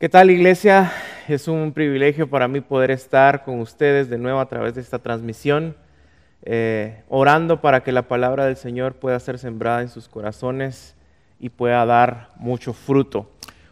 ¿Qué 0.00 0.08
tal 0.08 0.30
iglesia? 0.30 0.92
Es 1.26 1.48
un 1.48 1.72
privilegio 1.72 2.30
para 2.30 2.46
mí 2.46 2.60
poder 2.60 2.92
estar 2.92 3.42
con 3.42 3.58
ustedes 3.58 4.08
de 4.08 4.16
nuevo 4.16 4.38
a 4.38 4.48
través 4.48 4.76
de 4.76 4.80
esta 4.80 5.00
transmisión, 5.00 5.76
eh, 6.44 7.02
orando 7.08 7.60
para 7.60 7.82
que 7.82 7.90
la 7.90 8.06
palabra 8.06 8.46
del 8.46 8.54
Señor 8.54 8.94
pueda 8.94 9.18
ser 9.18 9.40
sembrada 9.40 9.82
en 9.82 9.88
sus 9.88 10.08
corazones 10.08 10.94
y 11.40 11.48
pueda 11.48 11.84
dar 11.84 12.28
mucho 12.36 12.74
fruto. 12.74 13.28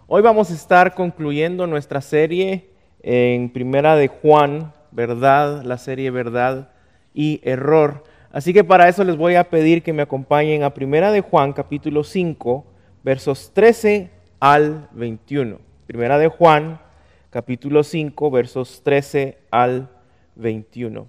Hoy 0.08 0.20
vamos 0.20 0.50
a 0.50 0.54
estar 0.54 0.96
concluyendo 0.96 1.68
nuestra 1.68 2.00
serie 2.00 2.70
en 3.04 3.48
Primera 3.48 3.94
de 3.94 4.08
Juan, 4.08 4.72
verdad, 4.90 5.62
la 5.62 5.78
serie 5.78 6.10
verdad 6.10 6.70
y 7.14 7.40
error. 7.44 8.02
Así 8.32 8.52
que 8.52 8.64
para 8.64 8.88
eso 8.88 9.04
les 9.04 9.16
voy 9.16 9.36
a 9.36 9.48
pedir 9.48 9.84
que 9.84 9.92
me 9.92 10.02
acompañen 10.02 10.64
a 10.64 10.74
Primera 10.74 11.12
de 11.12 11.20
Juan, 11.20 11.52
capítulo 11.52 12.02
5, 12.02 12.66
versos 13.04 13.52
13 13.54 14.10
al 14.40 14.88
21. 14.90 15.65
Primera 15.86 16.18
de 16.18 16.26
Juan, 16.26 16.80
capítulo 17.30 17.84
5, 17.84 18.30
versos 18.32 18.82
13 18.82 19.38
al 19.52 19.88
21. 20.34 21.06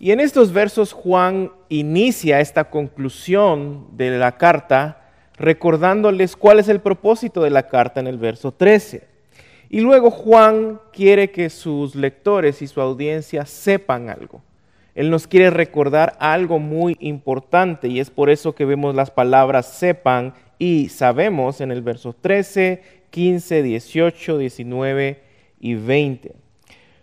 Y 0.00 0.10
en 0.10 0.18
estos 0.18 0.52
versos 0.52 0.92
Juan 0.92 1.52
inicia 1.68 2.40
esta 2.40 2.64
conclusión 2.64 3.86
de 3.92 4.18
la 4.18 4.36
carta 4.36 5.12
recordándoles 5.36 6.34
cuál 6.34 6.58
es 6.58 6.68
el 6.68 6.80
propósito 6.80 7.40
de 7.40 7.50
la 7.50 7.68
carta 7.68 8.00
en 8.00 8.08
el 8.08 8.18
verso 8.18 8.50
13. 8.50 9.06
Y 9.70 9.80
luego 9.80 10.10
Juan 10.10 10.80
quiere 10.92 11.30
que 11.30 11.48
sus 11.48 11.94
lectores 11.94 12.62
y 12.62 12.66
su 12.66 12.80
audiencia 12.80 13.46
sepan 13.46 14.10
algo. 14.10 14.42
Él 14.96 15.08
nos 15.08 15.28
quiere 15.28 15.50
recordar 15.50 16.16
algo 16.18 16.58
muy 16.58 16.96
importante 16.98 17.86
y 17.86 18.00
es 18.00 18.10
por 18.10 18.30
eso 18.30 18.56
que 18.56 18.64
vemos 18.64 18.96
las 18.96 19.12
palabras 19.12 19.66
sepan 19.66 20.34
y 20.58 20.88
sabemos 20.88 21.60
en 21.60 21.70
el 21.70 21.82
verso 21.82 22.14
13 22.18 23.05
15, 23.16 23.62
18, 23.62 24.36
19 24.36 25.22
y 25.58 25.74
20. 25.74 26.34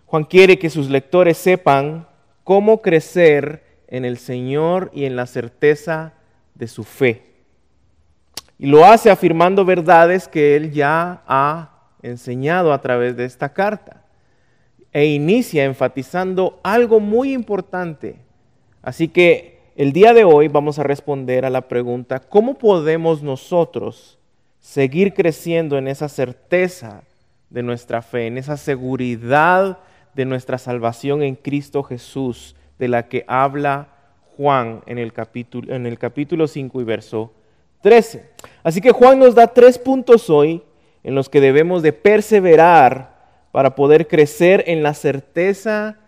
Juan 0.06 0.22
quiere 0.22 0.60
que 0.60 0.70
sus 0.70 0.88
lectores 0.88 1.36
sepan 1.36 2.06
cómo 2.44 2.82
crecer 2.82 3.64
en 3.88 4.04
el 4.04 4.18
Señor 4.18 4.92
y 4.94 5.06
en 5.06 5.16
la 5.16 5.26
certeza 5.26 6.14
de 6.54 6.68
su 6.68 6.84
fe. 6.84 7.22
Y 8.60 8.66
lo 8.66 8.84
hace 8.84 9.10
afirmando 9.10 9.64
verdades 9.64 10.28
que 10.28 10.54
él 10.54 10.70
ya 10.70 11.24
ha 11.26 11.88
enseñado 12.00 12.72
a 12.72 12.80
través 12.80 13.16
de 13.16 13.24
esta 13.24 13.52
carta. 13.52 14.04
E 14.92 15.06
inicia 15.06 15.64
enfatizando 15.64 16.60
algo 16.62 17.00
muy 17.00 17.32
importante. 17.32 18.20
Así 18.82 19.08
que 19.08 19.58
el 19.74 19.92
día 19.92 20.14
de 20.14 20.22
hoy 20.22 20.46
vamos 20.46 20.78
a 20.78 20.84
responder 20.84 21.44
a 21.44 21.50
la 21.50 21.62
pregunta, 21.66 22.20
¿cómo 22.20 22.54
podemos 22.56 23.20
nosotros 23.20 24.20
seguir 24.64 25.12
creciendo 25.12 25.76
en 25.76 25.88
esa 25.88 26.08
certeza 26.08 27.02
de 27.50 27.62
nuestra 27.62 28.00
fe, 28.00 28.26
en 28.26 28.38
esa 28.38 28.56
seguridad 28.56 29.78
de 30.14 30.24
nuestra 30.24 30.56
salvación 30.56 31.22
en 31.22 31.34
Cristo 31.34 31.82
Jesús, 31.82 32.56
de 32.78 32.88
la 32.88 33.06
que 33.06 33.26
habla 33.28 33.88
Juan 34.38 34.80
en 34.86 34.96
el 34.96 35.12
capítulo, 35.12 35.74
en 35.74 35.84
el 35.84 35.98
capítulo 35.98 36.46
5 36.46 36.80
y 36.80 36.84
verso 36.84 37.34
13. 37.82 38.30
Así 38.62 38.80
que 38.80 38.92
Juan 38.92 39.18
nos 39.18 39.34
da 39.34 39.48
tres 39.48 39.78
puntos 39.78 40.30
hoy 40.30 40.62
en 41.02 41.14
los 41.14 41.28
que 41.28 41.42
debemos 41.42 41.82
de 41.82 41.92
perseverar 41.92 43.14
para 43.52 43.74
poder 43.74 44.08
crecer 44.08 44.64
en 44.66 44.82
la 44.82 44.94
certeza 44.94 45.98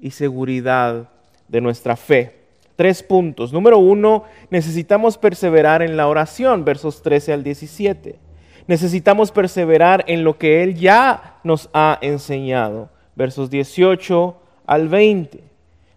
y 0.00 0.12
seguridad 0.12 1.08
de 1.48 1.60
nuestra 1.60 1.96
fe. 1.96 2.43
Tres 2.76 3.02
puntos. 3.02 3.52
Número 3.52 3.78
uno, 3.78 4.24
necesitamos 4.50 5.16
perseverar 5.16 5.82
en 5.82 5.96
la 5.96 6.08
oración, 6.08 6.64
versos 6.64 7.02
13 7.02 7.32
al 7.32 7.44
17. 7.44 8.18
Necesitamos 8.66 9.30
perseverar 9.30 10.04
en 10.08 10.24
lo 10.24 10.38
que 10.38 10.62
Él 10.62 10.74
ya 10.74 11.38
nos 11.44 11.68
ha 11.72 11.98
enseñado, 12.00 12.90
versos 13.14 13.50
18 13.50 14.36
al 14.66 14.88
20. 14.88 15.44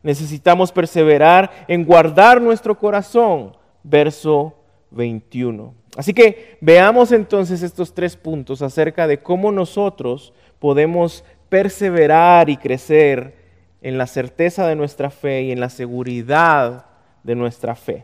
Necesitamos 0.03 0.71
perseverar 0.71 1.65
en 1.67 1.83
guardar 1.83 2.41
nuestro 2.41 2.77
corazón, 2.77 3.55
verso 3.83 4.53
21. 4.91 5.73
Así 5.97 6.13
que 6.13 6.57
veamos 6.61 7.11
entonces 7.11 7.63
estos 7.63 7.93
tres 7.93 8.15
puntos 8.15 8.61
acerca 8.61 9.07
de 9.07 9.19
cómo 9.19 9.51
nosotros 9.51 10.31
podemos 10.59 11.23
perseverar 11.49 12.49
y 12.49 12.57
crecer 12.57 13.46
en 13.87 13.97
la 13.97 14.05
certeza 14.05 14.67
de 14.67 14.75
nuestra 14.75 15.09
fe 15.09 15.43
y 15.43 15.51
en 15.53 15.61
la 15.61 15.69
seguridad 15.69 16.87
de 17.23 17.35
nuestra 17.35 17.73
fe. 17.73 18.03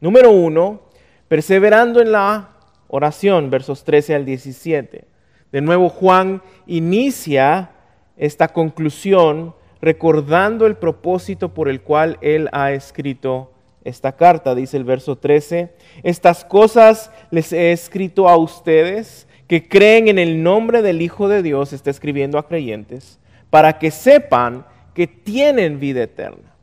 Número 0.00 0.30
uno, 0.30 0.82
perseverando 1.26 2.00
en 2.00 2.12
la 2.12 2.50
oración, 2.86 3.50
versos 3.50 3.82
13 3.82 4.14
al 4.14 4.24
17. 4.24 5.04
De 5.50 5.60
nuevo, 5.60 5.88
Juan 5.88 6.40
inicia 6.68 7.72
esta 8.16 8.46
conclusión 8.46 9.56
recordando 9.82 10.68
el 10.68 10.76
propósito 10.76 11.52
por 11.52 11.68
el 11.68 11.80
cual 11.80 12.16
él 12.20 12.48
ha 12.52 12.70
escrito 12.70 13.50
esta 13.82 14.12
carta. 14.12 14.54
Dice 14.54 14.76
el 14.76 14.84
verso 14.84 15.18
13, 15.18 15.74
estas 16.04 16.44
cosas 16.44 17.10
les 17.32 17.52
he 17.52 17.72
escrito 17.72 18.28
a 18.28 18.36
ustedes 18.36 19.26
que 19.48 19.66
creen 19.66 20.06
en 20.06 20.20
el 20.20 20.44
nombre 20.44 20.80
del 20.80 21.02
Hijo 21.02 21.26
de 21.26 21.42
Dios, 21.42 21.72
está 21.72 21.90
escribiendo 21.90 22.38
a 22.38 22.46
creyentes, 22.46 23.18
para 23.50 23.80
que 23.80 23.90
sepan 23.90 24.64
que 24.94 25.06
tienen 25.06 25.80
vida 25.80 26.04
eterna. 26.04 26.54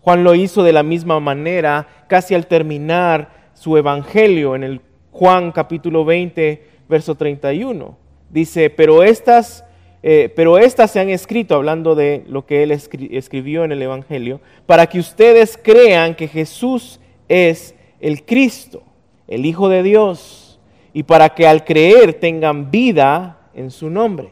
Juan 0.00 0.22
lo 0.22 0.34
hizo 0.34 0.62
de 0.62 0.72
la 0.72 0.82
misma 0.82 1.18
manera 1.20 1.88
casi 2.08 2.34
al 2.34 2.46
terminar 2.46 3.50
su 3.54 3.76
evangelio 3.76 4.54
en 4.54 4.64
el 4.64 4.80
Juan 5.10 5.50
capítulo 5.50 6.04
20, 6.04 6.62
verso 6.88 7.14
31. 7.14 7.96
Dice, 8.30 8.70
pero 8.70 9.02
estas, 9.02 9.64
eh, 10.02 10.32
pero 10.36 10.58
estas 10.58 10.92
se 10.92 11.00
han 11.00 11.08
escrito, 11.08 11.56
hablando 11.56 11.94
de 11.94 12.24
lo 12.28 12.46
que 12.46 12.62
él 12.62 12.70
escribió 12.70 13.64
en 13.64 13.72
el 13.72 13.82
evangelio, 13.82 14.40
para 14.66 14.86
que 14.86 15.00
ustedes 15.00 15.58
crean 15.60 16.14
que 16.14 16.28
Jesús 16.28 17.00
es 17.28 17.74
el 18.00 18.24
Cristo, 18.24 18.82
el 19.26 19.44
Hijo 19.44 19.68
de 19.68 19.82
Dios, 19.82 20.60
y 20.92 21.02
para 21.02 21.30
que 21.30 21.46
al 21.46 21.64
creer 21.64 22.14
tengan 22.14 22.70
vida 22.70 23.50
en 23.54 23.70
su 23.70 23.90
nombre. 23.90 24.30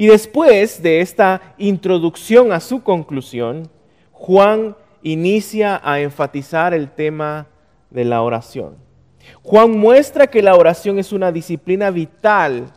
Y 0.00 0.06
después 0.06 0.82
de 0.82 1.02
esta 1.02 1.54
introducción 1.58 2.52
a 2.52 2.60
su 2.60 2.82
conclusión, 2.82 3.68
Juan 4.12 4.74
inicia 5.02 5.78
a 5.84 6.00
enfatizar 6.00 6.72
el 6.72 6.90
tema 6.90 7.48
de 7.90 8.06
la 8.06 8.22
oración. 8.22 8.76
Juan 9.42 9.72
muestra 9.72 10.28
que 10.28 10.40
la 10.40 10.54
oración 10.54 10.98
es 10.98 11.12
una 11.12 11.32
disciplina 11.32 11.90
vital 11.90 12.72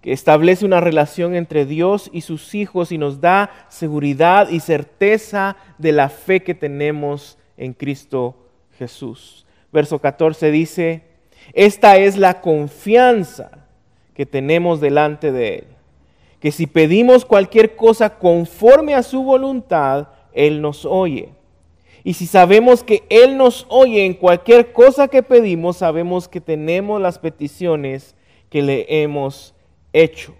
que 0.00 0.12
establece 0.12 0.64
una 0.64 0.80
relación 0.80 1.34
entre 1.34 1.66
Dios 1.66 2.08
y 2.12 2.20
sus 2.20 2.54
hijos 2.54 2.92
y 2.92 2.98
nos 2.98 3.20
da 3.20 3.50
seguridad 3.68 4.48
y 4.48 4.60
certeza 4.60 5.56
de 5.76 5.90
la 5.90 6.08
fe 6.08 6.44
que 6.44 6.54
tenemos 6.54 7.36
en 7.56 7.72
Cristo 7.72 8.36
Jesús. 8.78 9.44
Verso 9.72 9.98
14 9.98 10.52
dice, 10.52 11.02
esta 11.52 11.96
es 11.96 12.16
la 12.16 12.40
confianza 12.40 13.66
que 14.14 14.24
tenemos 14.24 14.80
delante 14.80 15.32
de 15.32 15.54
Él 15.56 15.71
que 16.42 16.50
si 16.50 16.66
pedimos 16.66 17.24
cualquier 17.24 17.76
cosa 17.76 18.18
conforme 18.18 18.96
a 18.96 19.04
su 19.04 19.22
voluntad, 19.22 20.08
Él 20.32 20.60
nos 20.60 20.84
oye. 20.84 21.28
Y 22.02 22.14
si 22.14 22.26
sabemos 22.26 22.82
que 22.82 23.04
Él 23.10 23.36
nos 23.36 23.64
oye 23.68 24.04
en 24.04 24.14
cualquier 24.14 24.72
cosa 24.72 25.06
que 25.06 25.22
pedimos, 25.22 25.76
sabemos 25.76 26.26
que 26.26 26.40
tenemos 26.40 27.00
las 27.00 27.20
peticiones 27.20 28.16
que 28.50 28.60
le 28.60 28.86
hemos 28.88 29.54
hecho. 29.92 30.34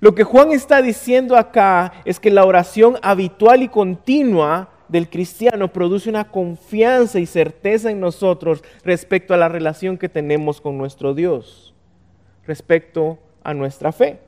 Lo 0.00 0.12
que 0.16 0.24
Juan 0.24 0.50
está 0.50 0.82
diciendo 0.82 1.36
acá 1.36 1.92
es 2.04 2.18
que 2.18 2.32
la 2.32 2.44
oración 2.44 2.96
habitual 3.00 3.62
y 3.62 3.68
continua 3.68 4.70
del 4.88 5.08
cristiano 5.08 5.72
produce 5.72 6.10
una 6.10 6.32
confianza 6.32 7.20
y 7.20 7.26
certeza 7.26 7.92
en 7.92 8.00
nosotros 8.00 8.64
respecto 8.82 9.34
a 9.34 9.36
la 9.36 9.48
relación 9.48 9.98
que 9.98 10.08
tenemos 10.08 10.60
con 10.60 10.76
nuestro 10.78 11.14
Dios, 11.14 11.74
respecto 12.44 13.20
a 13.44 13.54
nuestra 13.54 13.92
fe. 13.92 14.18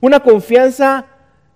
Una 0.00 0.20
confianza 0.20 1.06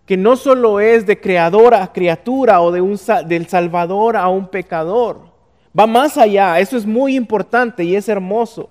que 0.07 0.17
no 0.17 0.37
solo 0.37 0.81
es 0.81 1.05
de 1.05 1.21
creador 1.21 1.75
a 1.75 1.93
criatura 1.93 2.61
o 2.61 2.71
de 2.71 2.81
un, 2.81 2.99
del 3.27 3.49
salvador 3.49 4.17
a 4.17 4.29
un 4.29 4.49
pecador. 4.49 5.21
Va 5.79 5.87
más 5.87 6.17
allá, 6.17 6.59
eso 6.61 6.77
es 6.77 6.87
muy 6.87 7.17
importante 7.17 7.85
y 7.85 7.97
es 7.97 8.09
hermoso, 8.09 8.71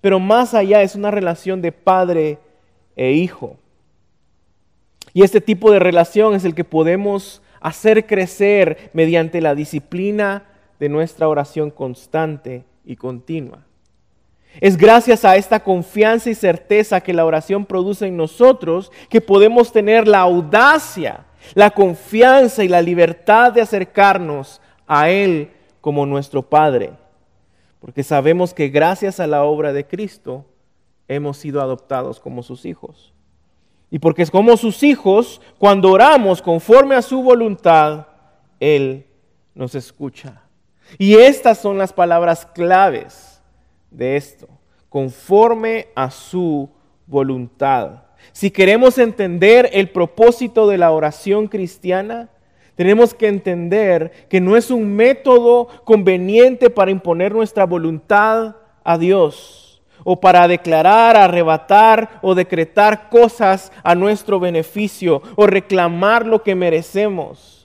pero 0.00 0.20
más 0.20 0.54
allá 0.54 0.82
es 0.82 0.94
una 0.94 1.10
relación 1.10 1.60
de 1.60 1.72
padre 1.72 2.38
e 2.94 3.12
hijo. 3.12 3.56
Y 5.12 5.22
este 5.22 5.40
tipo 5.40 5.70
de 5.70 5.80
relación 5.80 6.34
es 6.34 6.44
el 6.44 6.54
que 6.54 6.64
podemos 6.64 7.42
hacer 7.60 8.06
crecer 8.06 8.90
mediante 8.92 9.40
la 9.40 9.54
disciplina 9.54 10.44
de 10.78 10.88
nuestra 10.88 11.28
oración 11.28 11.70
constante 11.70 12.64
y 12.84 12.96
continua. 12.96 13.65
Es 14.60 14.76
gracias 14.76 15.24
a 15.24 15.36
esta 15.36 15.60
confianza 15.60 16.30
y 16.30 16.34
certeza 16.34 17.00
que 17.00 17.12
la 17.12 17.24
oración 17.24 17.66
produce 17.66 18.06
en 18.06 18.16
nosotros 18.16 18.90
que 19.08 19.20
podemos 19.20 19.70
tener 19.72 20.08
la 20.08 20.20
audacia, 20.20 21.26
la 21.54 21.70
confianza 21.70 22.64
y 22.64 22.68
la 22.68 22.80
libertad 22.80 23.52
de 23.52 23.60
acercarnos 23.60 24.60
a 24.86 25.10
Él 25.10 25.50
como 25.80 26.06
nuestro 26.06 26.42
Padre. 26.42 26.92
Porque 27.80 28.02
sabemos 28.02 28.54
que 28.54 28.68
gracias 28.68 29.20
a 29.20 29.26
la 29.26 29.44
obra 29.44 29.72
de 29.72 29.86
Cristo 29.86 30.46
hemos 31.06 31.36
sido 31.36 31.60
adoptados 31.60 32.18
como 32.18 32.42
sus 32.42 32.64
hijos. 32.64 33.12
Y 33.90 33.98
porque 33.98 34.22
es 34.22 34.30
como 34.30 34.56
sus 34.56 34.82
hijos, 34.82 35.40
cuando 35.58 35.92
oramos 35.92 36.42
conforme 36.42 36.96
a 36.96 37.02
su 37.02 37.22
voluntad, 37.22 38.06
Él 38.58 39.06
nos 39.54 39.74
escucha. 39.74 40.42
Y 40.98 41.14
estas 41.14 41.58
son 41.58 41.78
las 41.78 41.92
palabras 41.92 42.46
claves 42.46 43.35
de 43.96 44.16
esto, 44.16 44.46
conforme 44.88 45.88
a 45.94 46.10
su 46.10 46.68
voluntad. 47.06 48.02
Si 48.32 48.50
queremos 48.50 48.98
entender 48.98 49.70
el 49.72 49.88
propósito 49.90 50.68
de 50.68 50.78
la 50.78 50.90
oración 50.90 51.48
cristiana, 51.48 52.28
tenemos 52.74 53.14
que 53.14 53.28
entender 53.28 54.26
que 54.28 54.40
no 54.40 54.56
es 54.56 54.70
un 54.70 54.94
método 54.94 55.68
conveniente 55.84 56.68
para 56.68 56.90
imponer 56.90 57.32
nuestra 57.32 57.64
voluntad 57.64 58.56
a 58.84 58.98
Dios 58.98 59.82
o 60.04 60.20
para 60.20 60.46
declarar, 60.46 61.16
arrebatar 61.16 62.20
o 62.20 62.34
decretar 62.34 63.08
cosas 63.08 63.72
a 63.82 63.94
nuestro 63.94 64.38
beneficio 64.38 65.22
o 65.36 65.46
reclamar 65.46 66.26
lo 66.26 66.42
que 66.42 66.54
merecemos. 66.54 67.55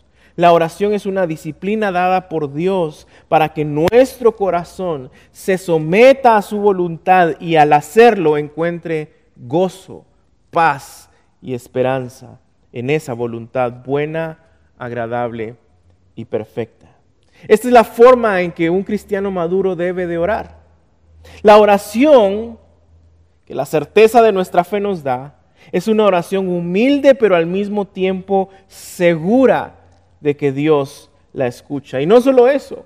La 0.41 0.53
oración 0.53 0.93
es 0.93 1.05
una 1.05 1.27
disciplina 1.27 1.91
dada 1.91 2.27
por 2.27 2.51
Dios 2.51 3.05
para 3.27 3.53
que 3.53 3.63
nuestro 3.63 4.35
corazón 4.35 5.11
se 5.31 5.59
someta 5.59 6.35
a 6.35 6.41
su 6.41 6.57
voluntad 6.57 7.39
y 7.39 7.57
al 7.57 7.71
hacerlo 7.73 8.39
encuentre 8.39 9.13
gozo, 9.35 10.03
paz 10.49 11.11
y 11.43 11.53
esperanza 11.53 12.39
en 12.73 12.89
esa 12.89 13.13
voluntad 13.13 13.71
buena, 13.85 14.39
agradable 14.79 15.57
y 16.15 16.25
perfecta. 16.25 16.87
Esta 17.47 17.67
es 17.67 17.73
la 17.73 17.83
forma 17.83 18.41
en 18.41 18.51
que 18.51 18.71
un 18.71 18.81
cristiano 18.81 19.29
maduro 19.29 19.75
debe 19.75 20.07
de 20.07 20.17
orar. 20.17 20.57
La 21.43 21.59
oración 21.59 22.57
que 23.45 23.53
la 23.53 23.67
certeza 23.67 24.23
de 24.23 24.31
nuestra 24.31 24.63
fe 24.63 24.79
nos 24.79 25.03
da 25.03 25.35
es 25.71 25.87
una 25.87 26.03
oración 26.03 26.49
humilde 26.49 27.13
pero 27.13 27.35
al 27.35 27.45
mismo 27.45 27.85
tiempo 27.85 28.49
segura 28.65 29.77
de 30.21 30.37
que 30.37 30.51
Dios 30.51 31.09
la 31.33 31.47
escucha. 31.47 32.01
Y 32.01 32.05
no 32.05 32.21
solo 32.21 32.47
eso, 32.47 32.85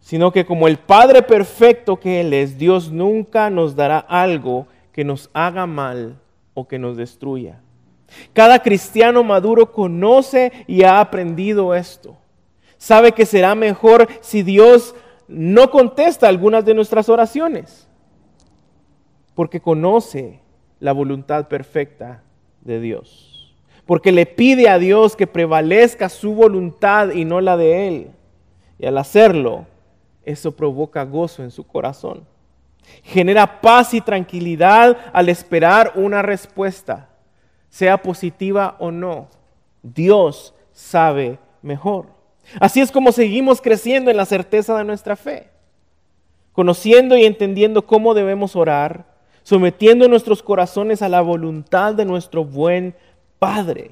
sino 0.00 0.32
que 0.32 0.44
como 0.44 0.68
el 0.68 0.78
Padre 0.78 1.22
perfecto 1.22 1.98
que 1.98 2.20
Él 2.20 2.32
es, 2.32 2.58
Dios 2.58 2.90
nunca 2.90 3.50
nos 3.50 3.74
dará 3.74 3.98
algo 3.98 4.66
que 4.92 5.04
nos 5.04 5.30
haga 5.32 5.66
mal 5.66 6.18
o 6.54 6.68
que 6.68 6.78
nos 6.78 6.96
destruya. 6.96 7.60
Cada 8.32 8.58
cristiano 8.58 9.24
maduro 9.24 9.72
conoce 9.72 10.52
y 10.66 10.82
ha 10.82 11.00
aprendido 11.00 11.74
esto. 11.74 12.16
Sabe 12.76 13.12
que 13.12 13.24
será 13.24 13.54
mejor 13.54 14.08
si 14.20 14.42
Dios 14.42 14.94
no 15.28 15.70
contesta 15.70 16.28
algunas 16.28 16.64
de 16.64 16.74
nuestras 16.74 17.08
oraciones, 17.08 17.88
porque 19.34 19.60
conoce 19.60 20.40
la 20.80 20.92
voluntad 20.92 21.48
perfecta 21.48 22.22
de 22.60 22.80
Dios, 22.80 23.31
porque 23.86 24.12
le 24.12 24.26
pide 24.26 24.68
a 24.68 24.78
Dios 24.78 25.16
que 25.16 25.26
prevalezca 25.26 26.08
su 26.08 26.34
voluntad 26.34 27.10
y 27.10 27.24
no 27.24 27.40
la 27.40 27.56
de 27.56 27.88
Él. 27.88 28.10
Y 28.78 28.86
al 28.86 28.98
hacerlo, 28.98 29.66
eso 30.24 30.52
provoca 30.52 31.04
gozo 31.04 31.42
en 31.42 31.50
su 31.50 31.64
corazón. 31.66 32.24
Genera 33.02 33.60
paz 33.60 33.94
y 33.94 34.00
tranquilidad 34.00 34.96
al 35.12 35.28
esperar 35.28 35.92
una 35.94 36.22
respuesta, 36.22 37.08
sea 37.68 38.02
positiva 38.02 38.76
o 38.78 38.90
no. 38.90 39.28
Dios 39.82 40.54
sabe 40.72 41.38
mejor. 41.60 42.06
Así 42.60 42.80
es 42.80 42.90
como 42.90 43.12
seguimos 43.12 43.60
creciendo 43.60 44.10
en 44.10 44.16
la 44.16 44.26
certeza 44.26 44.76
de 44.76 44.84
nuestra 44.84 45.16
fe, 45.16 45.48
conociendo 46.52 47.16
y 47.16 47.24
entendiendo 47.24 47.86
cómo 47.86 48.14
debemos 48.14 48.56
orar, 48.56 49.06
sometiendo 49.42 50.08
nuestros 50.08 50.42
corazones 50.42 51.02
a 51.02 51.08
la 51.08 51.20
voluntad 51.20 51.94
de 51.94 52.04
nuestro 52.04 52.44
buen 52.44 52.94
Padre. 53.42 53.90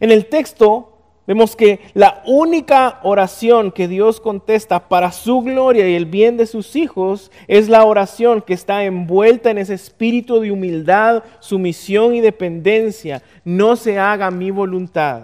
En 0.00 0.10
el 0.10 0.24
texto 0.24 0.96
Vemos 1.26 1.54
que 1.54 1.78
la 1.94 2.24
única 2.26 2.98
oración 3.04 3.70
que 3.70 3.86
Dios 3.86 4.20
contesta 4.20 4.88
para 4.88 5.12
su 5.12 5.42
gloria 5.42 5.88
y 5.88 5.94
el 5.94 6.06
bien 6.06 6.36
de 6.36 6.44
sus 6.44 6.74
hijos 6.74 7.30
es 7.46 7.68
la 7.68 7.84
oración 7.84 8.42
que 8.42 8.52
está 8.52 8.82
envuelta 8.82 9.48
en 9.48 9.58
ese 9.58 9.74
espíritu 9.74 10.40
de 10.40 10.50
humildad, 10.50 11.22
sumisión 11.38 12.16
y 12.16 12.20
dependencia. 12.20 13.22
No 13.44 13.76
se 13.76 13.96
haga 13.96 14.32
mi 14.32 14.50
voluntad, 14.50 15.22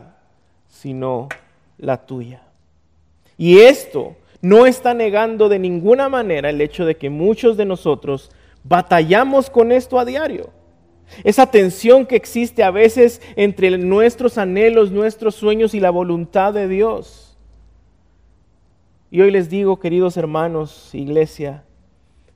sino 0.68 1.28
la 1.76 2.06
tuya. 2.06 2.42
Y 3.36 3.58
esto 3.58 4.14
no 4.40 4.64
está 4.64 4.94
negando 4.94 5.48
de 5.48 5.58
ninguna 5.58 6.08
manera 6.08 6.50
el 6.50 6.60
hecho 6.60 6.86
de 6.86 6.96
que 6.96 7.10
muchos 7.10 7.56
de 7.56 7.64
nosotros 7.64 8.30
batallamos 8.62 9.50
con 9.50 9.72
esto 9.72 9.98
a 9.98 10.04
diario. 10.04 10.50
Esa 11.24 11.46
tensión 11.46 12.06
que 12.06 12.16
existe 12.16 12.62
a 12.62 12.70
veces 12.70 13.22
entre 13.36 13.76
nuestros 13.78 14.38
anhelos, 14.38 14.90
nuestros 14.90 15.34
sueños 15.34 15.74
y 15.74 15.80
la 15.80 15.90
voluntad 15.90 16.52
de 16.52 16.68
Dios. 16.68 17.36
Y 19.10 19.20
hoy 19.20 19.30
les 19.30 19.48
digo, 19.48 19.78
queridos 19.78 20.16
hermanos, 20.16 20.90
iglesia, 20.92 21.64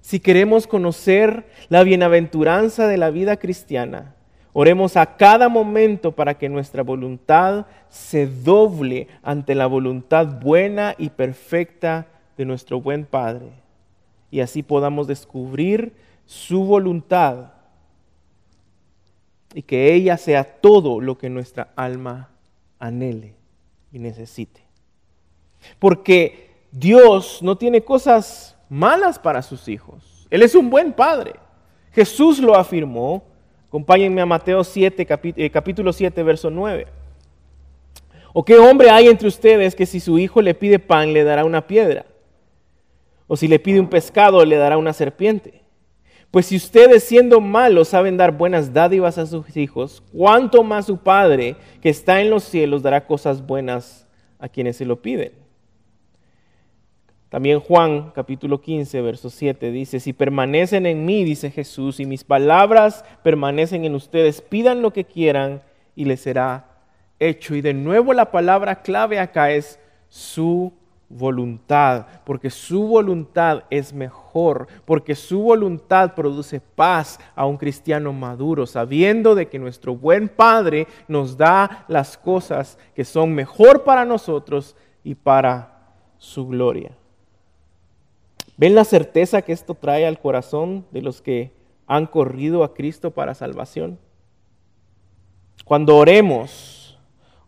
si 0.00 0.20
queremos 0.20 0.67
conocer 0.67 1.46
la 1.69 1.82
bienaventuranza 1.82 2.87
de 2.87 2.96
la 2.96 3.11
vida 3.11 3.37
cristiana, 3.37 4.14
oremos 4.52 4.96
a 4.96 5.16
cada 5.16 5.49
momento 5.49 6.12
para 6.12 6.38
que 6.38 6.49
nuestra 6.49 6.82
voluntad 6.82 7.66
se 7.88 8.26
doble 8.26 9.08
ante 9.23 9.55
la 9.55 9.66
voluntad 9.66 10.40
buena 10.40 10.94
y 10.96 11.11
perfecta 11.11 12.06
de 12.37 12.44
nuestro 12.44 12.81
buen 12.81 13.05
Padre. 13.05 13.50
Y 14.31 14.40
así 14.40 14.62
podamos 14.62 15.06
descubrir 15.06 15.93
su 16.25 16.64
voluntad 16.64 17.59
y 19.55 19.62
que 19.62 19.93
ella 19.94 20.17
sea 20.17 20.44
todo 20.44 21.00
lo 21.00 21.19
que 21.19 21.29
nuestra 21.29 21.73
alma 21.76 22.31
anhele 22.79 23.35
y 23.93 23.99
necesite. 23.99 24.61
Porque 25.79 26.50
Dios 26.70 27.43
no 27.43 27.56
tiene 27.56 27.82
cosas 27.82 28.56
malas 28.69 29.19
para 29.19 29.43
sus 29.43 29.69
hijos. 29.69 30.26
Él 30.31 30.43
es 30.43 30.55
un 30.55 30.70
buen 30.70 30.93
padre. 30.93 31.35
Jesús 31.93 32.38
lo 32.38 32.55
afirmó. 32.55 33.25
Acompáñenme 33.69 34.20
a 34.20 34.26
Mateo 34.26 34.64
7, 34.64 35.06
eh, 35.37 35.50
capítulo 35.50 35.93
7, 35.93 36.23
verso 36.23 36.50
9. 36.50 36.87
¿O 38.32 38.44
qué 38.44 38.56
hombre 38.58 38.91
hay 38.91 39.08
entre 39.08 39.29
ustedes 39.29 39.75
que 39.75 39.87
si 39.87 40.00
su 40.00 40.19
hijo 40.19 40.41
le 40.41 40.55
pide 40.55 40.79
pan 40.79 41.12
le 41.12 41.25
dará 41.25 41.44
una 41.44 41.67
piedra? 41.67 42.06
¿O 43.26 43.37
si 43.37 43.49
le 43.49 43.58
pide 43.58 43.81
un 43.81 43.88
pescado 43.88 44.44
le 44.44 44.56
dará 44.56 44.76
una 44.76 44.93
serpiente? 44.93 45.59
Pues 46.30 46.46
si 46.46 46.56
ustedes 46.56 47.02
siendo 47.02 47.40
malos 47.40 47.88
saben 47.88 48.16
dar 48.16 48.30
buenas 48.30 48.72
dádivas 48.72 49.18
a 49.18 49.26
sus 49.26 49.56
hijos, 49.56 50.02
¿cuánto 50.12 50.62
más 50.62 50.87
su 50.87 50.99
Padre 50.99 51.56
que 51.80 51.88
está 51.88 52.20
en 52.20 52.30
los 52.30 52.44
cielos 52.44 52.82
dará 52.82 53.06
cosas 53.06 53.44
buenas 53.44 54.06
a 54.38 54.49
quienes 54.49 54.76
se 54.76 54.84
lo 54.84 55.02
piden? 55.02 55.32
También 57.30 57.60
Juan 57.60 58.10
capítulo 58.12 58.60
15, 58.60 59.00
verso 59.02 59.30
7 59.30 59.70
dice, 59.72 59.99
si 59.99 60.12
permanecen 60.12 60.87
en 60.87 61.04
mí, 61.04 61.25
dice 61.25 61.50
Jesús, 61.50 61.99
y 62.00 62.06
mis 62.06 62.25
palabras 62.25 63.04
permanecen 63.22 63.84
en 63.84 63.94
ustedes, 63.94 64.40
pidan 64.40 64.82
lo 64.82 64.92
que 64.92 65.04
quieran 65.04 65.62
y 65.96 66.04
les 66.04 66.20
será 66.20 66.66
hecho. 67.18 67.54
Y 67.54 67.60
de 67.60 67.75
nuevo 67.75 68.12
la 68.14 68.30
palabra 68.30 68.82
clave 68.82 69.18
acá 69.18 69.50
es 69.50 69.78
su 70.08 70.72
voluntad, 71.11 72.07
porque 72.25 72.49
su 72.50 72.87
voluntad 72.87 73.64
es 73.69 73.93
mejor, 73.93 74.69
porque 74.85 75.17
su 75.17 75.43
voluntad 75.43 76.14
produce 76.14 76.61
paz 76.61 77.19
a 77.35 77.45
un 77.47 77.57
cristiano 77.57 78.12
maduro, 78.12 78.64
sabiendo 78.64 79.35
de 79.35 79.49
que 79.49 79.59
nuestro 79.59 79.97
buen 79.97 80.29
Padre 80.29 80.87
nos 81.09 81.37
da 81.37 81.85
las 81.88 82.17
cosas 82.17 82.79
que 82.95 83.05
son 83.05 83.35
mejor 83.35 83.83
para 83.83 84.05
nosotros 84.05 84.76
y 85.02 85.17
para 85.17 85.81
su 86.17 86.47
gloria. 86.47 86.93
¿Ven 88.57 88.76
la 88.76 88.85
certeza 88.85 89.43
que 89.43 89.52
esto 89.52 89.75
trae 89.75 90.07
al 90.07 90.21
corazón 90.21 90.87
de 90.93 91.02
los 91.02 91.21
que 91.21 91.52
han 91.87 92.07
corrido 92.07 92.62
a 92.62 92.73
Cristo 92.73 93.11
para 93.11 93.35
salvación? 93.35 93.99
Cuando 95.64 95.97
oremos, 95.97 96.79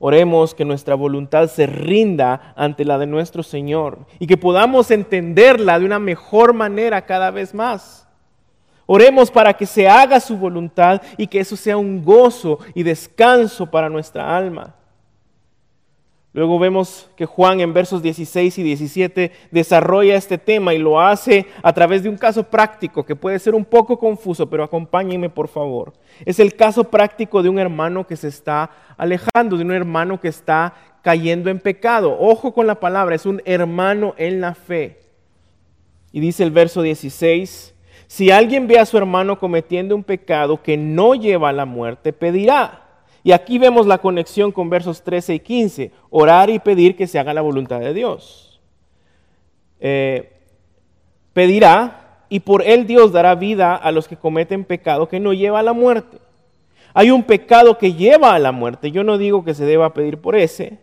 Oremos 0.04 0.52
que 0.52 0.64
nuestra 0.64 0.97
voluntad 0.97 1.47
se 1.47 1.64
rinda 1.64 2.52
ante 2.56 2.85
la 2.85 2.99
de 2.99 3.06
nuestro 3.06 3.44
Señor 3.44 4.00
y 4.18 4.26
que 4.26 4.37
podamos 4.37 4.90
entenderla 4.90 5.78
de 5.78 5.85
una 5.85 6.00
mejor 6.00 6.54
manera 6.54 7.06
cada 7.06 7.30
vez 7.30 7.54
más. 7.54 8.09
Oremos 8.87 9.30
para 9.30 9.52
que 9.52 9.64
se 9.64 9.88
haga 9.88 10.18
su 10.18 10.37
voluntad 10.37 11.00
y 11.16 11.28
que 11.28 11.38
eso 11.38 11.56
sea 11.56 11.76
un 11.76 12.04
gozo 12.04 12.59
y 12.75 12.82
descanso 12.82 13.71
para 13.71 13.88
nuestra 13.88 14.37
alma. 14.37 14.75
Luego 16.34 16.58
vemos 16.58 17.10
que 17.14 17.26
Juan 17.26 17.60
en 17.60 17.74
versos 17.74 18.02
16 18.02 18.56
y 18.56 18.62
17 18.62 19.32
desarrolla 19.50 20.16
este 20.16 20.38
tema 20.38 20.72
y 20.72 20.78
lo 20.78 20.98
hace 20.98 21.46
a 21.62 21.74
través 21.74 22.02
de 22.02 22.08
un 22.08 22.16
caso 22.16 22.44
práctico 22.44 23.04
que 23.04 23.14
puede 23.14 23.38
ser 23.38 23.54
un 23.54 23.66
poco 23.66 23.98
confuso, 23.98 24.48
pero 24.48 24.64
acompáñenme 24.64 25.28
por 25.28 25.48
favor. 25.48 25.92
Es 26.24 26.38
el 26.38 26.54
caso 26.54 26.84
práctico 26.84 27.42
de 27.42 27.50
un 27.50 27.58
hermano 27.58 28.06
que 28.06 28.16
se 28.16 28.28
está 28.28 28.70
alejando, 28.96 29.58
de 29.58 29.64
un 29.64 29.72
hermano 29.72 30.20
que 30.20 30.28
está 30.28 30.72
cayendo 31.02 31.50
en 31.50 31.58
pecado. 31.58 32.16
Ojo 32.18 32.54
con 32.54 32.66
la 32.66 32.80
palabra, 32.80 33.14
es 33.14 33.26
un 33.26 33.42
hermano 33.44 34.14
en 34.16 34.40
la 34.40 34.54
fe. 34.54 35.00
Y 36.12 36.20
dice 36.20 36.44
el 36.44 36.50
verso 36.50 36.80
16, 36.80 37.74
Si 38.06 38.30
alguien 38.30 38.66
ve 38.66 38.78
a 38.78 38.86
su 38.86 38.96
hermano 38.96 39.38
cometiendo 39.38 39.94
un 39.94 40.04
pecado 40.04 40.62
que 40.62 40.78
no 40.78 41.14
lleva 41.14 41.50
a 41.50 41.52
la 41.52 41.66
muerte, 41.66 42.14
pedirá. 42.14 42.82
Y 43.24 43.32
aquí 43.32 43.58
vemos 43.58 43.86
la 43.86 43.98
conexión 43.98 44.50
con 44.50 44.68
versos 44.68 45.02
13 45.02 45.34
y 45.34 45.40
15, 45.40 45.92
orar 46.10 46.50
y 46.50 46.58
pedir 46.58 46.96
que 46.96 47.06
se 47.06 47.18
haga 47.18 47.34
la 47.34 47.40
voluntad 47.40 47.80
de 47.80 47.94
Dios. 47.94 48.60
Eh, 49.80 50.32
pedirá 51.32 52.24
y 52.28 52.40
por 52.40 52.62
él 52.62 52.86
Dios 52.86 53.12
dará 53.12 53.34
vida 53.34 53.76
a 53.76 53.92
los 53.92 54.08
que 54.08 54.16
cometen 54.16 54.64
pecado 54.64 55.08
que 55.08 55.20
no 55.20 55.32
lleva 55.32 55.60
a 55.60 55.62
la 55.62 55.72
muerte. 55.72 56.18
Hay 56.94 57.10
un 57.10 57.22
pecado 57.22 57.78
que 57.78 57.94
lleva 57.94 58.34
a 58.34 58.38
la 58.38 58.52
muerte. 58.52 58.90
Yo 58.90 59.04
no 59.04 59.18
digo 59.18 59.44
que 59.44 59.54
se 59.54 59.64
deba 59.64 59.94
pedir 59.94 60.18
por 60.18 60.36
ese. 60.36 60.78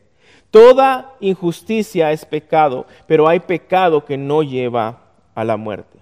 Toda 0.52 1.14
injusticia 1.20 2.12
es 2.12 2.26
pecado, 2.26 2.88
pero 3.06 3.28
hay 3.28 3.40
pecado 3.40 4.06
que 4.06 4.18
no 4.18 4.42
lleva 4.42 5.02
a 5.36 5.44
la 5.44 5.58
muerte. 5.58 6.00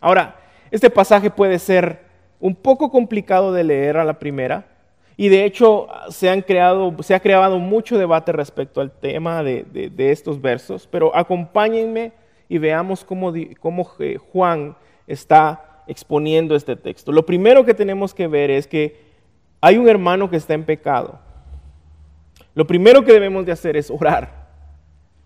Ahora, 0.00 0.36
este 0.70 0.88
pasaje 0.88 1.30
puede 1.30 1.58
ser 1.58 2.00
un 2.40 2.54
poco 2.54 2.90
complicado 2.90 3.52
de 3.52 3.64
leer 3.64 3.98
a 3.98 4.04
la 4.04 4.18
primera, 4.18 4.66
y 5.16 5.28
de 5.28 5.44
hecho 5.44 5.88
se, 6.08 6.30
han 6.30 6.42
creado, 6.42 6.94
se 7.02 7.14
ha 7.14 7.20
creado 7.20 7.58
mucho 7.58 7.98
debate 7.98 8.32
respecto 8.32 8.80
al 8.80 8.90
tema 8.90 9.42
de, 9.42 9.92
estos 9.98 10.40
versos, 10.40 10.88
pero 10.90 11.14
acompáñenme 11.14 12.12
y 12.48 12.58
veamos 12.58 13.04
cómo, 13.04 13.32
cómo 13.60 13.84
Juan 13.84 14.76
está 15.06 15.84
exponiendo 15.86 16.54
este 16.54 16.76
texto. 16.76 17.12
Lo 17.12 17.26
primero 17.26 17.64
que 17.64 17.74
tenemos 17.74 18.14
que 18.14 18.26
ver 18.26 18.50
es 18.50 18.66
que 18.66 18.96
hay 19.60 19.76
un 19.76 19.88
hermano 19.88 20.30
que 20.30 20.36
está 20.36 20.54
en 20.54 20.64
pecado. 20.64 21.20
Lo 22.54 22.66
primero 22.66 23.04
que 23.04 23.12
debemos 23.12 23.46
de 23.46 23.52
hacer 23.52 23.76
es 23.76 23.90
orar. 23.90 24.42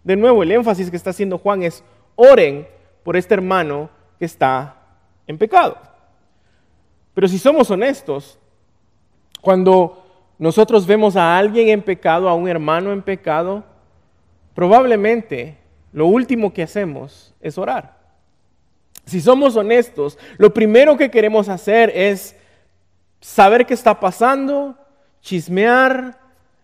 De 0.05 0.17
nuevo, 0.17 0.43
el 0.43 0.53
énfasis 0.53 0.91
que 0.91 0.97
está 0.97 1.11
haciendo 1.11 1.39
Juan 1.39 1.63
es 1.63 1.83
oren 2.15 2.69
por 3.03 3.17
este 3.17 3.35
hermano 3.35 3.91
que 4.19 4.25
está 4.25 4.77
en 5.27 5.39
pecado. 5.39 5.79
Pero 7.15 7.29
si 7.29 7.39
somos 7.39 7.71
honestos, 7.71 8.39
cuando 9.47 10.03
nosotros 10.41 10.89
vemos 10.89 11.15
a 11.15 11.39
alguien 11.39 11.69
en 11.69 11.81
pecado, 11.81 12.29
a 12.29 12.35
un 12.35 12.49
hermano 12.49 12.93
en 12.93 13.01
pecado, 13.01 13.63
probablemente 14.57 15.57
lo 15.93 16.07
último 16.07 16.53
que 16.53 16.65
hacemos 16.65 17.33
es 17.41 17.57
orar. 17.57 17.97
Si 19.05 19.21
somos 19.21 19.55
honestos, 19.55 20.19
lo 20.37 20.53
primero 20.53 20.97
que 20.97 21.13
queremos 21.13 21.49
hacer 21.49 21.93
es 21.95 22.35
saber 23.21 23.67
qué 23.67 23.75
está 23.75 24.01
pasando, 24.01 24.77
chismear, 25.21 26.19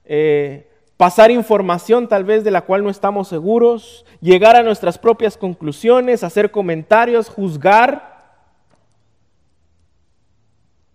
eh, 0.04 0.68
pasar 0.96 1.30
información 1.30 2.08
tal 2.08 2.24
vez 2.24 2.42
de 2.42 2.50
la 2.50 2.62
cual 2.62 2.82
no 2.82 2.90
estamos 2.90 3.28
seguros, 3.28 4.04
llegar 4.20 4.56
a 4.56 4.64
nuestras 4.64 4.98
propias 4.98 5.36
conclusiones, 5.36 6.24
hacer 6.24 6.50
comentarios, 6.50 7.28
juzgar. 7.28 8.42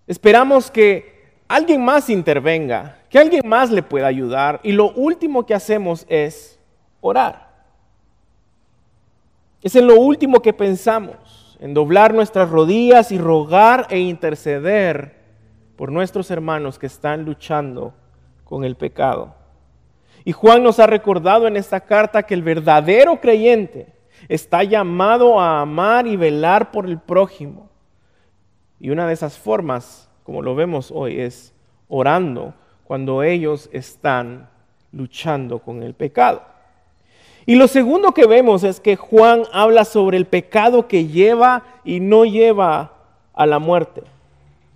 Esperamos 0.06 0.70
que 0.70 1.16
alguien 1.47 1.83
más 1.83 2.09
intervenga, 2.09 2.97
que 3.09 3.19
alguien 3.19 3.47
más 3.47 3.71
le 3.71 3.83
pueda 3.83 4.07
ayudar 4.07 4.59
y 4.63 4.71
lo 4.71 4.91
último 4.91 5.45
que 5.45 5.53
hacemos 5.53 6.05
es 6.09 6.59
orar. 7.01 7.47
Es 9.61 9.75
en 9.75 9.87
lo 9.87 9.99
último 9.99 10.41
que 10.41 10.53
pensamos, 10.53 11.57
en 11.59 11.73
doblar 11.73 12.13
nuestras 12.13 12.49
rodillas 12.49 13.11
y 13.11 13.17
rogar 13.17 13.87
e 13.89 13.99
interceder 13.99 15.17
por 15.75 15.91
nuestros 15.91 16.29
hermanos 16.31 16.77
que 16.77 16.87
están 16.87 17.23
luchando 17.23 17.93
con 18.43 18.63
el 18.63 18.75
pecado. 18.75 19.35
Y 20.23 20.31
Juan 20.33 20.61
nos 20.61 20.79
ha 20.79 20.87
recordado 20.87 21.47
en 21.47 21.55
esta 21.55 21.79
carta 21.79 22.23
que 22.23 22.33
el 22.33 22.43
verdadero 22.43 23.21
creyente 23.21 23.93
está 24.27 24.63
llamado 24.63 25.39
a 25.39 25.61
amar 25.61 26.05
y 26.07 26.15
velar 26.15 26.71
por 26.71 26.85
el 26.85 26.99
prójimo. 26.99 27.69
Y 28.79 28.89
una 28.89 29.07
de 29.07 29.13
esas 29.13 29.37
formas, 29.37 30.06
como 30.27 30.41
lo 30.41 30.55
vemos 30.55 30.91
hoy, 30.93 31.22
es 31.22 31.53
orando 31.88 32.53
cuando 32.84 33.24
ellos 33.24 33.69
están 33.72 34.50
luchando 34.91 35.60
con 35.60 35.84
el 35.84 35.93
pecado. 35.93 36.41
Y 37.46 37.55
lo 37.55 37.69
segundo 37.69 38.12
que 38.12 38.27
vemos 38.27 38.65
es 38.65 38.81
que 38.81 38.98
Juan 38.98 39.43
habla 39.53 39.86
sobre 39.86 40.17
el 40.17 40.25
pecado 40.25 40.89
que 40.89 41.07
lleva 41.07 41.63
y 41.86 42.01
no 42.01 42.25
lleva 42.25 42.91
a 43.34 43.46
la 43.46 43.60
muerte. 43.60 44.03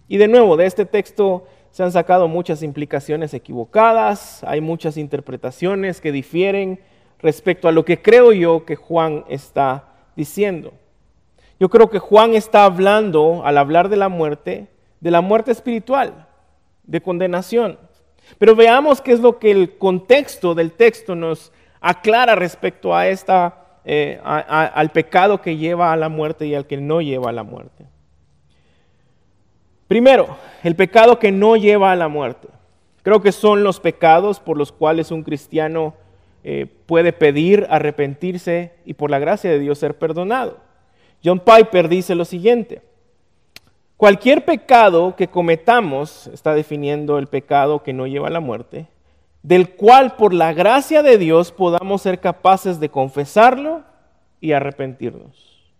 Y 0.08 0.15
de 0.15 0.29
nuevo, 0.29 0.55
de 0.55 0.67
este 0.67 0.86
texto 0.86 1.46
se 1.72 1.84
han 1.84 1.91
sacado 1.91 2.29
muchas 2.29 2.63
implicaciones 2.63 3.34
equivocadas, 3.34 4.46
hay 4.46 4.62
muchas 4.62 4.96
interpretaciones 4.96 6.00
que 6.00 6.13
difieren 6.13 6.79
respecto 7.20 7.67
a 7.67 7.74
lo 7.74 7.84
que 7.84 8.01
creo 8.01 8.31
yo 8.31 8.63
que 8.63 8.77
Juan 8.77 9.25
está 9.27 9.84
diciendo. 10.15 10.72
Yo 11.60 11.67
creo 11.67 11.89
que 11.89 12.00
Juan 12.00 12.36
está 12.36 12.63
hablando, 12.63 13.41
al 13.43 13.58
hablar 13.58 13.89
de 13.89 13.98
la 13.98 14.08
muerte, 14.08 14.70
de 15.01 15.12
la 15.12 15.20
muerte 15.20 15.51
espiritual, 15.51 16.27
de 16.84 17.01
condenación. 17.01 17.77
Pero 18.38 18.55
veamos 18.55 19.01
qué 19.01 19.12
es 19.12 19.20
lo 19.20 19.38
que 19.39 19.51
el 19.51 19.77
contexto 19.77 20.55
del 20.55 20.72
texto 20.72 21.15
nos 21.15 21.51
aclara 21.81 22.36
respecto 22.36 22.96
a 22.96 23.08
esta, 23.08 23.79
eh, 23.84 24.22
al 24.24 24.91
pecado 24.91 25.41
que 25.41 25.58
lleva 25.58 25.91
a 25.91 25.98
la 25.98 26.08
muerte 26.08 26.46
y 26.46 26.55
al 26.55 26.67
que 26.67 26.77
no 26.77 27.01
lleva 27.01 27.29
a 27.29 27.34
la 27.34 27.43
muerte. 27.43 27.86
Primero, 29.88 30.38
el 30.63 30.75
pecado 30.75 31.20
que 31.20 31.31
no 31.31 31.58
lleva 31.58 31.91
a 31.91 31.96
la 31.98 32.08
muerte. 32.08 32.48
Creo 33.03 33.22
que 33.22 33.31
son 33.31 33.63
los 33.63 33.79
pecados 33.79 34.39
por 34.39 34.58
los 34.58 34.72
cuales 34.72 35.12
un 35.12 35.24
cristiano 35.24 35.96
eh, 36.43 36.67
puede 36.86 37.12
pedir 37.12 37.67
arrepentirse 37.70 38.74
y 38.86 38.93
por 38.93 39.10
la 39.10 39.20
gracia 39.20 39.50
de 39.50 39.60
Dios 39.60 39.79
ser 39.79 39.98
perdonado. 39.98 40.60
John 41.24 41.39
Piper 41.39 41.89
dice 41.89 42.15
lo 42.15 42.25
siguiente, 42.25 42.81
cualquier 44.01 44.46
pecado 44.46 45.15
que 45.15 45.27
cometamos, 45.27 46.25
está 46.34 46.55
definiendo 46.55 47.20
el 47.20 47.27
pecado 47.27 47.84
que 47.84 47.93
no 47.93 48.08
lleva 48.08 48.29
a 48.29 48.31
la 48.31 48.39
muerte, 48.39 48.88
del 49.43 49.75
cual 49.75 50.15
por 50.15 50.34
la 50.34 50.53
gracia 50.53 51.03
de 51.03 51.20
Dios 51.20 51.51
podamos 51.51 52.01
ser 52.01 52.20
capaces 52.20 52.79
de 52.79 52.89
confesarlo 52.89 53.84
y 54.39 54.53
arrepentirnos. 54.53 55.72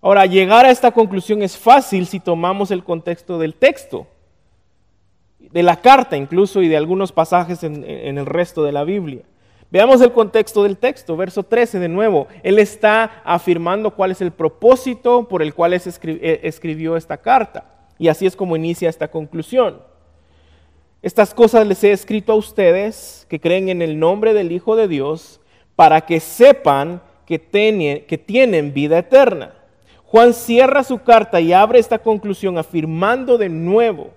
Ahora, 0.00 0.24
llegar 0.24 0.64
a 0.64 0.70
esta 0.70 0.90
conclusión 0.90 1.42
es 1.42 1.58
fácil 1.58 2.06
si 2.06 2.18
tomamos 2.18 2.70
el 2.70 2.82
contexto 2.82 3.38
del 3.38 3.54
texto, 3.56 4.06
de 5.38 5.62
la 5.62 5.76
carta 5.82 6.16
incluso 6.16 6.62
y 6.62 6.68
de 6.68 6.78
algunos 6.78 7.12
pasajes 7.12 7.62
en, 7.62 7.84
el 7.84 8.24
resto 8.24 8.64
de 8.64 8.72
la 8.72 8.84
Biblia. 8.84 9.20
Veamos 9.70 10.00
el 10.00 10.12
contexto 10.12 10.62
del 10.62 10.78
texto, 10.78 11.16
verso 11.16 11.42
13 11.42 11.78
de 11.78 11.88
nuevo. 11.88 12.26
Él 12.42 12.58
está 12.58 13.20
afirmando 13.22 13.94
cuál 13.94 14.12
es 14.12 14.20
el 14.22 14.30
propósito 14.30 15.28
por 15.28 15.42
el 15.42 15.52
cual 15.52 15.74
eh, 15.74 16.40
escribió 16.42 16.96
esta 16.96 17.18
carta. 17.18 17.66
Y 17.98 18.08
así 18.08 18.26
es 18.26 18.34
como 18.34 18.56
inicia 18.56 18.88
esta 18.88 19.10
conclusión. 19.10 19.82
Estas 21.02 21.34
cosas 21.34 21.66
les 21.66 21.84
he 21.84 21.92
escrito 21.92 22.32
a 22.32 22.36
ustedes 22.36 23.26
que 23.28 23.40
creen 23.40 23.68
en 23.68 23.82
el 23.82 23.98
nombre 23.98 24.32
del 24.32 24.52
Hijo 24.52 24.74
de 24.74 24.88
Dios 24.88 25.40
para 25.76 26.00
que 26.00 26.18
sepan 26.18 27.02
que, 27.26 27.38
que 28.08 28.18
tienen 28.18 28.72
vida 28.72 28.98
eterna. 28.98 29.54
Juan 30.04 30.32
cierra 30.32 30.82
su 30.82 31.02
carta 31.02 31.40
y 31.40 31.52
abre 31.52 31.78
esta 31.78 31.98
conclusión 31.98 32.56
afirmando 32.56 33.36
de 33.36 33.50
nuevo 33.50 34.12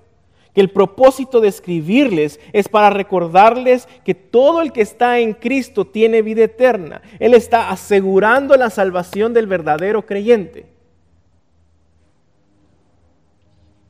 que 0.53 0.61
el 0.61 0.69
propósito 0.69 1.39
de 1.39 1.47
escribirles 1.47 2.39
es 2.53 2.67
para 2.67 2.89
recordarles 2.89 3.87
que 4.03 4.13
todo 4.15 4.61
el 4.61 4.71
que 4.71 4.81
está 4.81 5.19
en 5.19 5.33
Cristo 5.33 5.85
tiene 5.85 6.21
vida 6.21 6.43
eterna. 6.43 7.01
Él 7.19 7.33
está 7.33 7.69
asegurando 7.69 8.55
la 8.57 8.69
salvación 8.69 9.33
del 9.33 9.47
verdadero 9.47 10.05
creyente. 10.05 10.65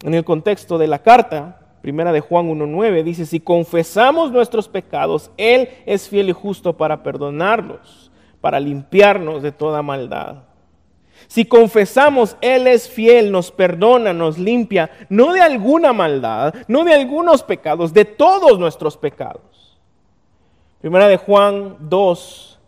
En 0.03 0.13
el 0.13 0.23
contexto 0.23 0.77
de 0.77 0.87
la 0.87 0.99
carta, 0.99 1.77
primera 1.81 2.11
de 2.11 2.21
Juan 2.21 2.47
1.9, 2.49 3.03
dice, 3.03 3.25
si 3.25 3.39
confesamos 3.39 4.31
nuestros 4.31 4.67
pecados, 4.67 5.31
Él 5.37 5.69
es 5.85 6.09
fiel 6.09 6.29
y 6.29 6.33
justo 6.33 6.77
para 6.77 7.03
perdonarlos, 7.03 8.11
para 8.39 8.59
limpiarnos 8.59 9.41
de 9.41 9.51
toda 9.51 9.81
maldad. 9.81 10.50
Si 11.27 11.45
confesamos, 11.45 12.35
Él 12.41 12.67
es 12.67 12.89
fiel, 12.89 13.31
nos 13.31 13.51
perdona, 13.51 14.13
nos 14.13 14.37
limpia, 14.37 14.91
no 15.09 15.33
de 15.33 15.41
alguna 15.41 15.93
maldad, 15.93 16.53
no 16.67 16.83
de 16.83 16.93
algunos 16.93 17.43
pecados, 17.43 17.93
de 17.93 18.05
todos 18.05 18.59
nuestros 18.59 18.97
pecados. 18.97 19.79
Primera 20.81 21.07
de 21.07 21.17
Juan 21.17 21.77
2, 21.79 22.59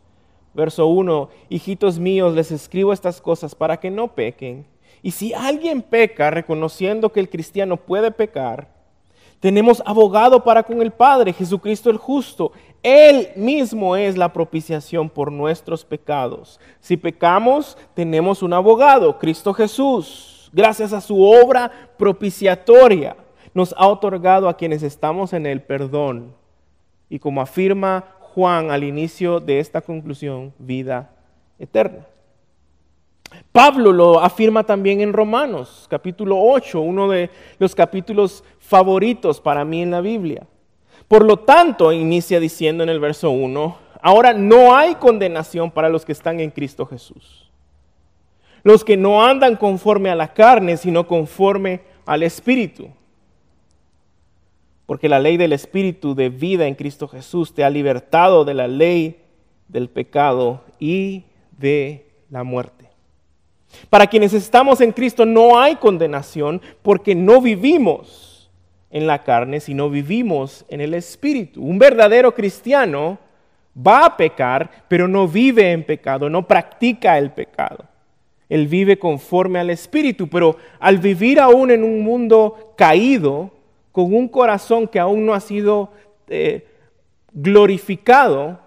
verso 0.54 0.88
1, 0.88 1.30
hijitos 1.50 2.00
míos, 2.00 2.34
les 2.36 2.52
escribo 2.52 2.94
estas 2.94 3.20
cosas 3.20 3.56
para 3.56 3.78
que 3.78 3.90
no 3.90 4.10
pequen. 4.10 4.66
Y 5.02 5.12
si 5.12 5.34
alguien 5.34 5.82
peca, 5.82 6.32
reconociendo 6.32 7.12
que 7.12 7.20
el 7.20 7.30
cristiano 7.30 7.78
puede 7.78 8.12
pecar, 8.12 8.70
tenemos 9.44 9.84
abogado 9.86 10.42
para 10.42 10.64
con 10.64 10.82
el 10.82 10.90
Padre, 10.90 11.34
Jesucristo 11.34 11.90
el 11.90 11.98
justo. 11.98 12.54
Él 12.82 13.28
mismo 13.36 13.98
es 13.98 14.16
la 14.16 14.32
propiciación 14.32 15.10
por 15.10 15.34
nuestros 15.34 15.84
pecados. 15.84 16.62
Si 16.80 16.96
pecamos, 16.96 17.78
tenemos 17.94 18.42
un 18.42 18.54
abogado, 18.54 19.20
Cristo 19.20 19.54
Jesús. 19.54 20.50
Gracias 20.54 20.94
a 20.94 21.02
su 21.02 21.22
obra 21.22 21.70
propiciatoria, 21.98 23.18
nos 23.54 23.76
ha 23.78 23.86
otorgado 23.86 24.48
a 24.48 24.56
quienes 24.56 24.82
estamos 24.82 25.34
en 25.34 25.46
el 25.46 25.62
perdón. 25.62 26.34
Y 27.10 27.20
como 27.20 27.42
afirma 27.42 28.06
Juan 28.22 28.72
al 28.72 28.86
inicio 28.86 29.42
de 29.42 29.60
esta 29.60 29.82
conclusión, 29.82 30.54
vida 30.58 31.10
eterna. 31.60 32.08
Pablo 33.52 33.92
lo 33.92 34.20
afirma 34.20 34.64
también 34.64 35.02
en 35.02 35.14
Romanos, 35.14 35.88
capítulo 35.90 36.38
8, 36.40 36.82
uno 36.82 37.08
de 37.10 37.30
los 37.60 37.76
capítulos 37.76 38.44
favoritos 38.60 39.40
para 39.40 39.64
mí 39.64 39.82
en 39.82 39.92
la 39.92 40.02
Biblia. 40.02 40.48
Por 41.08 41.26
lo 41.26 41.38
tanto, 41.38 41.92
inicia 41.92 42.40
diciendo 42.40 42.84
en 42.84 42.90
el 42.90 43.00
verso 43.00 43.30
1, 43.30 43.78
ahora 44.02 44.34
no 44.34 44.76
hay 44.76 44.96
condenación 44.96 45.70
para 45.70 45.90
los 45.90 46.06
que 46.06 46.12
están 46.12 46.40
en 46.40 46.50
Cristo 46.52 46.86
Jesús. 46.86 47.52
Los 48.64 48.84
que 48.84 48.98
no 48.98 49.24
andan 49.24 49.56
conforme 49.56 50.10
a 50.10 50.16
la 50.16 50.34
carne, 50.34 50.78
sino 50.78 51.06
conforme 51.06 51.82
al 52.06 52.24
Espíritu. 52.24 52.90
Porque 54.86 55.10
la 55.10 55.20
ley 55.20 55.38
del 55.38 55.54
Espíritu 55.54 56.16
de 56.16 56.30
vida 56.30 56.66
en 56.68 56.76
Cristo 56.76 57.08
Jesús 57.08 57.54
te 57.54 57.64
ha 57.64 57.70
libertado 57.70 58.46
de 58.46 58.54
la 58.54 58.68
ley 58.68 59.22
del 59.68 59.90
pecado 59.90 60.64
y 60.80 61.26
de 61.58 62.08
la 62.30 62.44
muerte. 62.44 62.83
Para 63.90 64.08
quienes 64.08 64.34
estamos 64.34 64.82
en 64.82 64.92
Cristo 64.92 65.26
no 65.26 65.60
hay 65.60 65.76
condenación 65.76 66.62
porque 66.82 67.16
no 67.16 67.42
vivimos 67.42 68.52
en 68.90 69.08
la 69.08 69.24
carne, 69.24 69.60
sino 69.60 69.90
vivimos 69.90 70.66
en 70.70 70.82
el 70.82 70.94
Espíritu. 70.94 71.64
Un 71.64 71.80
verdadero 71.80 72.34
cristiano 72.34 73.18
va 73.76 74.06
a 74.06 74.18
pecar, 74.18 74.70
pero 74.88 75.08
no 75.08 75.28
vive 75.28 75.72
en 75.72 75.84
pecado, 75.84 76.30
no 76.30 76.48
practica 76.48 77.18
el 77.18 77.32
pecado. 77.32 77.86
Él 78.50 78.68
vive 78.68 79.00
conforme 79.00 79.60
al 79.60 79.72
Espíritu, 79.72 80.28
pero 80.28 80.58
al 80.80 81.00
vivir 81.00 81.40
aún 81.40 81.72
en 81.72 81.84
un 81.84 82.02
mundo 82.02 82.74
caído, 82.78 83.52
con 83.92 84.14
un 84.14 84.28
corazón 84.28 84.88
que 84.88 85.00
aún 85.00 85.26
no 85.26 85.34
ha 85.34 85.40
sido 85.40 85.92
eh, 86.28 86.68
glorificado, 87.32 88.60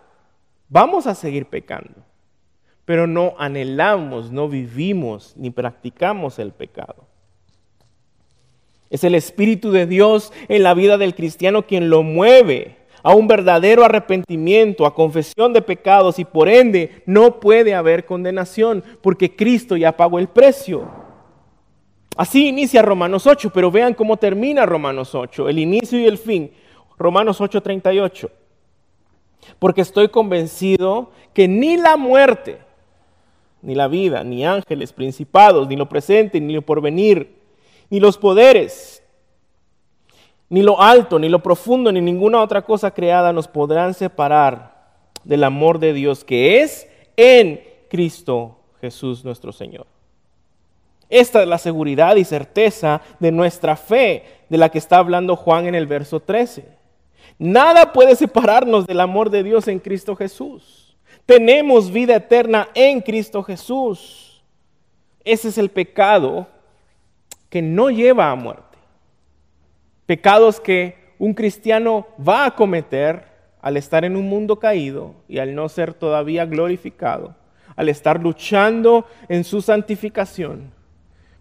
vamos 0.68 1.06
a 1.06 1.14
seguir 1.14 1.46
pecando. 1.46 2.05
Pero 2.86 3.06
no 3.06 3.34
anhelamos, 3.38 4.30
no 4.30 4.48
vivimos 4.48 5.34
ni 5.36 5.50
practicamos 5.50 6.38
el 6.38 6.52
pecado. 6.52 7.04
Es 8.88 9.04
el 9.04 9.14
Espíritu 9.14 9.72
de 9.72 9.86
Dios 9.86 10.32
en 10.48 10.62
la 10.62 10.72
vida 10.72 10.96
del 10.96 11.14
cristiano 11.14 11.66
quien 11.66 11.90
lo 11.90 12.02
mueve 12.02 12.76
a 13.02 13.14
un 13.14 13.28
verdadero 13.28 13.84
arrepentimiento, 13.84 14.86
a 14.86 14.94
confesión 14.94 15.52
de 15.52 15.62
pecados 15.62 16.18
y 16.18 16.24
por 16.24 16.48
ende 16.48 17.02
no 17.06 17.38
puede 17.38 17.74
haber 17.74 18.06
condenación 18.06 18.82
porque 19.02 19.36
Cristo 19.36 19.76
ya 19.76 19.96
pagó 19.96 20.18
el 20.18 20.28
precio. 20.28 20.88
Así 22.16 22.48
inicia 22.48 22.80
Romanos 22.80 23.26
8, 23.26 23.50
pero 23.52 23.70
vean 23.70 23.92
cómo 23.92 24.16
termina 24.16 24.64
Romanos 24.64 25.14
8, 25.14 25.48
el 25.48 25.58
inicio 25.58 25.98
y 26.00 26.06
el 26.06 26.16
fin. 26.16 26.50
Romanos 26.98 27.40
8:38. 27.40 28.30
Porque 29.58 29.82
estoy 29.82 30.08
convencido 30.08 31.10
que 31.34 31.46
ni 31.46 31.76
la 31.76 31.96
muerte, 31.96 32.58
ni 33.62 33.74
la 33.74 33.88
vida, 33.88 34.22
ni 34.24 34.46
ángeles, 34.46 34.92
principados, 34.92 35.68
ni 35.68 35.76
lo 35.76 35.88
presente, 35.88 36.40
ni 36.40 36.54
lo 36.54 36.62
porvenir, 36.62 37.36
ni 37.90 38.00
los 38.00 38.18
poderes, 38.18 39.02
ni 40.48 40.62
lo 40.62 40.80
alto, 40.80 41.18
ni 41.18 41.28
lo 41.28 41.42
profundo, 41.42 41.90
ni 41.90 42.00
ninguna 42.00 42.40
otra 42.40 42.62
cosa 42.62 42.92
creada 42.92 43.32
nos 43.32 43.48
podrán 43.48 43.94
separar 43.94 44.76
del 45.24 45.44
amor 45.44 45.78
de 45.78 45.92
Dios 45.92 46.24
que 46.24 46.60
es 46.60 46.88
en 47.16 47.60
Cristo 47.88 48.58
Jesús 48.80 49.24
nuestro 49.24 49.52
Señor. 49.52 49.86
Esta 51.08 51.42
es 51.42 51.48
la 51.48 51.58
seguridad 51.58 52.16
y 52.16 52.24
certeza 52.24 53.00
de 53.20 53.30
nuestra 53.30 53.76
fe, 53.76 54.24
de 54.48 54.58
la 54.58 54.68
que 54.68 54.78
está 54.78 54.98
hablando 54.98 55.36
Juan 55.36 55.66
en 55.66 55.74
el 55.74 55.86
verso 55.86 56.20
13. 56.20 56.66
Nada 57.38 57.92
puede 57.92 58.16
separarnos 58.16 58.86
del 58.86 59.00
amor 59.00 59.30
de 59.30 59.42
Dios 59.42 59.68
en 59.68 59.78
Cristo 59.78 60.16
Jesús. 60.16 60.85
Tenemos 61.26 61.90
vida 61.90 62.16
eterna 62.16 62.68
en 62.74 63.00
Cristo 63.00 63.42
Jesús. 63.42 64.42
Ese 65.24 65.48
es 65.48 65.58
el 65.58 65.68
pecado 65.68 66.46
que 67.50 67.60
no 67.60 67.90
lleva 67.90 68.30
a 68.30 68.34
muerte 68.34 68.66
pecados 70.06 70.60
que 70.60 70.94
un 71.18 71.34
cristiano 71.34 72.06
va 72.26 72.46
a 72.46 72.54
cometer 72.54 73.24
al 73.60 73.76
estar 73.76 74.04
en 74.04 74.16
un 74.16 74.28
mundo 74.28 74.58
caído 74.58 75.14
y 75.28 75.38
al 75.38 75.54
no 75.54 75.68
ser 75.68 75.92
todavía 75.92 76.46
glorificado, 76.46 77.34
al 77.74 77.88
estar 77.88 78.22
luchando 78.22 79.06
en 79.28 79.42
su 79.42 79.60
santificación, 79.60 80.70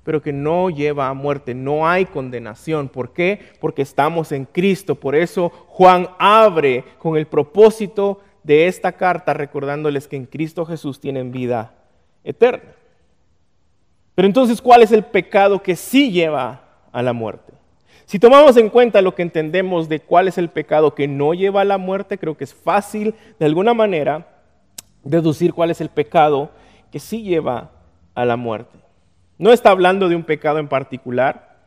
pero 0.04 0.22
que 0.22 0.34
no 0.34 0.70
lleva 0.70 1.08
a 1.08 1.14
muerte, 1.14 1.54
no 1.54 1.88
hay 1.88 2.06
condenación. 2.06 2.90
¿Por 2.90 3.14
qué? 3.14 3.40
Porque 3.60 3.84
estamos 3.84 4.32
en 4.32 4.46
Cristo. 4.46 4.96
Por 4.96 5.16
eso 5.16 5.50
Juan 5.68 6.10
abre 6.18 6.84
con 6.98 7.18
el 7.18 7.28
propósito 7.28 8.20
de 8.46 8.68
esta 8.68 8.92
carta 8.92 9.34
recordándoles 9.34 10.08
que 10.08 10.16
en 10.16 10.28
Cristo 10.28 10.68
Jesús 10.68 11.00
tienen 11.00 11.32
vida 11.32 11.74
eterna. 12.24 12.74
Pero 14.14 14.28
entonces, 14.28 14.62
¿cuál 14.62 14.84
es 14.84 14.92
el 14.92 15.04
pecado 15.04 15.64
que 15.64 15.76
sí 15.76 16.12
lleva 16.12 16.62
a 16.92 17.02
la 17.02 17.12
muerte? 17.12 17.54
Si 18.06 18.20
tomamos 18.20 18.56
en 18.58 18.70
cuenta 18.70 19.02
lo 19.02 19.16
que 19.16 19.24
entendemos 19.24 19.90
de 19.90 20.00
cuál 20.00 20.28
es 20.28 20.38
el 20.38 20.50
pecado 20.50 20.94
que 20.94 21.08
no 21.08 21.34
lleva 21.34 21.62
a 21.62 21.66
la 21.66 21.80
muerte, 21.80 22.20
creo 22.20 22.38
que 22.38 22.44
es 22.44 22.54
fácil 22.54 23.16
de 23.40 23.48
alguna 23.48 23.74
manera 23.74 24.28
deducir 25.04 25.52
cuál 25.52 25.72
es 25.72 25.82
el 25.82 25.90
pecado 25.90 26.52
que 26.92 27.00
sí 27.00 27.24
lleva 27.24 27.72
a 28.14 28.26
la 28.26 28.36
muerte. 28.36 28.78
No 29.40 29.52
está 29.52 29.72
hablando 29.72 30.08
de 30.08 30.16
un 30.16 30.24
pecado 30.24 30.60
en 30.60 30.68
particular. 30.68 31.58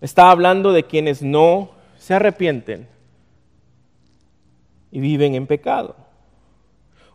Está 0.00 0.30
hablando 0.30 0.72
de 0.72 0.84
quienes 0.84 1.20
no 1.20 1.72
se 1.98 2.14
arrepienten 2.14 2.93
y 4.94 5.00
viven 5.00 5.34
en 5.34 5.48
pecado. 5.48 5.96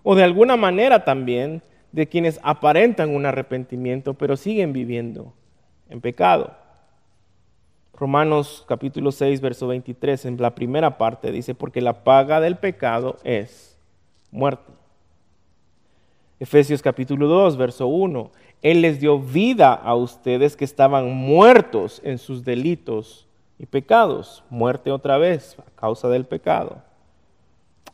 O 0.04 0.13
de 0.13 0.24
alguna 0.24 0.58
manera 0.58 1.06
también 1.06 1.63
de 1.94 2.10
quienes 2.10 2.38
aparentan 2.44 3.15
un 3.15 3.26
arrepentimiento 3.26 4.15
pero 4.15 4.36
siguen 4.36 4.74
viviendo 4.74 5.34
en 5.89 6.02
pecado. 6.02 6.52
Romanos 7.94 8.65
capítulo 8.68 9.13
6, 9.13 9.39
verso 9.39 9.68
23, 9.68 10.26
en 10.26 10.42
la 10.42 10.56
primera 10.56 10.98
parte 10.98 11.32
dice, 11.32 11.56
porque 11.56 11.80
la 11.80 12.04
paga 12.04 12.42
del 12.42 12.58
pecado 12.58 13.15
es 13.24 13.80
muerte. 14.30 14.74
Efesios 16.38 16.82
capítulo 16.82 17.28
2, 17.28 17.56
verso 17.56 17.88
1, 17.88 18.32
Él 18.62 18.82
les 18.82 19.00
dio 19.00 19.20
vida 19.20 19.74
a 19.74 19.96
ustedes 19.96 20.58
que 20.58 20.65
estaban 20.65 21.13
muertos 21.13 22.02
en 22.04 22.18
sus 22.18 22.44
delitos 22.44 23.26
y 23.58 23.65
pecados. 23.65 24.44
Muerte 24.50 24.92
otra 24.92 25.18
vez 25.18 25.58
a 25.60 25.80
causa 25.80 26.10
del 26.10 26.26
pecado. 26.26 26.88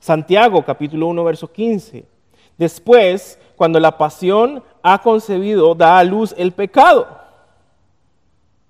Santiago 0.05 0.61
capítulo 0.61 1.07
1, 1.07 1.23
verso 1.23 1.51
15. 1.51 2.05
Después, 2.59 3.39
cuando 3.55 3.79
la 3.79 3.97
pasión 3.97 4.61
ha 4.83 5.01
concebido, 5.01 5.73
da 5.73 5.97
a 5.97 6.03
luz 6.03 6.35
el 6.37 6.51
pecado 6.51 7.07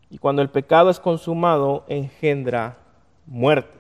y 0.10 0.18
cuando 0.18 0.42
el 0.42 0.50
pecado 0.50 0.90
es 0.90 0.98
consumado, 0.98 1.84
engendra 1.90 2.78
muerte. 3.26 3.78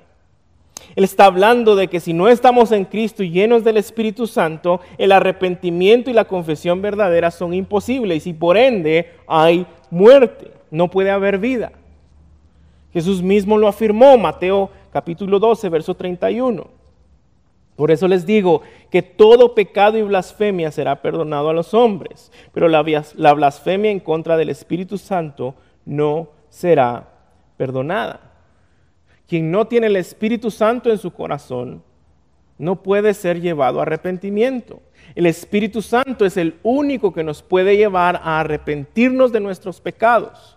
Él 0.98 1.06
está 1.06 1.28
hablando 1.28 1.78
de 1.78 1.88
que 1.88 2.02
si 2.02 2.12
no 2.12 2.28
estamos 2.28 2.74
en 2.74 2.84
Cristo 2.84 3.24
y 3.24 3.30
llenos 3.30 3.64
del 3.64 3.78
Espíritu 3.78 4.28
Santo, 4.28 4.82
el 4.98 5.14
arrepentimiento 5.14 6.10
y 6.10 6.14
la 6.14 6.26
confesión 6.26 6.82
verdadera 6.82 7.32
son 7.32 7.54
imposibles 7.54 8.28
y 8.28 8.34
por 8.34 8.58
ende 8.58 9.14
hay 9.28 9.66
muerte, 9.90 10.52
no 10.72 10.90
puede 10.90 11.10
haber 11.10 11.38
vida. 11.38 11.72
Jesús 12.92 13.22
mismo 13.22 13.58
lo 13.58 13.70
afirmó, 13.70 14.18
Mateo 14.18 14.70
capítulo 14.92 15.40
12, 15.40 15.70
verso 15.70 15.96
31. 15.96 16.75
Por 17.76 17.92
eso 17.92 18.08
les 18.08 18.26
digo 18.26 18.62
que 18.90 19.02
todo 19.02 19.54
pecado 19.54 19.98
y 19.98 20.02
blasfemia 20.02 20.72
será 20.72 21.02
perdonado 21.02 21.50
a 21.50 21.54
los 21.54 21.74
hombres, 21.74 22.32
pero 22.54 22.70
la, 22.70 22.84
la 23.16 23.34
blasfemia 23.34 23.92
en 23.92 24.00
contra 24.00 24.38
del 24.38 24.50
Espíritu 24.50 24.98
Santo 24.98 25.56
no 25.86 26.30
será 26.50 27.10
perdonada. 27.58 28.32
Quien 29.28 29.52
no 29.52 29.66
tiene 29.68 29.88
el 29.88 29.98
Espíritu 29.98 30.52
Santo 30.52 30.90
en 30.90 30.98
su 30.98 31.12
corazón 31.12 31.84
no 32.58 32.82
puede 32.82 33.14
ser 33.14 33.42
llevado 33.42 33.80
a 33.80 33.82
arrepentimiento. 33.84 34.82
El 35.14 35.26
Espíritu 35.26 35.82
Santo 35.82 36.26
es 36.26 36.38
el 36.38 36.58
único 36.64 37.12
que 37.14 37.24
nos 37.24 37.42
puede 37.42 37.76
llevar 37.76 38.22
a 38.24 38.40
arrepentirnos 38.40 39.32
de 39.32 39.42
nuestros 39.42 39.82
pecados. 39.82 40.55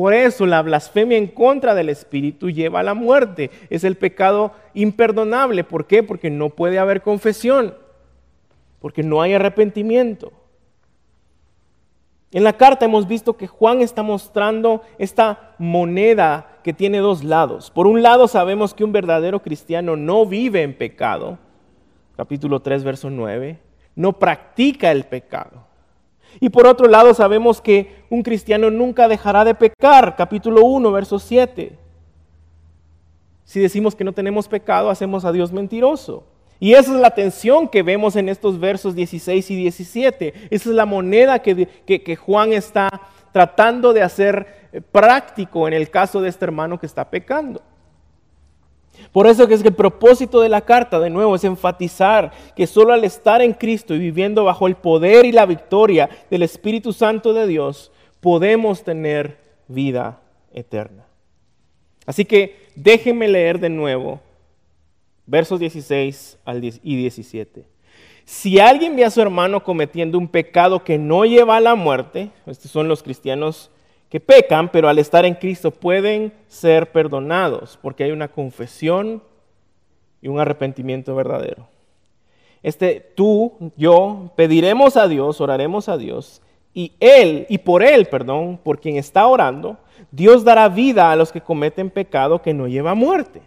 Por 0.00 0.14
eso 0.14 0.46
la 0.46 0.62
blasfemia 0.62 1.18
en 1.18 1.26
contra 1.26 1.74
del 1.74 1.90
Espíritu 1.90 2.48
lleva 2.48 2.80
a 2.80 2.82
la 2.82 2.94
muerte. 2.94 3.50
Es 3.68 3.84
el 3.84 3.98
pecado 3.98 4.52
imperdonable. 4.72 5.62
¿Por 5.62 5.86
qué? 5.86 6.02
Porque 6.02 6.30
no 6.30 6.48
puede 6.48 6.78
haber 6.78 7.02
confesión. 7.02 7.74
Porque 8.78 9.02
no 9.02 9.20
hay 9.20 9.34
arrepentimiento. 9.34 10.32
En 12.30 12.44
la 12.44 12.54
carta 12.54 12.86
hemos 12.86 13.06
visto 13.06 13.36
que 13.36 13.46
Juan 13.46 13.82
está 13.82 14.02
mostrando 14.02 14.80
esta 14.96 15.54
moneda 15.58 16.60
que 16.64 16.72
tiene 16.72 16.96
dos 17.00 17.22
lados. 17.22 17.70
Por 17.70 17.86
un 17.86 18.02
lado 18.02 18.26
sabemos 18.26 18.72
que 18.72 18.84
un 18.84 18.92
verdadero 18.92 19.42
cristiano 19.42 19.96
no 19.96 20.24
vive 20.24 20.62
en 20.62 20.78
pecado, 20.78 21.38
capítulo 22.16 22.60
3, 22.60 22.84
verso 22.84 23.10
9, 23.10 23.58
no 23.96 24.14
practica 24.14 24.92
el 24.92 25.04
pecado. 25.04 25.69
Y 26.38 26.50
por 26.50 26.66
otro 26.66 26.86
lado 26.86 27.14
sabemos 27.14 27.60
que 27.60 28.04
un 28.10 28.22
cristiano 28.22 28.70
nunca 28.70 29.08
dejará 29.08 29.44
de 29.44 29.54
pecar, 29.54 30.14
capítulo 30.16 30.64
1, 30.64 30.92
verso 30.92 31.18
7. 31.18 31.76
Si 33.44 33.58
decimos 33.58 33.96
que 33.96 34.04
no 34.04 34.12
tenemos 34.12 34.46
pecado, 34.46 34.90
hacemos 34.90 35.24
a 35.24 35.32
Dios 35.32 35.50
mentiroso 35.50 36.24
Y 36.60 36.74
esa 36.74 36.94
es 36.94 37.00
la 37.00 37.10
tensión 37.10 37.66
que 37.66 37.82
vemos 37.82 38.14
en 38.14 38.28
estos 38.28 38.60
versos 38.60 38.94
16 38.94 39.50
y 39.50 39.56
17. 39.56 40.34
Esa 40.50 40.68
es 40.68 40.74
la 40.76 40.86
moneda 40.86 41.40
que, 41.40 41.66
que, 41.84 42.16
Juan 42.16 42.52
está 42.52 42.88
tratando 43.32 43.92
de 43.92 44.02
hacer 44.02 44.68
eh, 44.72 44.80
práctico 44.80 45.66
en 45.66 45.74
el 45.74 45.90
caso 45.90 46.20
de 46.20 46.28
este 46.28 46.44
hermano 46.44 46.78
que 46.78 46.86
está 46.86 47.10
pecando. 47.10 47.60
Por 49.12 49.26
eso 49.26 49.48
que 49.48 49.54
es 49.54 49.62
que 49.62 49.68
el 49.68 49.74
propósito 49.74 50.40
de 50.40 50.48
la 50.48 50.60
carta, 50.60 51.00
de 51.00 51.10
nuevo, 51.10 51.34
es 51.34 51.44
enfatizar 51.44 52.32
que 52.54 52.66
solo 52.66 52.92
al 52.92 53.04
estar 53.04 53.42
en 53.42 53.52
Cristo 53.52 53.94
y 53.94 53.98
viviendo 53.98 54.44
bajo 54.44 54.66
el 54.66 54.76
poder 54.76 55.24
y 55.26 55.32
la 55.32 55.46
victoria 55.46 56.08
del 56.30 56.42
Espíritu 56.42 56.92
Santo 56.92 57.32
de 57.32 57.46
Dios, 57.46 57.90
podemos 58.20 58.84
tener 58.84 59.38
vida 59.68 60.20
eterna. 60.52 61.04
Así 62.06 62.24
que 62.24 62.66
déjenme 62.74 63.28
leer 63.28 63.60
de 63.60 63.70
nuevo 63.70 64.20
versos 65.26 65.60
16 65.60 66.38
y 66.82 66.96
17. 66.96 67.64
Si 68.24 68.60
alguien 68.60 68.94
ve 68.96 69.04
a 69.04 69.10
su 69.10 69.20
hermano 69.20 69.64
cometiendo 69.64 70.18
un 70.18 70.28
pecado 70.28 70.84
que 70.84 70.98
no 70.98 71.24
lleva 71.24 71.56
a 71.56 71.60
la 71.60 71.74
muerte, 71.74 72.30
estos 72.46 72.70
son 72.70 72.88
los 72.88 73.02
cristianos 73.02 73.70
que 74.10 74.18
pecan, 74.20 74.70
pero 74.70 74.88
al 74.88 74.98
estar 74.98 75.24
en 75.24 75.34
Cristo 75.34 75.70
pueden 75.70 76.32
ser 76.48 76.90
perdonados, 76.90 77.78
porque 77.80 78.04
hay 78.04 78.10
una 78.10 78.28
confesión 78.28 79.22
y 80.20 80.28
un 80.28 80.40
arrepentimiento 80.40 81.14
verdadero. 81.14 81.68
Este, 82.62 83.00
tú, 83.14 83.72
yo, 83.76 84.32
pediremos 84.36 84.96
a 84.96 85.06
Dios, 85.06 85.40
oraremos 85.40 85.88
a 85.88 85.96
Dios, 85.96 86.42
y 86.74 86.92
Él, 86.98 87.46
y 87.48 87.58
por 87.58 87.84
Él, 87.84 88.06
perdón, 88.06 88.58
por 88.62 88.80
quien 88.80 88.96
está 88.96 89.26
orando, 89.26 89.78
Dios 90.10 90.44
dará 90.44 90.68
vida 90.68 91.10
a 91.10 91.16
los 91.16 91.30
que 91.30 91.40
cometen 91.40 91.88
pecado 91.88 92.42
que 92.42 92.52
no 92.52 92.66
lleva 92.66 92.90
a 92.90 92.96
muerte. 92.96 93.40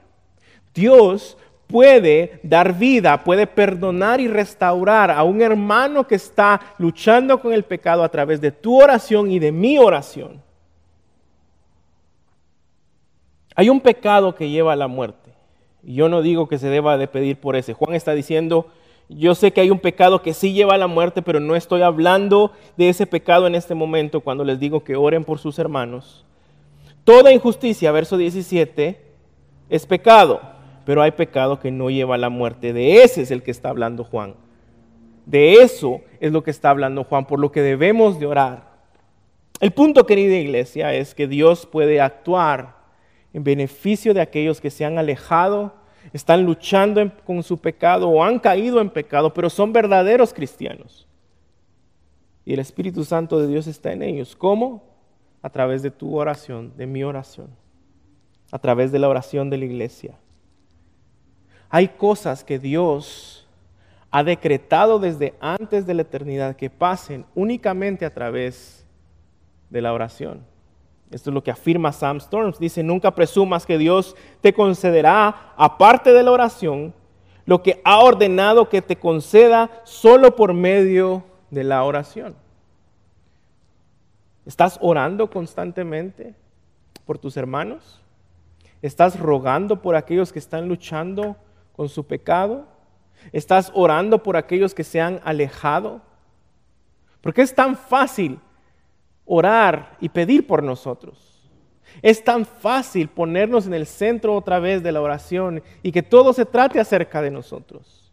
Dios 0.73 1.37
puede 1.67 2.39
dar 2.41 2.77
vida, 2.77 3.23
puede 3.23 3.47
perdonar 3.47 4.21
y 4.21 4.27
restaurar 4.27 5.11
a 5.11 5.23
un 5.23 5.41
hermano 5.41 6.07
que 6.07 6.15
está 6.15 6.59
luchando 6.77 7.41
con 7.41 7.51
el 7.51 7.63
pecado 7.63 8.03
a 8.03 8.09
través 8.09 8.39
de 8.39 8.51
tu 8.51 8.81
oración 8.81 9.29
y 9.29 9.39
de 9.39 9.51
mi 9.51 9.77
oración. 9.77 10.41
Hay 13.55 13.69
un 13.69 13.81
pecado 13.81 14.35
que 14.35 14.49
lleva 14.49 14.73
a 14.73 14.77
la 14.77 14.87
muerte. 14.87 15.31
Yo 15.83 16.09
no 16.09 16.21
digo 16.21 16.47
que 16.47 16.57
se 16.57 16.69
deba 16.69 16.97
de 16.97 17.07
pedir 17.07 17.37
por 17.37 17.55
ese. 17.55 17.73
Juan 17.73 17.93
está 17.93 18.13
diciendo, 18.13 18.67
yo 19.09 19.35
sé 19.35 19.51
que 19.51 19.61
hay 19.61 19.69
un 19.69 19.79
pecado 19.79 20.21
que 20.21 20.33
sí 20.33 20.53
lleva 20.53 20.75
a 20.75 20.77
la 20.77 20.87
muerte, 20.87 21.21
pero 21.21 21.39
no 21.39 21.55
estoy 21.55 21.81
hablando 21.81 22.51
de 22.77 22.89
ese 22.89 23.05
pecado 23.05 23.47
en 23.47 23.55
este 23.55 23.75
momento 23.75 24.21
cuando 24.21 24.43
les 24.43 24.59
digo 24.59 24.83
que 24.83 24.95
oren 24.95 25.23
por 25.23 25.39
sus 25.39 25.59
hermanos. 25.59 26.25
Toda 27.03 27.33
injusticia, 27.33 27.91
verso 27.91 28.17
17, 28.17 29.01
es 29.69 29.85
pecado 29.85 30.53
pero 30.85 31.01
hay 31.01 31.11
pecado 31.11 31.59
que 31.59 31.71
no 31.71 31.89
lleva 31.89 32.15
a 32.15 32.19
la 32.19 32.29
muerte. 32.29 32.73
De 32.73 33.03
ese 33.03 33.21
es 33.21 33.31
el 33.31 33.43
que 33.43 33.51
está 33.51 33.69
hablando 33.69 34.03
Juan. 34.03 34.35
De 35.25 35.53
eso 35.53 36.01
es 36.19 36.31
lo 36.31 36.43
que 36.43 36.51
está 36.51 36.69
hablando 36.69 37.03
Juan, 37.03 37.25
por 37.25 37.39
lo 37.39 37.51
que 37.51 37.61
debemos 37.61 38.19
de 38.19 38.25
orar. 38.25 38.73
El 39.59 39.71
punto, 39.71 40.05
querida 40.05 40.35
iglesia, 40.35 40.93
es 40.93 41.15
que 41.15 41.27
Dios 41.27 41.65
puede 41.65 42.01
actuar 42.01 42.82
en 43.33 43.43
beneficio 43.43 44.13
de 44.13 44.21
aquellos 44.21 44.61
que 44.61 44.69
se 44.69 44.85
han 44.85 44.97
alejado, 44.97 45.73
están 46.11 46.43
luchando 46.43 47.11
con 47.25 47.41
su 47.43 47.57
pecado 47.57 48.07
o 48.09 48.23
han 48.23 48.39
caído 48.39 48.79
en 48.79 48.89
pecado, 48.89 49.33
pero 49.33 49.49
son 49.49 49.73
verdaderos 49.73 50.33
cristianos. 50.33 51.07
Y 52.45 52.53
el 52.53 52.59
Espíritu 52.59 53.03
Santo 53.03 53.39
de 53.39 53.47
Dios 53.47 53.67
está 53.67 53.91
en 53.91 54.03
ellos. 54.03 54.35
¿Cómo? 54.35 54.83
A 55.41 55.49
través 55.49 55.81
de 55.81 55.91
tu 55.91 56.15
oración, 56.15 56.73
de 56.77 56.85
mi 56.85 57.03
oración, 57.03 57.47
a 58.51 58.59
través 58.59 58.91
de 58.91 58.99
la 58.99 59.09
oración 59.09 59.49
de 59.49 59.57
la 59.57 59.65
iglesia. 59.65 60.15
Hay 61.69 61.87
cosas 61.87 62.43
que 62.43 62.59
Dios 62.59 63.47
ha 64.11 64.23
decretado 64.23 64.99
desde 64.99 65.33
antes 65.39 65.87
de 65.87 65.95
la 65.95 66.03
eternidad 66.03 66.55
que 66.55 66.69
pasen 66.69 67.25
únicamente 67.33 68.05
a 68.05 68.13
través 68.13 68.85
de 69.71 69.81
la 69.81 69.91
oración. 69.91 70.52
Esto 71.13 71.29
es 71.29 71.33
lo 71.33 71.43
que 71.43 71.51
afirma 71.51 71.91
Sam 71.91 72.17
Storms. 72.17 72.57
Dice, 72.57 72.81
nunca 72.81 73.13
presumas 73.13 73.65
que 73.65 73.77
Dios 73.77 74.15
te 74.41 74.53
concederá, 74.53 75.53
aparte 75.55 76.11
de 76.11 76.23
la 76.23 76.31
oración, 76.31 76.93
lo 77.45 77.61
que 77.61 77.81
ha 77.83 77.99
ordenado 77.99 78.67
que 78.67 78.81
te 78.81 78.95
conceda 78.95 79.69
solo 79.83 80.35
por 80.35 80.53
medio 80.53 81.23
de 81.51 81.63
la 81.63 81.83
oración. 81.83 82.35
¿Estás 84.45 84.79
orando 84.81 85.29
constantemente 85.29 86.33
por 87.05 87.19
tus 87.19 87.37
hermanos? 87.37 88.01
¿Estás 88.81 89.19
rogando 89.19 89.81
por 89.81 89.95
aquellos 89.95 90.33
que 90.33 90.39
están 90.39 90.67
luchando 90.67 91.37
con 91.75 91.89
su 91.89 92.05
pecado? 92.05 92.65
¿Estás 93.31 93.71
orando 93.75 94.23
por 94.23 94.35
aquellos 94.35 94.73
que 94.73 94.83
se 94.83 94.99
han 94.99 95.21
alejado? 95.23 96.01
Porque 97.21 97.41
es 97.43 97.53
tan 97.53 97.77
fácil 97.77 98.39
orar 99.25 99.97
y 99.99 100.09
pedir 100.09 100.45
por 100.47 100.63
nosotros. 100.63 101.33
Es 102.01 102.23
tan 102.23 102.45
fácil 102.45 103.07
ponernos 103.07 103.67
en 103.67 103.73
el 103.73 103.85
centro 103.85 104.35
otra 104.35 104.59
vez 104.59 104.81
de 104.81 104.91
la 104.91 105.01
oración 105.01 105.61
y 105.81 105.91
que 105.91 106.03
todo 106.03 106.33
se 106.33 106.45
trate 106.45 106.79
acerca 106.79 107.21
de 107.21 107.31
nosotros. 107.31 108.11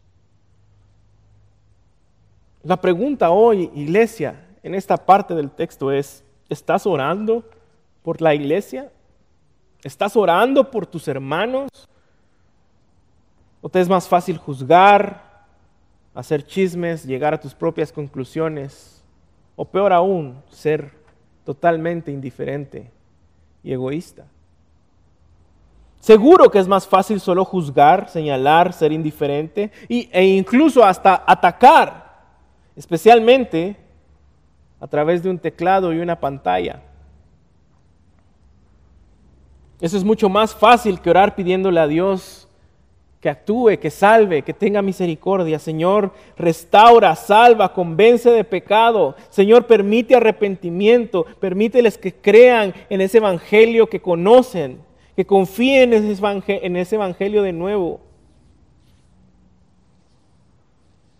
La 2.63 2.79
pregunta 2.79 3.31
hoy, 3.31 3.71
iglesia, 3.73 4.45
en 4.61 4.75
esta 4.75 4.97
parte 4.97 5.33
del 5.33 5.49
texto 5.49 5.91
es, 5.91 6.23
¿estás 6.47 6.85
orando 6.85 7.43
por 8.03 8.21
la 8.21 8.35
iglesia? 8.35 8.91
¿Estás 9.83 10.15
orando 10.15 10.69
por 10.69 10.85
tus 10.85 11.07
hermanos? 11.07 11.69
¿O 13.61 13.69
te 13.69 13.81
es 13.81 13.89
más 13.89 14.07
fácil 14.07 14.37
juzgar, 14.37 15.43
hacer 16.13 16.45
chismes, 16.45 17.03
llegar 17.03 17.33
a 17.33 17.39
tus 17.39 17.55
propias 17.55 17.91
conclusiones? 17.91 19.03
O 19.55 19.65
peor 19.65 19.91
aún, 19.91 20.41
ser 20.49 21.00
totalmente 21.43 22.11
indiferente 22.11 22.91
y 23.63 23.73
egoísta. 23.73 24.25
Seguro 25.99 26.49
que 26.49 26.57
es 26.57 26.67
más 26.67 26.87
fácil 26.87 27.19
solo 27.19 27.45
juzgar, 27.45 28.09
señalar, 28.09 28.73
ser 28.73 28.91
indiferente 28.91 29.71
e 29.87 30.25
incluso 30.25 30.83
hasta 30.83 31.23
atacar, 31.27 32.23
especialmente 32.75 33.77
a 34.79 34.87
través 34.87 35.21
de 35.21 35.29
un 35.29 35.37
teclado 35.37 35.93
y 35.93 35.99
una 35.99 36.19
pantalla. 36.19 36.81
Eso 39.79 39.95
es 39.95 40.03
mucho 40.03 40.27
más 40.27 40.55
fácil 40.55 40.99
que 40.99 41.09
orar 41.09 41.35
pidiéndole 41.35 41.79
a 41.79 41.87
Dios 41.87 42.47
que 43.21 43.29
actúe, 43.29 43.77
que 43.79 43.91
salve, 43.91 44.41
que 44.41 44.53
tenga 44.53 44.81
misericordia. 44.81 45.59
Señor, 45.59 46.11
restaura, 46.35 47.15
salva, 47.15 47.71
convence 47.71 48.31
de 48.31 48.43
pecado. 48.43 49.15
Señor, 49.29 49.67
permite 49.67 50.15
arrepentimiento, 50.15 51.25
permíteles 51.39 51.99
que 51.99 52.11
crean 52.15 52.73
en 52.89 52.99
ese 52.99 53.19
evangelio 53.19 53.87
que 53.87 54.01
conocen, 54.01 54.81
que 55.15 55.23
confíen 55.23 55.93
en 55.93 56.75
ese 56.75 56.95
evangelio, 56.95 57.43
de 57.43 57.53
nuevo. 57.53 58.01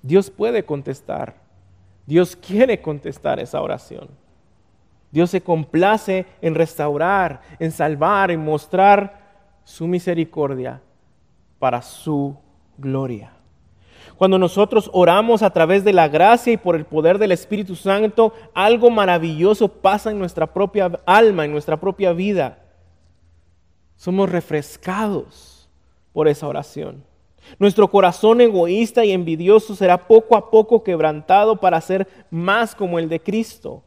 Dios 0.02 0.32
puede 0.32 0.66
contestar. 0.66 1.36
Dios 2.08 2.36
quiere 2.36 2.82
contestar 2.82 3.40
esa 3.40 3.62
oración. 3.62 4.10
Dios 5.12 5.30
se 5.30 5.42
complace 5.42 6.26
en 6.42 6.56
restaurar, 6.56 7.42
en 7.60 7.72
salvar, 7.72 8.32
en 8.32 8.44
mostrar 8.44 9.22
su 9.66 9.86
misericordia 9.86 10.82
para 11.62 11.84
su 11.84 12.36
gloria. 12.80 13.34
Cuando 14.18 14.40
nosotros 14.40 14.90
oramos 14.94 15.44
a 15.44 15.52
través 15.52 15.84
de 15.84 15.94
la 15.94 16.08
gracia 16.08 16.54
y 16.54 16.58
por 16.58 16.76
el 16.76 16.86
poder 16.86 17.20
del 17.20 17.32
Espíritu 17.32 17.76
Santo, 17.76 18.34
algo 18.56 18.90
maravilloso 18.90 19.68
pasa 19.68 20.10
en 20.10 20.18
nuestra 20.18 20.52
propia 20.52 20.92
alma, 21.06 21.46
en 21.46 21.52
nuestra 21.52 21.80
propia 21.80 22.14
vida. 22.14 22.58
Somos 23.96 24.28
refrescados 24.32 25.70
por 26.14 26.28
esa 26.28 26.48
oración. 26.48 27.04
Nuestro 27.60 27.88
corazón 27.90 28.42
egoísta 28.42 29.06
y 29.06 29.12
envidioso 29.12 29.76
será 29.76 30.08
poco 30.08 30.36
a 30.36 30.50
poco 30.50 30.84
quebrantado 30.84 31.60
para 31.60 31.80
ser 31.80 32.08
más 32.32 32.74
como 32.74 32.98
el 32.98 33.08
de 33.08 33.20
Cristo. 33.20 33.84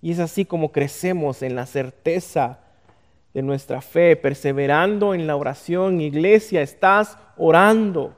Y 0.00 0.12
es 0.12 0.20
así 0.20 0.44
como 0.44 0.70
crecemos 0.70 1.42
en 1.42 1.56
la 1.56 1.66
certeza 1.66 2.60
de 3.34 3.42
nuestra 3.42 3.82
fe, 3.82 4.16
perseverando 4.16 5.12
en 5.12 5.26
la 5.26 5.36
oración. 5.36 6.00
Iglesia, 6.00 6.62
estás 6.62 7.18
orando. 7.36 8.16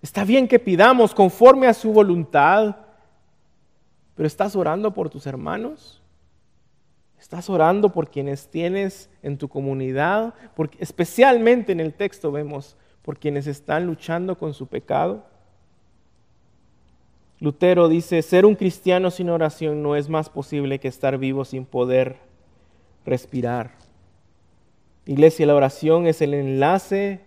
Está 0.00 0.24
bien 0.24 0.48
que 0.48 0.58
pidamos 0.58 1.14
conforme 1.14 1.66
a 1.66 1.74
su 1.74 1.92
voluntad, 1.92 2.76
pero 4.14 4.26
¿estás 4.26 4.56
orando 4.56 4.92
por 4.94 5.10
tus 5.10 5.26
hermanos? 5.26 6.02
¿Estás 7.20 7.50
orando 7.50 7.92
por 7.92 8.10
quienes 8.10 8.48
tienes 8.48 9.10
en 9.22 9.36
tu 9.36 9.48
comunidad? 9.48 10.34
Especialmente 10.78 11.72
en 11.72 11.80
el 11.80 11.92
texto 11.92 12.32
vemos 12.32 12.76
por 13.02 13.18
quienes 13.18 13.46
están 13.46 13.86
luchando 13.86 14.38
con 14.38 14.54
su 14.54 14.66
pecado. 14.66 15.24
Lutero 17.38 17.88
dice, 17.88 18.22
ser 18.22 18.46
un 18.46 18.54
cristiano 18.54 19.10
sin 19.10 19.28
oración 19.28 19.82
no 19.82 19.94
es 19.94 20.08
más 20.08 20.30
posible 20.30 20.78
que 20.78 20.88
estar 20.88 21.18
vivo 21.18 21.44
sin 21.44 21.66
poder 21.66 22.25
respirar. 23.06 23.70
Iglesia, 25.06 25.46
la 25.46 25.54
oración 25.54 26.06
es 26.06 26.20
el 26.20 26.34
enlace 26.34 27.20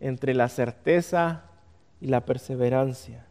entre 0.00 0.34
la 0.34 0.48
certeza 0.48 1.44
y 2.00 2.06
la 2.06 2.22
perseverancia. 2.22 3.26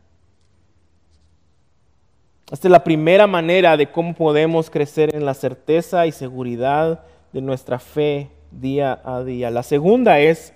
Esta 2.52 2.68
es 2.68 2.72
la 2.72 2.84
primera 2.84 3.28
manera 3.28 3.76
de 3.76 3.92
cómo 3.92 4.14
podemos 4.14 4.70
crecer 4.70 5.14
en 5.14 5.26
la 5.26 5.34
certeza 5.34 6.08
y 6.08 6.12
seguridad 6.12 7.04
de 7.34 7.42
nuestra 7.42 7.80
fe 7.80 8.30
día 8.52 9.02
a 9.04 9.24
día. 9.24 9.52
La 9.52 9.64
segunda 9.64 10.20
es 10.20 10.54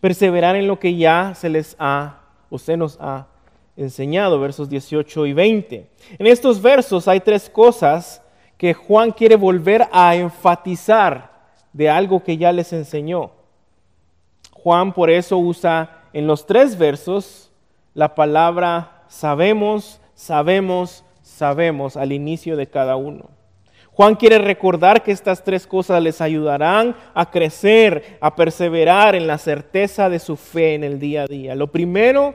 perseverar 0.00 0.56
en 0.56 0.66
lo 0.66 0.78
que 0.78 0.96
ya 0.96 1.32
se 1.34 1.48
les 1.48 1.76
ha 1.78 2.20
o 2.50 2.58
se 2.58 2.76
nos 2.76 2.98
ha 3.00 3.28
enseñado, 3.76 4.38
versos 4.38 4.68
18 4.68 5.26
y 5.26 5.32
20. 5.32 5.90
En 6.18 6.26
estos 6.26 6.60
versos 6.60 7.08
hay 7.08 7.20
tres 7.20 7.48
cosas 7.48 8.20
que 8.64 8.72
Juan 8.72 9.10
quiere 9.10 9.36
volver 9.36 9.86
a 9.92 10.16
enfatizar 10.16 11.30
de 11.74 11.90
algo 11.90 12.24
que 12.24 12.38
ya 12.38 12.50
les 12.50 12.72
enseñó. 12.72 13.32
Juan 14.52 14.94
por 14.94 15.10
eso 15.10 15.36
usa 15.36 16.04
en 16.14 16.26
los 16.26 16.46
tres 16.46 16.78
versos 16.78 17.52
la 17.92 18.14
palabra 18.14 19.04
sabemos, 19.06 20.00
sabemos, 20.14 21.04
sabemos 21.20 21.98
al 21.98 22.12
inicio 22.12 22.56
de 22.56 22.66
cada 22.66 22.96
uno. 22.96 23.28
Juan 23.92 24.14
quiere 24.14 24.38
recordar 24.38 25.02
que 25.02 25.12
estas 25.12 25.44
tres 25.44 25.66
cosas 25.66 26.02
les 26.02 26.22
ayudarán 26.22 26.96
a 27.12 27.30
crecer, 27.30 28.16
a 28.18 28.34
perseverar 28.34 29.14
en 29.14 29.26
la 29.26 29.36
certeza 29.36 30.08
de 30.08 30.18
su 30.18 30.38
fe 30.38 30.72
en 30.74 30.84
el 30.84 30.98
día 30.98 31.24
a 31.24 31.26
día. 31.26 31.54
Lo 31.54 31.70
primero 31.70 32.34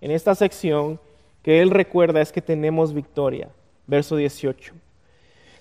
en 0.00 0.10
esta 0.10 0.34
sección 0.34 0.98
que 1.44 1.62
él 1.62 1.70
recuerda 1.70 2.20
es 2.20 2.32
que 2.32 2.42
tenemos 2.42 2.92
victoria. 2.92 3.50
Verso 3.86 4.16
18. 4.16 4.79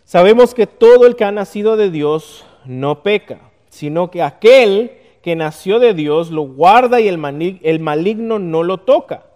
Sabemos 0.10 0.56
que 0.56 0.66
todo 0.66 1.06
el 1.06 1.16
que 1.16 1.24
ha 1.24 1.32
nacido 1.32 1.78
de 1.78 1.92
Dios 1.92 2.44
no 2.66 3.04
peca, 3.04 3.52
sino 3.70 4.10
que 4.10 4.24
aquel 4.24 4.94
que 5.22 5.36
nació 5.36 5.78
de 5.78 5.94
Dios 5.94 6.32
lo 6.32 6.42
guarda 6.42 7.00
y 7.00 7.08
el 7.08 7.80
maligno 7.80 8.40
no 8.40 8.64
lo 8.64 8.80
toca. 8.80 9.28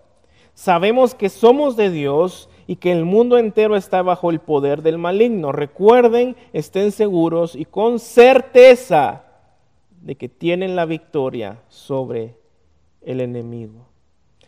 Sabemos 0.56 1.14
que 1.14 1.30
somos 1.30 1.76
de 1.76 1.92
Dios 1.92 2.50
y 2.66 2.78
que 2.78 2.92
el 2.92 3.06
mundo 3.06 3.38
entero 3.38 3.76
está 3.76 4.02
bajo 4.02 4.32
el 4.32 4.40
poder 4.40 4.82
del 4.82 4.98
maligno. 4.98 5.52
Recuerden, 5.52 6.36
estén 6.54 6.92
seguros 6.92 7.56
y 7.56 7.66
con 7.66 8.00
certeza 8.00 9.26
de 10.02 10.16
que 10.16 10.28
tienen 10.28 10.76
la 10.76 10.86
victoria 10.86 11.60
sobre 11.70 12.36
el 13.04 13.22
enemigo. 13.22 13.86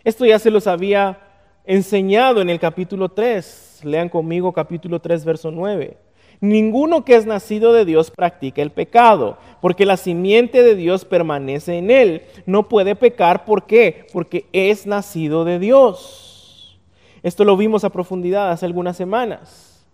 Esto 0.04 0.26
ya 0.26 0.40
se 0.40 0.50
los 0.50 0.66
había 0.66 1.20
enseñado 1.66 2.42
en 2.42 2.50
el 2.50 2.60
capítulo 2.60 3.10
3. 3.10 3.82
Lean 3.84 4.10
conmigo 4.10 4.52
capítulo 4.52 5.00
3, 5.00 5.24
verso 5.24 5.52
9. 5.52 5.98
Ninguno 6.42 7.06
que 7.06 7.16
es 7.16 7.26
nacido 7.26 7.74
de 7.74 7.86
Dios 7.86 8.12
practica 8.12 8.62
el 8.62 8.72
pecado, 8.72 9.38
porque 9.62 9.86
la 9.86 9.98
simiente 9.98 10.64
de 10.64 10.76
Dios 10.76 11.06
permanece 11.06 11.78
en 11.78 11.90
él. 11.90 12.24
No 12.46 12.68
puede 12.70 12.96
pecar, 12.96 13.46
¿por 13.46 13.66
qué? 13.66 14.08
Porque 14.14 14.46
es 14.52 14.86
nacido 14.86 15.46
de 15.46 15.60
Dios. 15.60 16.80
Esto 17.24 17.44
lo 17.44 17.58
vimos 17.58 17.84
a 17.84 17.90
profundidad 17.90 18.52
hace 18.52 18.66
algunas 18.66 18.98
semanas. 18.98 19.88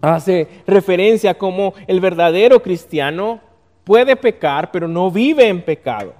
Hace 0.00 0.48
referencia 0.66 1.30
a 1.30 1.38
cómo 1.38 1.72
el 1.86 2.00
verdadero 2.00 2.60
cristiano 2.60 3.40
puede 3.84 4.16
pecar, 4.16 4.70
pero 4.70 4.88
no 4.88 5.10
vive 5.10 5.48
en 5.48 5.62
pecado. 5.62 6.12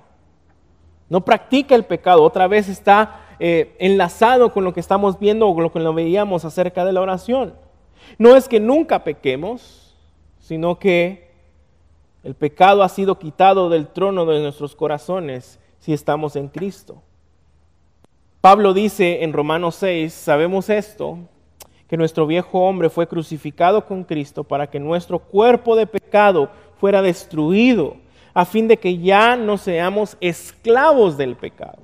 No 1.08 1.24
practica 1.24 1.74
el 1.74 1.84
pecado. 1.84 2.22
Otra 2.22 2.48
vez 2.48 2.68
está 2.68 3.26
eh, 3.38 3.76
enlazado 3.78 4.52
con 4.52 4.64
lo 4.64 4.72
que 4.72 4.80
estamos 4.80 5.18
viendo 5.18 5.46
o 5.46 5.54
con 5.54 5.62
lo 5.62 5.72
que 5.72 5.80
lo 5.80 5.92
veíamos 5.92 6.44
acerca 6.44 6.84
de 6.84 6.92
la 6.92 7.02
oración. 7.02 7.54
No 8.18 8.36
es 8.36 8.48
que 8.48 8.60
nunca 8.60 9.04
pequemos, 9.04 9.94
sino 10.40 10.78
que 10.78 11.30
el 12.22 12.34
pecado 12.34 12.82
ha 12.82 12.88
sido 12.88 13.18
quitado 13.18 13.68
del 13.68 13.88
trono 13.88 14.26
de 14.26 14.40
nuestros 14.40 14.74
corazones 14.74 15.58
si 15.78 15.92
estamos 15.92 16.36
en 16.36 16.48
Cristo. 16.48 17.02
Pablo 18.40 18.74
dice 18.74 19.24
en 19.24 19.32
Romanos 19.32 19.76
6, 19.76 20.12
sabemos 20.12 20.70
esto, 20.70 21.18
que 21.88 21.96
nuestro 21.96 22.26
viejo 22.26 22.60
hombre 22.60 22.90
fue 22.90 23.06
crucificado 23.06 23.86
con 23.86 24.04
Cristo 24.04 24.44
para 24.44 24.68
que 24.68 24.80
nuestro 24.80 25.18
cuerpo 25.18 25.76
de 25.76 25.86
pecado 25.86 26.50
fuera 26.78 27.02
destruido, 27.02 27.96
a 28.34 28.44
fin 28.44 28.68
de 28.68 28.76
que 28.76 28.98
ya 28.98 29.36
no 29.36 29.56
seamos 29.56 30.16
esclavos 30.20 31.16
del 31.16 31.36
pecado. 31.36 31.78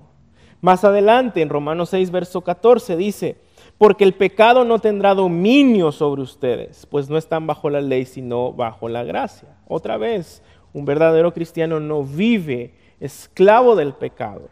Más 0.60 0.84
adelante, 0.84 1.42
en 1.42 1.48
Romanos 1.48 1.90
6, 1.90 2.10
verso 2.10 2.42
14, 2.42 2.96
dice, 2.96 3.36
porque 3.82 4.04
el 4.04 4.14
pecado 4.14 4.64
no 4.64 4.78
tendrá 4.78 5.12
dominio 5.12 5.90
sobre 5.90 6.22
ustedes, 6.22 6.86
pues 6.86 7.10
no 7.10 7.18
están 7.18 7.48
bajo 7.48 7.68
la 7.68 7.80
ley, 7.80 8.04
sino 8.04 8.52
bajo 8.52 8.88
la 8.88 9.02
gracia. 9.02 9.48
Otra 9.66 9.96
vez, 9.96 10.40
un 10.72 10.84
verdadero 10.84 11.34
cristiano 11.34 11.80
no 11.80 12.04
vive 12.04 12.74
esclavo 13.00 13.74
del 13.74 13.92
pecado, 13.92 14.50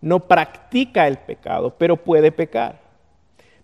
no 0.00 0.18
practica 0.18 1.06
el 1.06 1.18
pecado, 1.18 1.72
pero 1.78 1.96
puede 1.96 2.32
pecar. 2.32 2.80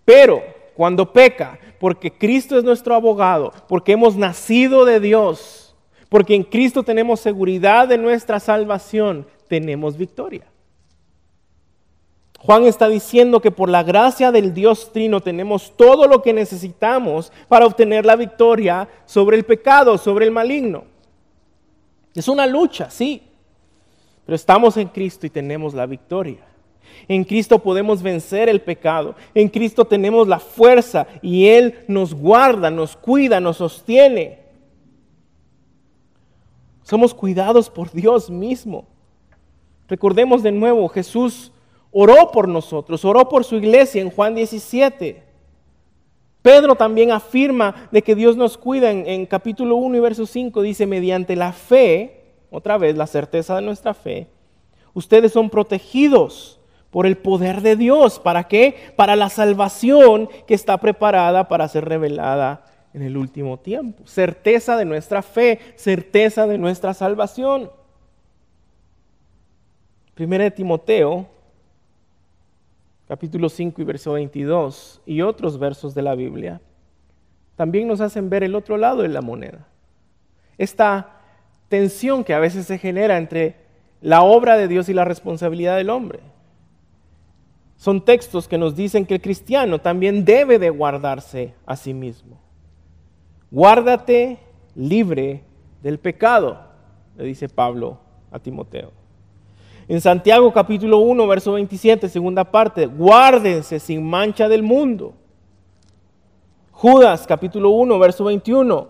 Pero 0.04 0.44
cuando 0.76 1.12
peca, 1.12 1.58
porque 1.80 2.12
Cristo 2.12 2.56
es 2.56 2.62
nuestro 2.62 2.94
abogado, 2.94 3.52
porque 3.68 3.90
hemos 3.90 4.14
nacido 4.14 4.84
de 4.84 5.00
Dios, 5.00 5.74
porque 6.08 6.36
en 6.36 6.44
Cristo 6.44 6.84
tenemos 6.84 7.18
seguridad 7.18 7.88
de 7.88 7.98
nuestra 7.98 8.38
salvación, 8.38 9.26
tenemos 9.48 9.96
victoria. 9.96 10.44
Juan 12.42 12.64
está 12.64 12.88
diciendo 12.88 13.40
que 13.40 13.50
por 13.50 13.68
la 13.68 13.82
gracia 13.82 14.32
del 14.32 14.54
Dios 14.54 14.92
Trino 14.94 15.20
tenemos 15.20 15.76
todo 15.76 16.08
lo 16.08 16.22
que 16.22 16.32
necesitamos 16.32 17.30
para 17.48 17.66
obtener 17.66 18.06
la 18.06 18.16
victoria 18.16 18.88
sobre 19.04 19.36
el 19.36 19.44
pecado, 19.44 19.98
sobre 19.98 20.24
el 20.24 20.30
maligno. 20.30 20.84
Es 22.14 22.28
una 22.28 22.46
lucha, 22.46 22.88
sí, 22.88 23.22
pero 24.24 24.34
estamos 24.34 24.78
en 24.78 24.88
Cristo 24.88 25.26
y 25.26 25.30
tenemos 25.30 25.74
la 25.74 25.84
victoria. 25.84 26.38
En 27.08 27.24
Cristo 27.24 27.58
podemos 27.58 28.02
vencer 28.02 28.48
el 28.48 28.62
pecado. 28.62 29.14
En 29.34 29.50
Cristo 29.50 29.84
tenemos 29.84 30.26
la 30.26 30.38
fuerza 30.38 31.06
y 31.20 31.46
Él 31.46 31.84
nos 31.88 32.14
guarda, 32.14 32.70
nos 32.70 32.96
cuida, 32.96 33.38
nos 33.38 33.58
sostiene. 33.58 34.38
Somos 36.84 37.12
cuidados 37.12 37.68
por 37.68 37.92
Dios 37.92 38.30
mismo. 38.30 38.86
Recordemos 39.88 40.42
de 40.42 40.52
nuevo, 40.52 40.88
Jesús 40.88 41.52
oró 41.92 42.30
por 42.30 42.48
nosotros, 42.48 43.04
oró 43.04 43.28
por 43.28 43.44
su 43.44 43.56
iglesia 43.56 44.00
en 44.00 44.10
Juan 44.10 44.34
17. 44.34 45.22
Pedro 46.42 46.74
también 46.74 47.10
afirma 47.10 47.88
de 47.90 48.02
que 48.02 48.14
Dios 48.14 48.36
nos 48.36 48.56
cuida 48.56 48.90
en, 48.90 49.26
capítulo 49.26 49.76
1 49.76 49.96
y 49.96 50.00
verso 50.00 50.26
5, 50.26 50.62
dice, 50.62 50.86
mediante 50.86 51.36
la 51.36 51.52
fe, 51.52 52.24
otra 52.50 52.78
vez 52.78 52.96
la 52.96 53.06
certeza 53.06 53.56
de 53.56 53.62
nuestra 53.62 53.92
fe, 53.92 54.28
ustedes 54.94 55.32
son 55.32 55.50
protegidos 55.50 56.58
por 56.90 57.06
el 57.06 57.16
poder 57.16 57.60
de 57.60 57.76
Dios. 57.76 58.18
¿Para 58.18 58.44
qué? 58.44 58.92
Para 58.96 59.16
la 59.16 59.28
salvación 59.28 60.28
que 60.46 60.54
está 60.54 60.78
preparada 60.78 61.46
para 61.46 61.68
ser 61.68 61.84
revelada 61.84 62.64
en 62.94 63.02
el 63.02 63.16
último 63.16 63.58
tiempo. 63.58 64.02
Certeza 64.06 64.76
de 64.76 64.84
nuestra 64.84 65.22
fe, 65.22 65.60
certeza 65.76 66.46
de 66.46 66.58
nuestra 66.58 66.94
salvación. 66.94 67.70
Primera 70.14 70.44
de 70.44 70.50
Timoteo 70.50 71.26
capítulo 73.10 73.48
5 73.48 73.82
y 73.82 73.84
verso 73.84 74.12
22 74.12 75.02
y 75.04 75.22
otros 75.22 75.58
versos 75.58 75.96
de 75.96 76.02
la 76.02 76.14
Biblia, 76.14 76.60
también 77.56 77.88
nos 77.88 78.00
hacen 78.00 78.30
ver 78.30 78.44
el 78.44 78.54
otro 78.54 78.76
lado 78.76 79.02
de 79.02 79.08
la 79.08 79.20
moneda. 79.20 79.66
Esta 80.58 81.20
tensión 81.68 82.22
que 82.22 82.34
a 82.34 82.38
veces 82.38 82.66
se 82.66 82.78
genera 82.78 83.18
entre 83.18 83.56
la 84.00 84.22
obra 84.22 84.56
de 84.56 84.68
Dios 84.68 84.88
y 84.88 84.94
la 84.94 85.04
responsabilidad 85.04 85.76
del 85.76 85.90
hombre. 85.90 86.20
Son 87.74 88.04
textos 88.04 88.46
que 88.46 88.58
nos 88.58 88.76
dicen 88.76 89.04
que 89.04 89.14
el 89.14 89.20
cristiano 89.20 89.80
también 89.80 90.24
debe 90.24 90.60
de 90.60 90.70
guardarse 90.70 91.52
a 91.66 91.74
sí 91.74 91.92
mismo. 91.92 92.38
Guárdate 93.50 94.38
libre 94.76 95.42
del 95.82 95.98
pecado, 95.98 96.60
le 97.16 97.24
dice 97.24 97.48
Pablo 97.48 97.98
a 98.30 98.38
Timoteo. 98.38 98.99
En 99.90 100.00
Santiago 100.00 100.52
capítulo 100.52 100.98
1, 100.98 101.26
verso 101.26 101.54
27, 101.54 102.08
segunda 102.08 102.44
parte, 102.44 102.86
guárdense 102.86 103.80
sin 103.80 104.08
mancha 104.08 104.48
del 104.48 104.62
mundo. 104.62 105.14
Judas 106.70 107.26
capítulo 107.26 107.70
1, 107.70 107.98
verso 107.98 108.22
21, 108.22 108.86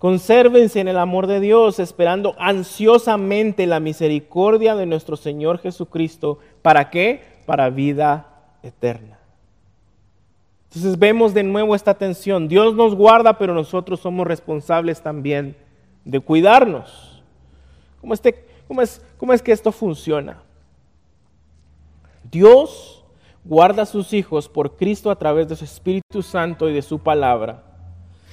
consérvense 0.00 0.80
en 0.80 0.88
el 0.88 0.98
amor 0.98 1.28
de 1.28 1.38
Dios, 1.38 1.78
esperando 1.78 2.34
ansiosamente 2.36 3.64
la 3.68 3.78
misericordia 3.78 4.74
de 4.74 4.86
nuestro 4.86 5.16
Señor 5.16 5.60
Jesucristo. 5.60 6.40
¿Para 6.62 6.90
qué? 6.90 7.22
Para 7.46 7.70
vida 7.70 8.26
eterna. 8.64 9.20
Entonces 10.64 10.98
vemos 10.98 11.32
de 11.32 11.44
nuevo 11.44 11.76
esta 11.76 11.94
tensión. 11.94 12.48
Dios 12.48 12.74
nos 12.74 12.96
guarda, 12.96 13.38
pero 13.38 13.54
nosotros 13.54 14.00
somos 14.00 14.26
responsables 14.26 15.00
también 15.00 15.54
de 16.04 16.18
cuidarnos. 16.18 17.22
Como 18.00 18.14
este 18.14 18.52
¿Cómo 19.16 19.32
es, 19.32 19.42
que 19.42 19.52
esto 19.52 19.70
funciona? 19.70 20.42
Dios 22.28 23.04
guarda 23.44 23.82
a 23.82 23.86
sus 23.86 24.12
hijos 24.12 24.48
por 24.48 24.76
Cristo 24.76 25.10
a 25.10 25.16
través 25.16 25.48
de 25.48 25.54
su 25.54 25.64
Espíritu 25.64 26.22
Santo 26.22 26.68
y 26.68 26.72
de 26.72 26.82
su 26.82 26.98
palabra. 26.98 27.62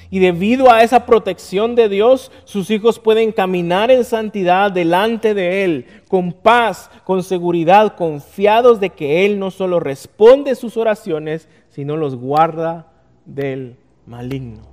Y 0.10 0.20
debido 0.20 0.72
a 0.72 0.84
esa 0.84 1.06
protección 1.06 1.76
de 1.76 1.88
Dios, 1.88 2.32
sus 2.44 2.72
hijos 2.72 3.00
pueden 3.00 3.32
caminar 3.32 3.92
en 3.92 4.04
santidad 4.04 4.72
delante 4.72 5.34
de 5.34 5.64
Él, 5.64 5.86
con 6.10 6.34
paz, 6.34 6.90
con 7.06 7.24
seguridad, 7.24 7.96
confiados 7.96 8.80
de 8.80 8.90
que 8.90 9.26
Él 9.26 9.40
no 9.40 9.52
solo 9.52 9.80
responde 9.80 10.56
sus 10.56 10.76
oraciones, 10.76 11.48
sino 11.70 11.96
los 11.96 12.16
guarda 12.16 12.92
del 13.26 13.78
maligno. 14.06 14.64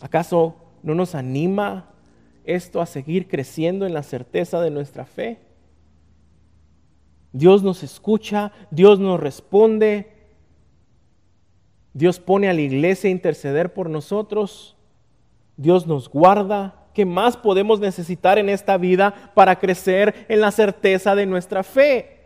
¿Acaso 0.00 0.54
no 0.82 0.94
nos 0.94 1.14
anima 1.14 1.90
esto 2.48 2.80
a 2.80 2.86
seguir 2.86 3.28
creciendo 3.28 3.86
en 3.86 3.94
la 3.94 4.02
certeza 4.02 4.60
de 4.60 4.70
nuestra 4.70 5.04
fe? 5.04 5.38
Dios 7.32 7.62
nos 7.62 7.82
escucha, 7.82 8.52
Dios 8.70 8.98
nos 8.98 9.20
responde, 9.20 10.10
Dios 11.92 12.18
pone 12.18 12.48
a 12.48 12.54
la 12.54 12.60
iglesia 12.60 13.08
a 13.08 13.12
interceder 13.12 13.72
por 13.72 13.90
nosotros, 13.90 14.76
Dios 15.56 15.86
nos 15.86 16.08
guarda. 16.08 16.74
¿Qué 16.94 17.04
más 17.04 17.36
podemos 17.36 17.78
necesitar 17.80 18.38
en 18.38 18.48
esta 18.48 18.76
vida 18.76 19.32
para 19.34 19.58
crecer 19.58 20.26
en 20.28 20.40
la 20.40 20.50
certeza 20.50 21.14
de 21.14 21.26
nuestra 21.26 21.62
fe? 21.62 22.18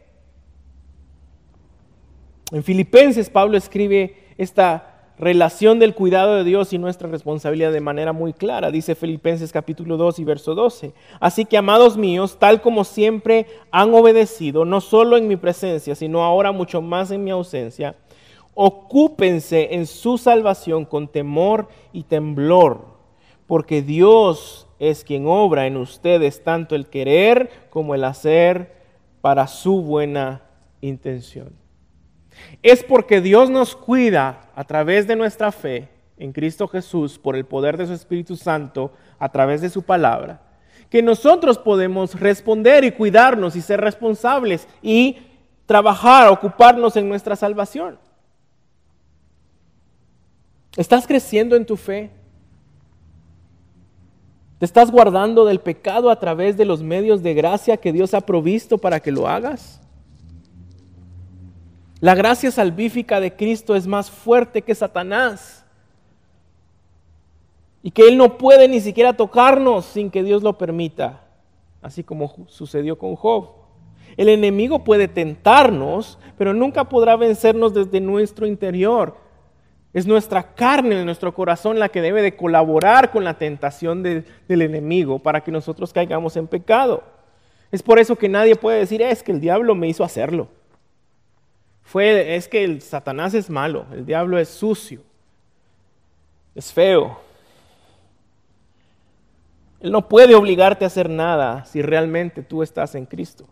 En 2.53 2.63
Filipenses 2.63 3.29
Pablo 3.29 3.57
escribe 3.57 4.17
esta 4.39 4.92
relación 5.23 5.79
del 5.79 5.95
cuidado 5.95 6.35
de 6.35 6.43
Dios 6.43 6.73
y 6.73 6.79
nuestra 6.79 7.09
responsabilidad 7.09 7.71
de 7.71 7.81
manera 7.81 8.13
muy 8.13 8.33
clara. 8.33 8.73
Dice 8.73 8.97
Filipenses 8.97 9.53
capítulo 9.53 9.97
2 9.97 10.19
y 10.19 10.25
verso 10.25 10.57
12. 10.57 10.95
Así 11.21 11.45
que, 11.45 11.57
amados 11.57 11.97
míos, 11.97 12.39
tal 12.41 12.61
como 12.61 12.83
siempre 12.83 13.47
han 13.71 13.95
obedecido, 13.95 14.65
no 14.65 14.81
solo 14.81 15.17
en 15.17 15.29
mi 15.29 15.37
presencia, 15.37 15.95
sino 15.95 16.25
ahora 16.25 16.51
mucho 16.51 16.83
más 16.83 17.13
en 17.13 17.23
mi 17.23 17.31
ausencia, 17.31 17.95
ocúpense 18.55 19.77
en 19.77 19.87
su 19.87 20.19
salvación 20.19 20.85
con 20.85 21.07
temor 21.07 21.69
y 21.93 22.03
temblor, 22.03 22.85
porque 23.47 23.81
Dios 23.81 24.67
es 24.81 25.05
quien 25.05 25.29
obra 25.29 25.69
en 25.69 25.77
ustedes 25.77 26.43
tanto 26.43 26.75
el 26.75 26.89
querer 26.89 27.49
como 27.71 27.95
el 27.95 28.03
hacer 28.03 28.75
para 29.21 29.47
su 29.47 29.83
buena 29.83 30.43
intención. 30.81 31.62
Es 32.63 32.83
porque 32.85 33.21
Dios 33.21 33.51
nos 33.51 33.75
cuida 33.77 34.51
a 34.55 34.65
través 34.65 35.07
de 35.07 35.17
nuestra 35.17 35.53
fe 35.53 35.89
en 36.17 36.33
Cristo 36.33 36.69
Jesús 36.69 37.19
por 37.19 37.37
el 37.37 37.45
poder 37.45 37.77
de 37.77 37.87
su 37.87 37.93
Espíritu 37.93 38.37
Santo 38.37 38.93
a 39.19 39.29
través 39.31 39.61
de 39.61 39.71
su 39.71 39.83
palabra, 39.83 40.41
que 40.89 41.03
nosotros 41.03 41.59
podemos 41.59 42.19
responder 42.19 42.85
y 42.85 42.93
cuidarnos 42.93 43.57
y 43.57 43.61
ser 43.61 43.81
responsables 43.81 44.69
y 44.83 45.19
trabajar, 45.67 46.29
ocuparnos 46.29 46.97
en 46.97 47.09
nuestra 47.09 47.35
salvación. 47.35 47.99
¿Estás 50.77 51.07
creciendo 51.07 51.57
en 51.57 51.67
tu 51.67 51.77
fe? 51.77 52.11
¿Te 54.59 54.65
estás 54.65 54.93
guardando 54.93 55.45
del 55.45 55.59
pecado 55.59 56.09
a 56.09 56.21
través 56.21 56.57
de 56.57 56.65
los 56.65 56.83
medios 56.83 57.23
de 57.23 57.35
gracia 57.35 57.77
que 57.77 57.93
Dios 57.93 58.15
ha 58.15 58.21
provisto 58.21 58.79
para 58.79 59.01
que 59.01 59.11
lo 59.11 59.27
hagas? 59.27 59.82
La 62.03 62.17
gracia 62.17 62.51
salvífica 62.51 63.21
de 63.21 63.33
Cristo 63.37 63.77
es 63.77 63.87
más 63.87 64.11
fuerte 64.11 64.63
que 64.63 64.75
Satanás. 64.75 65.65
Y 67.81 67.93
que 67.93 68.09
Él 68.09 68.19
no 68.19 68.39
puede 68.39 68.67
ni 68.67 68.81
siquiera 68.81 69.13
tocarnos 69.13 69.85
sin 69.85 70.11
que 70.11 70.25
Dios 70.25 70.43
lo 70.43 70.59
permita, 70.59 71.21
así 71.81 72.03
como 72.03 72.35
sucedió 72.49 72.99
con 72.99 73.15
Job. 73.15 73.51
El 74.17 74.29
enemigo 74.31 74.83
puede 74.83 75.07
tentarnos, 75.07 76.19
pero 76.37 76.53
nunca 76.53 76.89
podrá 76.89 77.15
vencernos 77.15 77.73
desde 77.73 78.01
nuestro 78.01 78.49
interior. 78.49 79.17
Es 79.93 80.05
nuestra 80.05 80.55
carne, 80.55 81.05
nuestro 81.05 81.33
corazón 81.33 81.79
la 81.79 81.89
que 81.89 82.03
debe 82.03 82.21
de 82.21 82.35
colaborar 82.35 83.13
con 83.13 83.23
la 83.23 83.39
tentación 83.39 84.03
del 84.03 84.25
enemigo 84.49 85.21
para 85.21 85.43
que 85.43 85.53
nosotros 85.53 85.93
caigamos 85.93 86.37
en 86.37 86.49
pecado. 86.49 87.05
Es 87.71 87.81
por 87.81 88.01
eso 88.01 88.17
que 88.17 88.29
nadie 88.29 88.57
puede 88.57 88.81
decir, 88.81 89.03
es 89.03 89.23
que 89.23 89.31
el 89.31 89.41
diablo 89.41 89.77
me 89.77 89.87
hizo 89.87 90.03
hacerlo 90.03 90.49
fue, 91.83 92.37
es 92.37 92.49
que 92.49 92.65
el 92.65 92.81
Satanás 92.81 93.35
es 93.35 93.51
malo, 93.51 93.87
el 93.93 94.07
diablo 94.07 94.39
es 94.39 94.49
sucio, 94.49 95.01
es 96.55 96.73
feo. 96.73 97.19
Él 99.81 99.91
no 99.91 100.09
puede 100.09 100.35
obligarte 100.35 100.85
a 100.85 100.87
hacer 100.87 101.11
nada 101.11 101.65
si 101.65 101.83
realmente 101.83 102.43
tú 102.43 102.63
estás 102.63 102.95
en 102.95 103.05
Cristo. 103.05 103.47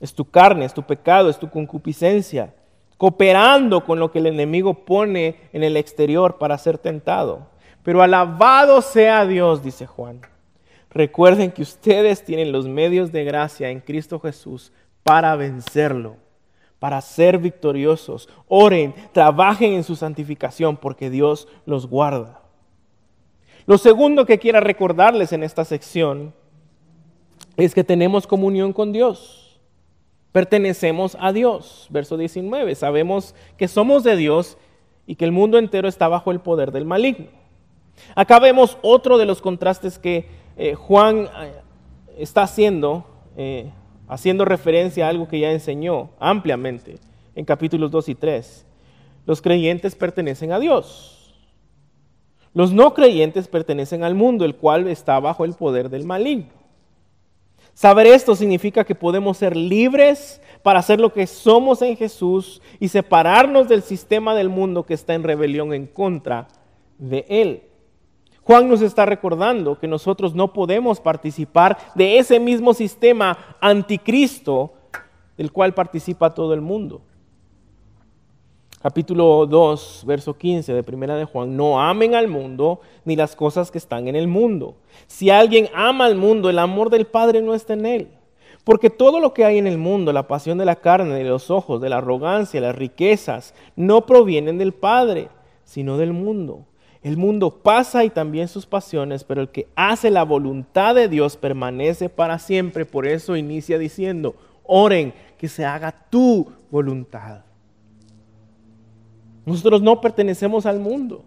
Es 0.00 0.14
tu 0.14 0.24
carne, 0.30 0.64
es 0.64 0.74
tu 0.74 0.82
pecado, 0.82 1.28
es 1.28 1.38
tu 1.38 1.50
concupiscencia, 1.50 2.54
cooperando 2.96 3.84
con 3.84 3.98
lo 3.98 4.12
que 4.12 4.20
el 4.20 4.26
enemigo 4.26 4.84
pone 4.84 5.36
en 5.52 5.64
el 5.64 5.76
exterior 5.76 6.38
para 6.38 6.58
ser 6.58 6.78
tentado. 6.78 7.48
Pero 7.82 8.02
alabado 8.02 8.82
sea 8.82 9.26
Dios, 9.26 9.62
dice 9.62 9.86
Juan. 9.86 10.20
Recuerden 10.90 11.50
que 11.50 11.62
ustedes 11.62 12.24
tienen 12.24 12.52
los 12.52 12.68
medios 12.68 13.10
de 13.10 13.24
gracia 13.24 13.70
en 13.70 13.80
Cristo 13.80 14.20
Jesús 14.20 14.72
para 15.02 15.34
vencerlo 15.34 16.16
para 16.86 17.00
ser 17.00 17.38
victoriosos. 17.38 18.28
Oren, 18.46 18.94
trabajen 19.10 19.72
en 19.72 19.82
su 19.82 19.96
santificación 19.96 20.76
porque 20.76 21.10
Dios 21.10 21.48
los 21.64 21.88
guarda. 21.88 22.42
Lo 23.66 23.76
segundo 23.76 24.24
que 24.24 24.38
quiero 24.38 24.60
recordarles 24.60 25.32
en 25.32 25.42
esta 25.42 25.64
sección 25.64 26.32
es 27.56 27.74
que 27.74 27.82
tenemos 27.82 28.28
comunión 28.28 28.72
con 28.72 28.92
Dios. 28.92 29.58
Pertenecemos 30.30 31.16
a 31.18 31.32
Dios. 31.32 31.88
Verso 31.90 32.16
19. 32.16 32.76
Sabemos 32.76 33.34
que 33.56 33.66
somos 33.66 34.04
de 34.04 34.14
Dios 34.14 34.56
y 35.08 35.16
que 35.16 35.24
el 35.24 35.32
mundo 35.32 35.58
entero 35.58 35.88
está 35.88 36.06
bajo 36.06 36.30
el 36.30 36.38
poder 36.38 36.70
del 36.70 36.84
maligno. 36.84 37.30
Acá 38.14 38.38
vemos 38.38 38.78
otro 38.82 39.18
de 39.18 39.26
los 39.26 39.42
contrastes 39.42 39.98
que 39.98 40.28
eh, 40.56 40.76
Juan 40.76 41.28
eh, 41.36 41.52
está 42.16 42.44
haciendo 42.44 43.06
eh, 43.36 43.72
haciendo 44.08 44.44
referencia 44.44 45.06
a 45.06 45.10
algo 45.10 45.28
que 45.28 45.40
ya 45.40 45.50
enseñó 45.50 46.10
ampliamente 46.18 46.96
en 47.34 47.44
capítulos 47.44 47.90
2 47.90 48.08
y 48.10 48.14
3. 48.14 48.66
Los 49.26 49.42
creyentes 49.42 49.94
pertenecen 49.94 50.52
a 50.52 50.58
Dios. 50.58 51.34
Los 52.54 52.72
no 52.72 52.94
creyentes 52.94 53.48
pertenecen 53.48 54.02
al 54.02 54.14
mundo, 54.14 54.44
el 54.44 54.56
cual 54.56 54.88
está 54.88 55.20
bajo 55.20 55.44
el 55.44 55.52
poder 55.54 55.90
del 55.90 56.04
maligno. 56.04 56.56
Saber 57.74 58.06
esto 58.06 58.34
significa 58.34 58.84
que 58.84 58.94
podemos 58.94 59.36
ser 59.36 59.54
libres 59.54 60.40
para 60.62 60.78
hacer 60.78 60.98
lo 60.98 61.12
que 61.12 61.26
somos 61.26 61.82
en 61.82 61.94
Jesús 61.94 62.62
y 62.80 62.88
separarnos 62.88 63.68
del 63.68 63.82
sistema 63.82 64.34
del 64.34 64.48
mundo 64.48 64.86
que 64.86 64.94
está 64.94 65.12
en 65.12 65.24
rebelión 65.24 65.74
en 65.74 65.86
contra 65.86 66.48
de 66.96 67.26
Él. 67.28 67.64
Juan 68.46 68.68
nos 68.68 68.80
está 68.80 69.04
recordando 69.04 69.76
que 69.76 69.88
nosotros 69.88 70.32
no 70.32 70.52
podemos 70.52 71.00
participar 71.00 71.76
de 71.96 72.18
ese 72.18 72.38
mismo 72.38 72.74
sistema 72.74 73.36
anticristo 73.60 74.72
del 75.36 75.50
cual 75.50 75.74
participa 75.74 76.32
todo 76.32 76.54
el 76.54 76.60
mundo. 76.60 77.00
Capítulo 78.80 79.46
2, 79.46 80.04
verso 80.06 80.34
15 80.34 80.74
de 80.74 80.84
Primera 80.84 81.16
de 81.16 81.24
Juan, 81.24 81.56
no 81.56 81.80
amen 81.80 82.14
al 82.14 82.28
mundo 82.28 82.78
ni 83.04 83.16
las 83.16 83.34
cosas 83.34 83.72
que 83.72 83.78
están 83.78 84.06
en 84.06 84.14
el 84.14 84.28
mundo. 84.28 84.76
Si 85.08 85.28
alguien 85.28 85.68
ama 85.74 86.04
al 86.04 86.14
mundo, 86.14 86.48
el 86.48 86.60
amor 86.60 86.88
del 86.88 87.06
Padre 87.08 87.42
no 87.42 87.52
está 87.52 87.72
en 87.72 87.84
él. 87.84 88.08
Porque 88.62 88.90
todo 88.90 89.18
lo 89.18 89.34
que 89.34 89.44
hay 89.44 89.58
en 89.58 89.66
el 89.66 89.76
mundo, 89.76 90.12
la 90.12 90.28
pasión 90.28 90.56
de 90.56 90.66
la 90.66 90.76
carne, 90.76 91.14
de 91.14 91.24
los 91.24 91.50
ojos, 91.50 91.80
de 91.80 91.88
la 91.88 91.98
arrogancia, 91.98 92.60
las 92.60 92.76
riquezas, 92.76 93.54
no 93.74 94.06
provienen 94.06 94.56
del 94.56 94.72
Padre, 94.72 95.30
sino 95.64 95.98
del 95.98 96.12
mundo. 96.12 96.64
El 97.06 97.16
mundo 97.16 97.52
pasa 97.62 98.02
y 98.02 98.10
también 98.10 98.48
sus 98.48 98.66
pasiones, 98.66 99.22
pero 99.22 99.40
el 99.40 99.48
que 99.48 99.68
hace 99.76 100.10
la 100.10 100.24
voluntad 100.24 100.96
de 100.96 101.06
Dios 101.06 101.36
permanece 101.36 102.08
para 102.08 102.40
siempre. 102.40 102.84
Por 102.84 103.06
eso 103.06 103.36
inicia 103.36 103.78
diciendo, 103.78 104.34
oren 104.64 105.14
que 105.38 105.46
se 105.46 105.64
haga 105.64 105.94
tu 106.10 106.50
voluntad. 106.68 107.44
Nosotros 109.44 109.82
no 109.82 110.00
pertenecemos 110.00 110.66
al 110.66 110.80
mundo. 110.80 111.22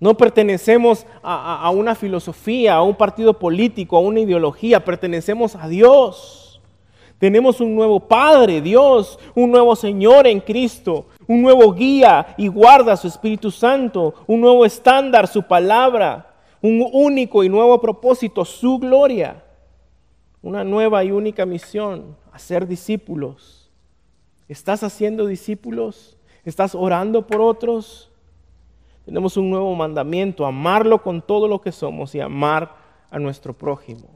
No 0.00 0.16
pertenecemos 0.16 1.04
a, 1.22 1.66
a, 1.66 1.68
una 1.68 1.94
filosofía, 1.94 2.76
a 2.76 2.82
un 2.82 2.96
partido 2.96 3.38
político, 3.38 3.98
a 3.98 4.00
una 4.00 4.20
ideología. 4.20 4.82
Pertenecemos 4.82 5.56
a 5.56 5.68
Dios. 5.68 6.42
Tenemos 7.18 7.60
un 7.60 7.74
nuevo 7.74 8.00
Padre, 8.00 8.62
Dios, 8.62 9.18
un 9.34 9.50
nuevo 9.50 9.76
Señor 9.76 10.26
en 10.26 10.40
Cristo, 10.40 11.04
un 11.26 11.42
nuevo 11.42 11.72
guía 11.72 12.34
y 12.36 12.48
guarda 12.48 12.96
su 12.96 13.08
Espíritu 13.08 13.50
Santo, 13.50 14.14
un 14.26 14.40
nuevo 14.40 14.64
estándar, 14.64 15.26
su 15.28 15.42
palabra, 15.42 16.34
un 16.60 16.88
único 16.92 17.44
y 17.44 17.48
nuevo 17.48 17.80
propósito, 17.80 18.44
su 18.44 18.78
gloria, 18.78 19.42
una 20.42 20.64
nueva 20.64 21.04
y 21.04 21.10
única 21.10 21.46
misión, 21.46 22.16
hacer 22.32 22.66
discípulos. 22.66 23.70
¿Estás 24.48 24.82
haciendo 24.82 25.26
discípulos? 25.26 26.16
¿Estás 26.44 26.74
orando 26.74 27.26
por 27.26 27.40
otros? 27.40 28.10
Tenemos 29.04 29.36
un 29.36 29.50
nuevo 29.50 29.74
mandamiento, 29.74 30.46
amarlo 30.46 31.02
con 31.02 31.22
todo 31.22 31.48
lo 31.48 31.60
que 31.60 31.72
somos 31.72 32.14
y 32.14 32.20
amar 32.20 32.74
a 33.10 33.18
nuestro 33.18 33.52
prójimo. 33.52 34.08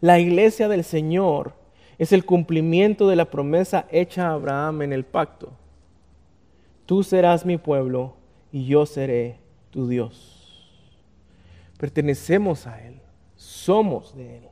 La 0.00 0.18
iglesia 0.18 0.68
del 0.68 0.84
Señor 0.84 1.54
es 1.98 2.12
el 2.12 2.24
cumplimiento 2.24 3.08
de 3.08 3.16
la 3.16 3.30
promesa 3.30 3.86
hecha 3.90 4.28
a 4.28 4.32
Abraham 4.32 4.82
en 4.82 4.92
el 4.92 5.04
pacto. 5.04 5.52
tú 6.86 7.02
serás 7.02 7.46
mi 7.46 7.56
pueblo 7.56 8.14
y 8.52 8.66
yo 8.66 8.84
seré 8.86 9.38
tu 9.70 9.88
Dios. 9.88 10.34
Pertenecemos 11.78 12.66
a 12.66 12.82
Él, 12.84 13.00
somos 13.36 14.14
de 14.14 14.38
Él. 14.38 14.44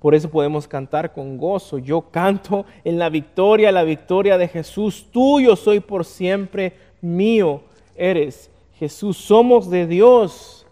Por 0.00 0.14
eso 0.14 0.30
podemos 0.30 0.68
cantar 0.68 1.12
con 1.12 1.38
gozo. 1.38 1.78
Yo 1.78 2.10
canto 2.10 2.66
en 2.84 2.98
la 2.98 3.08
victoria, 3.08 3.72
la 3.72 3.82
victoria 3.82 4.38
de 4.38 4.48
Jesús. 4.48 5.06
Tuyo 5.10 5.56
soy 5.56 5.80
por 5.80 6.04
siempre, 6.04 6.74
mío 7.00 7.62
eres. 7.96 8.50
Jesús, 8.78 9.16
somos 9.16 9.70
de 9.70 9.86
Dios. 9.86 10.66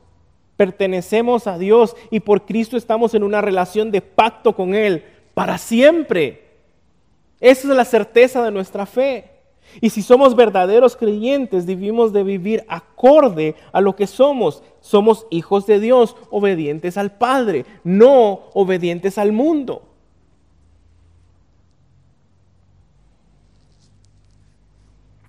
Pertenecemos 0.56 1.46
a 1.46 1.58
Dios 1.58 1.96
y 2.10 2.20
por 2.20 2.44
Cristo 2.44 2.76
estamos 2.76 3.14
en 3.14 3.24
una 3.24 3.40
relación 3.40 3.90
de 3.90 4.00
pacto 4.02 4.54
con 4.54 4.74
Él 4.74 5.02
para 5.34 5.58
siempre. 5.58 6.44
Esa 7.40 7.68
es 7.68 7.76
la 7.76 7.84
certeza 7.84 8.42
de 8.42 8.50
nuestra 8.50 8.86
fe. 8.86 9.30
Y 9.80 9.90
si 9.90 10.02
somos 10.02 10.36
verdaderos 10.36 10.96
creyentes, 10.96 11.66
debimos 11.66 12.12
de 12.12 12.22
vivir 12.22 12.64
acorde 12.68 13.56
a 13.72 13.80
lo 13.80 13.96
que 13.96 14.06
somos. 14.06 14.62
Somos 14.80 15.26
hijos 15.30 15.66
de 15.66 15.80
Dios, 15.80 16.16
obedientes 16.30 16.96
al 16.96 17.12
Padre, 17.12 17.66
no 17.82 18.42
obedientes 18.54 19.18
al 19.18 19.32
mundo. 19.32 19.82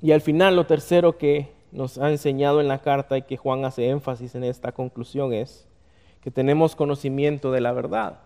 Y 0.02 0.12
al 0.12 0.22
final 0.22 0.56
lo 0.56 0.68
tercero 0.68 1.18
que 1.18 1.52
nos 1.72 1.98
ha 1.98 2.12
enseñado 2.12 2.62
en 2.62 2.68
la 2.68 2.80
carta 2.80 3.18
y 3.18 3.24
que 3.24 3.38
Juan 3.38 3.66
hace 3.66 3.90
énfasis 3.90 4.36
en 4.36 4.44
esta 4.44 4.72
conclusión 4.72 5.34
es 5.34 5.68
que 6.22 6.30
tenemos 6.30 6.76
conocimiento 6.76 7.52
de 7.52 7.62
la 7.62 7.72
verdad. 7.72 8.20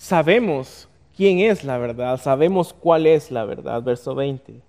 Sabemos 0.00 0.88
quién 1.14 1.40
es 1.40 1.62
la 1.62 1.76
verdad, 1.76 2.18
sabemos 2.18 2.72
cuál 2.72 3.06
es 3.06 3.30
la 3.30 3.44
verdad, 3.44 3.82
verso 3.82 4.14
20. 4.14 4.62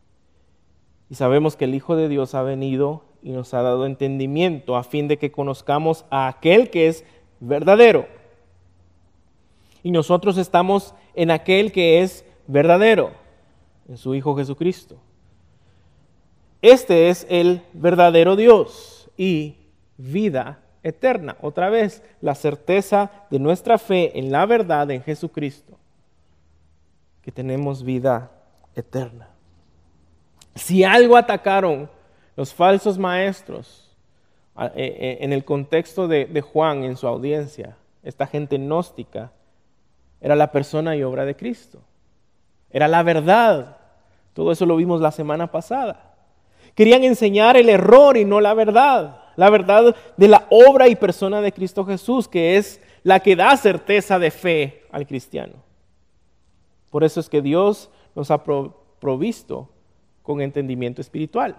Y 1.10 1.16
sabemos 1.16 1.56
que 1.56 1.64
el 1.64 1.74
Hijo 1.74 1.96
de 1.96 2.10
Dios 2.10 2.36
ha 2.36 2.44
venido 2.44 3.06
y 3.24 3.32
nos 3.32 3.54
ha 3.54 3.62
dado 3.62 3.86
entendimiento 3.86 4.76
a 4.76 4.84
fin 4.84 5.08
de 5.08 5.18
que 5.18 5.32
conozcamos 5.32 6.04
a 6.10 6.28
aquel 6.28 6.70
que 6.70 6.90
es 6.90 7.06
verdadero. 7.40 8.08
Y 9.84 9.92
nosotros 9.92 10.38
estamos 10.38 10.94
en 11.16 11.32
aquel 11.32 11.72
que 11.72 12.02
es 12.02 12.26
verdadero, 12.48 13.12
en 13.88 13.96
su 13.96 14.14
Hijo 14.16 14.36
Jesucristo. 14.36 14.98
Este 16.62 17.08
es 17.08 17.26
el 17.30 17.62
verdadero 17.72 18.36
Dios 18.36 19.10
y 19.16 19.56
vida 19.96 20.60
eterna. 20.84 21.38
Otra 21.42 21.70
vez, 21.70 22.04
la 22.22 22.36
certeza 22.36 23.12
de 23.30 23.40
nuestra 23.40 23.78
fe 23.78 24.18
en 24.18 24.32
la 24.32 24.46
verdad 24.46 24.90
en 24.92 25.04
Jesucristo, 25.04 25.78
que 27.22 27.32
tenemos 27.32 27.84
vida 27.84 28.32
eterna. 28.76 29.30
Si 30.56 30.84
algo 30.84 31.18
atacaron 31.18 31.90
los 32.36 32.54
falsos 32.54 32.98
maestros 32.98 33.96
e, 34.76 34.84
e, 34.84 35.24
en 35.24 35.34
el 35.34 35.46
contexto 35.46 36.08
de, 36.08 36.42
Juan, 36.42 36.84
en 36.84 36.98
su 36.98 37.08
audiencia, 37.08 37.78
esta 38.04 38.28
gente 38.28 38.58
gnóstica, 38.58 39.32
era 40.20 40.36
la 40.36 40.52
persona 40.52 40.96
y 40.96 41.04
obra 41.04 41.26
de 41.26 41.36
Cristo. 41.36 41.80
Era 42.70 42.88
la 42.88 43.04
verdad. 43.04 43.78
Todo 44.34 44.52
eso 44.52 44.66
lo 44.66 44.76
vimos 44.76 45.02
la 45.02 45.12
semana 45.12 45.52
pasada. 45.52 46.16
Querían 46.76 47.04
enseñar 47.04 47.58
el 47.58 47.70
error 47.70 48.18
y 48.18 48.26
no 48.26 48.40
la 48.40 48.54
verdad. 48.54 49.21
La 49.36 49.50
verdad 49.50 49.96
de 50.18 50.28
la 50.28 50.48
obra 50.50 50.88
y 50.88 50.96
persona 50.96 51.42
de 51.42 51.52
Cristo 51.52 51.86
Jesús, 51.86 52.28
que 52.28 52.58
es 52.58 52.82
la 53.04 53.20
que 53.20 53.36
da 53.36 53.56
certeza 53.58 54.20
de 54.20 54.32
fe 54.32 54.84
al 54.92 55.08
cristiano. 55.08 55.54
Por 56.90 57.04
eso 57.04 57.20
es 57.20 57.30
que 57.30 57.42
Dios 57.42 57.90
nos 58.16 58.32
ha 58.32 58.44
provisto 58.44 59.70
con 60.22 60.42
entendimiento 60.42 61.02
espiritual. 61.02 61.56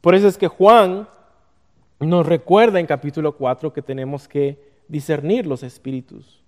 Por 0.00 0.14
eso 0.14 0.28
es 0.28 0.36
que 0.36 0.48
Juan 0.48 1.08
nos 2.00 2.26
recuerda 2.26 2.80
en 2.80 2.86
capítulo 2.86 3.36
4 3.36 3.72
que 3.72 3.82
tenemos 3.82 4.26
que 4.26 4.58
discernir 4.88 5.46
los 5.46 5.62
espíritus, 5.62 6.42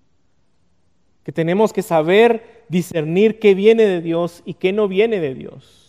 que 1.23 1.31
tenemos 1.31 1.71
que 1.71 1.81
saber 1.81 2.65
discernir 2.67 3.39
qué 3.39 3.55
viene 3.55 3.85
de 3.85 4.01
Dios 4.01 4.43
y 4.45 4.55
qué 4.55 4.73
no 4.73 4.87
viene 4.87 5.19
de 5.19 5.33
Dios. 5.33 5.84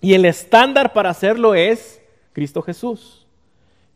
Y 0.00 0.14
el 0.14 0.24
estándar 0.24 0.92
para 0.92 1.10
hacerlo 1.10 1.54
es 1.54 2.00
Cristo 2.32 2.62
Jesús. 2.62 3.26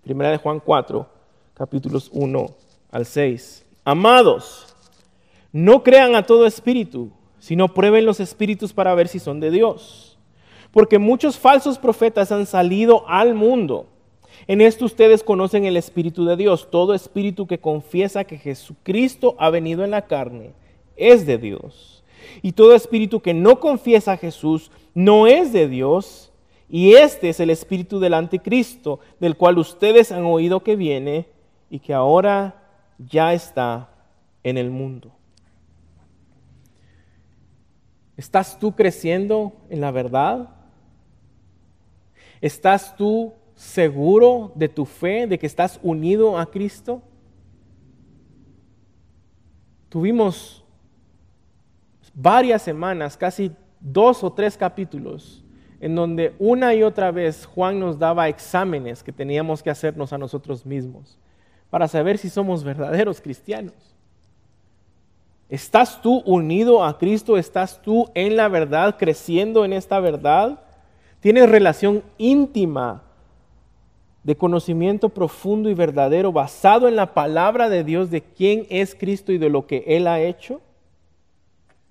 Primera 0.03 0.31
de 0.31 0.39
Juan 0.39 0.61
4, 0.61 1.09
capítulos 1.55 2.09
1 2.13 2.47
al 2.91 3.07
6. 3.07 3.65
Amados, 3.85 4.75
no 5.53 5.83
crean 5.83 6.15
a 6.15 6.25
todo 6.25 6.47
espíritu 6.47 7.13
sino 7.41 7.73
prueben 7.73 8.05
los 8.05 8.21
espíritus 8.21 8.73
para 8.73 8.95
ver 8.95 9.09
si 9.09 9.19
son 9.19 9.41
de 9.41 9.51
Dios. 9.51 10.19
Porque 10.71 10.99
muchos 10.99 11.37
falsos 11.37 11.79
profetas 11.79 12.31
han 12.31 12.47
salido 12.47 13.09
al 13.09 13.35
mundo. 13.35 13.87
En 14.47 14.61
esto 14.61 14.85
ustedes 14.85 15.25
conocen 15.25 15.65
el 15.65 15.77
Espíritu 15.77 16.25
de 16.25 16.37
Dios. 16.37 16.69
Todo 16.71 16.95
espíritu 16.95 17.47
que 17.47 17.59
confiesa 17.59 18.25
que 18.25 18.39
Jesucristo 18.39 19.35
ha 19.39 19.51
venido 19.51 19.83
en 19.83 19.91
la 19.91 20.07
carne 20.07 20.53
es 20.97 21.27
de 21.27 21.39
Dios. 21.39 22.00
Y 22.43 22.53
todo 22.53 22.74
espíritu 22.74 23.20
que 23.20 23.35
no 23.35 23.61
confiesa 23.61 24.12
a 24.12 24.16
Jesús 24.16 24.70
no 24.95 25.26
es 25.26 25.53
de 25.53 25.68
Dios. 25.68 26.33
Y 26.68 26.93
este 26.95 27.31
es 27.31 27.41
el 27.41 27.51
espíritu 27.51 27.99
del 27.99 28.14
anticristo, 28.14 29.01
del 29.18 29.37
cual 29.37 29.59
ustedes 29.59 30.12
han 30.12 30.24
oído 30.24 30.62
que 30.62 30.76
viene 30.76 31.26
y 31.68 31.81
que 31.81 31.95
ahora 31.95 32.62
ya 32.99 33.33
está 33.33 33.91
en 34.45 34.59
el 34.59 34.70
mundo. 34.70 35.12
¿Estás 38.16 38.59
tú 38.59 38.72
creciendo 38.72 39.53
en 39.70 39.81
la 39.81 39.91
verdad? 39.91 40.51
¿Estás 42.41 42.95
tú 42.97 43.33
seguro 43.55 44.53
de 44.55 44.68
tu 44.68 44.85
fe, 44.85 45.26
de 45.26 45.39
que 45.39 45.47
estás 45.47 45.81
unido 45.83 46.39
a 46.39 46.47
Cristo? 46.51 47.03
Tuvimos 49.89 50.60
varias 52.21 52.62
semanas, 52.62 53.16
casi 53.16 53.53
dos 53.81 54.23
o 54.23 54.33
tres 54.33 54.57
capítulos, 54.57 55.43
en 55.81 55.95
donde 55.95 56.35
una 56.39 56.75
y 56.75 56.83
otra 56.83 57.11
vez 57.11 57.47
Juan 57.47 57.81
nos 57.81 57.99
daba 57.99 58.29
exámenes 58.29 59.03
que 59.03 59.12
teníamos 59.12 59.62
que 59.62 59.71
hacernos 59.71 60.12
a 60.12 60.18
nosotros 60.18 60.66
mismos 60.66 61.18
para 61.71 61.89
saber 61.89 62.18
si 62.18 62.29
somos 62.29 62.64
verdaderos 62.64 63.21
cristianos. 63.21 63.75
¿Estás 65.49 66.01
tú 66.03 66.23
unido 66.27 66.85
a 66.85 66.99
Cristo? 66.99 67.37
¿Estás 67.37 67.81
tú 67.83 68.09
en 68.14 68.37
la 68.37 68.49
verdad, 68.49 68.97
creciendo 68.99 69.64
en 69.64 69.73
esta 69.73 69.99
verdad? 69.99 70.61
¿Tienes 71.21 71.49
relación 71.49 72.03
íntima 72.18 73.03
de 74.23 74.37
conocimiento 74.37 75.09
profundo 75.09 75.71
y 75.71 75.75
verdadero 75.75 76.31
basado 76.31 76.87
en 76.87 76.97
la 76.97 77.14
palabra 77.14 77.68
de 77.68 77.83
Dios 77.83 78.11
de 78.11 78.23
quién 78.23 78.66
es 78.68 78.95
Cristo 78.95 79.33
y 79.33 79.39
de 79.39 79.49
lo 79.49 79.66
que 79.66 79.85
Él 79.87 80.07
ha 80.07 80.21
hecho? 80.21 80.61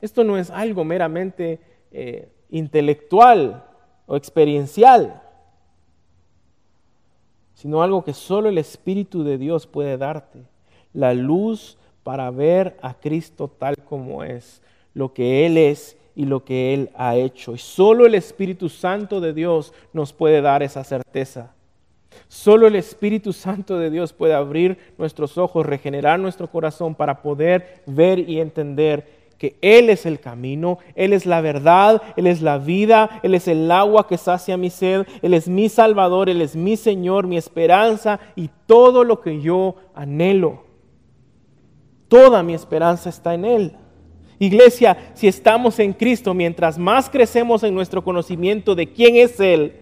Esto 0.01 0.23
no 0.23 0.37
es 0.37 0.49
algo 0.49 0.83
meramente 0.83 1.59
eh, 1.91 2.29
intelectual 2.49 3.65
o 4.05 4.15
experiencial, 4.15 5.21
sino 7.53 7.83
algo 7.83 8.03
que 8.03 8.13
solo 8.13 8.49
el 8.49 8.57
Espíritu 8.57 9.23
de 9.23 9.37
Dios 9.37 9.67
puede 9.67 9.97
darte. 9.97 10.43
La 10.93 11.13
luz 11.13 11.77
para 12.03 12.31
ver 12.31 12.77
a 12.81 12.93
Cristo 12.93 13.47
tal 13.47 13.75
como 13.77 14.23
es, 14.23 14.61
lo 14.93 15.13
que 15.13 15.45
Él 15.45 15.57
es 15.57 15.97
y 16.15 16.25
lo 16.25 16.43
que 16.43 16.73
Él 16.73 16.89
ha 16.95 17.15
hecho. 17.15 17.53
Y 17.53 17.57
solo 17.57 18.05
el 18.05 18.15
Espíritu 18.15 18.69
Santo 18.69 19.19
de 19.19 19.33
Dios 19.33 19.73
nos 19.93 20.13
puede 20.13 20.41
dar 20.41 20.63
esa 20.63 20.83
certeza. 20.83 21.53
Solo 22.27 22.67
el 22.67 22.75
Espíritu 22.75 23.33
Santo 23.33 23.77
de 23.77 23.89
Dios 23.89 24.13
puede 24.13 24.33
abrir 24.33 24.77
nuestros 24.97 25.37
ojos, 25.37 25.65
regenerar 25.65 26.19
nuestro 26.19 26.47
corazón 26.47 26.95
para 26.95 27.21
poder 27.21 27.81
ver 27.85 28.19
y 28.19 28.39
entender 28.39 29.18
que 29.39 29.57
Él 29.61 29.89
es 29.89 30.05
el 30.05 30.19
camino, 30.19 30.77
Él 30.95 31.13
es 31.13 31.25
la 31.25 31.39
verdad, 31.39 32.03
Él 32.17 32.27
es 32.27 32.41
la 32.41 32.57
vida, 32.57 33.21
Él 33.23 33.33
es 33.33 33.47
el 33.47 33.71
agua 33.71 34.05
que 34.05 34.17
sacia 34.17 34.57
mi 34.57 34.69
sed, 34.69 35.07
Él 35.21 35.33
es 35.33 35.47
mi 35.47 35.69
Salvador, 35.69 36.29
Él 36.29 36.41
es 36.41 36.55
mi 36.55 36.75
Señor, 36.75 37.25
mi 37.25 37.37
esperanza 37.37 38.19
y 38.35 38.49
todo 38.67 39.05
lo 39.05 39.21
que 39.21 39.41
yo 39.41 39.75
anhelo. 39.95 40.65
Toda 42.09 42.43
mi 42.43 42.53
esperanza 42.53 43.09
está 43.09 43.33
en 43.33 43.45
Él. 43.45 43.75
Iglesia, 44.39 45.11
si 45.13 45.27
estamos 45.27 45.79
en 45.79 45.93
Cristo, 45.93 46.33
mientras 46.33 46.77
más 46.77 47.09
crecemos 47.09 47.63
en 47.63 47.73
nuestro 47.73 48.03
conocimiento 48.03 48.75
de 48.75 48.91
quién 48.91 49.15
es 49.15 49.39
Él, 49.39 49.81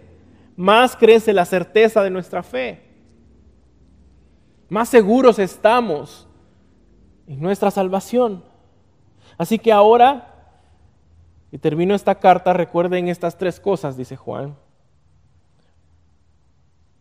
más 0.56 0.96
crece 0.96 1.34
la 1.34 1.46
certeza 1.46 2.04
de 2.04 2.12
nuestra 2.12 2.44
fe. 2.44 2.82
Más 4.70 4.90
seguros 4.90 5.40
estamos 5.40 6.28
en 7.28 7.42
nuestra 7.42 7.72
salvación. 7.72 8.44
Así 9.38 9.60
que 9.60 9.72
ahora, 9.72 10.34
y 11.52 11.58
termino 11.58 11.94
esta 11.94 12.16
carta, 12.16 12.54
recuerden 12.54 13.08
estas 13.08 13.38
tres 13.38 13.60
cosas, 13.60 13.96
dice 13.98 14.16
Juan. 14.16 14.56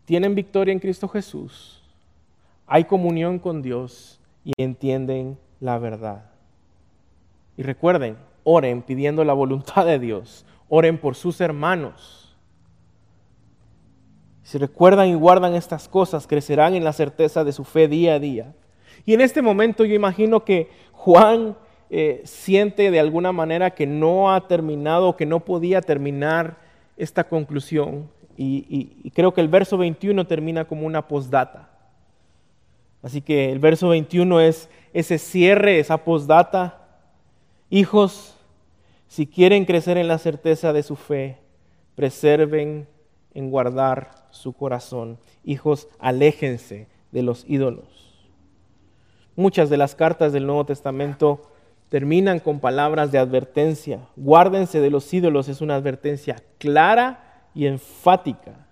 Tienen 0.05 0.35
victoria 0.35 0.71
en 0.71 0.79
Cristo 0.79 1.07
Jesús. 1.07 1.83
Hay 2.65 2.85
comunión 2.85 3.39
con 3.39 3.61
Dios 3.61 4.19
y 4.43 4.53
entienden 4.57 5.37
la 5.59 5.79
verdad. 5.79 6.25
Y 7.57 7.63
recuerden, 7.63 8.17
oren 8.43 8.81
pidiendo 8.83 9.23
la 9.23 9.33
voluntad 9.33 9.85
de 9.85 9.99
Dios, 9.99 10.45
Oren 10.69 10.97
por 10.97 11.15
sus 11.15 11.39
hermanos. 11.39 12.35
Si 14.43 14.57
recuerdan 14.57 15.07
y 15.07 15.13
guardan 15.13 15.55
estas 15.55 15.87
cosas, 15.87 16.27
crecerán 16.27 16.75
en 16.75 16.83
la 16.83 16.93
certeza 16.93 17.43
de 17.43 17.51
su 17.51 17.63
fe 17.63 17.87
día 17.87 18.15
a 18.15 18.19
día. 18.19 18.53
Y 19.05 19.13
en 19.13 19.21
este 19.21 19.41
momento 19.41 19.85
yo 19.85 19.93
imagino 19.93 20.43
que 20.43 20.69
Juan 20.91 21.57
eh, 21.89 22.21
siente 22.25 22.91
de 22.91 22.99
alguna 22.99 23.31
manera 23.31 23.71
que 23.71 23.87
no 23.87 24.33
ha 24.33 24.47
terminado, 24.47 25.15
que 25.15 25.25
no 25.25 25.39
podía 25.39 25.81
terminar 25.81 26.57
esta 26.97 27.23
conclusión. 27.23 28.09
Y, 28.35 29.09
creo 29.15 29.33
que 29.33 29.41
el 29.41 29.47
verso 29.47 29.77
21 29.77 30.27
termina 30.27 30.65
como 30.65 30.85
una 30.85 31.07
postdata. 31.07 31.69
Así 33.01 33.21
que 33.21 33.51
el 33.51 33.59
verso 33.59 33.89
21 33.89 34.41
es 34.41 34.69
ese 34.93 35.17
cierre, 35.17 35.79
esa 35.79 36.03
postdata. 36.03 36.85
Hijos, 37.69 38.37
si 39.07 39.25
quieren 39.25 39.65
crecer 39.65 39.97
en 39.97 40.07
la 40.07 40.17
certeza 40.17 40.73
de 40.73 40.83
su 40.83 40.95
fe, 40.95 41.37
preserven 41.95 42.87
en 43.33 43.49
guardar 43.49 44.11
su 44.29 44.53
corazón. 44.53 45.17
Hijos, 45.43 45.87
aléjense 45.97 46.87
de 47.11 47.23
los 47.23 47.45
ídolos. 47.47 47.85
Muchas 49.35 49.69
de 49.69 49.77
las 49.77 49.95
cartas 49.95 50.33
del 50.33 50.45
Nuevo 50.45 50.65
Testamento 50.65 51.41
terminan 51.89 52.39
con 52.39 52.59
palabras 52.59 53.11
de 53.11 53.17
advertencia. 53.17 53.99
Guárdense 54.15 54.81
de 54.81 54.89
los 54.89 55.13
ídolos 55.13 55.47
es 55.47 55.61
una 55.61 55.75
advertencia 55.75 56.37
clara 56.57 57.47
y 57.53 57.65
enfática. 57.65 58.67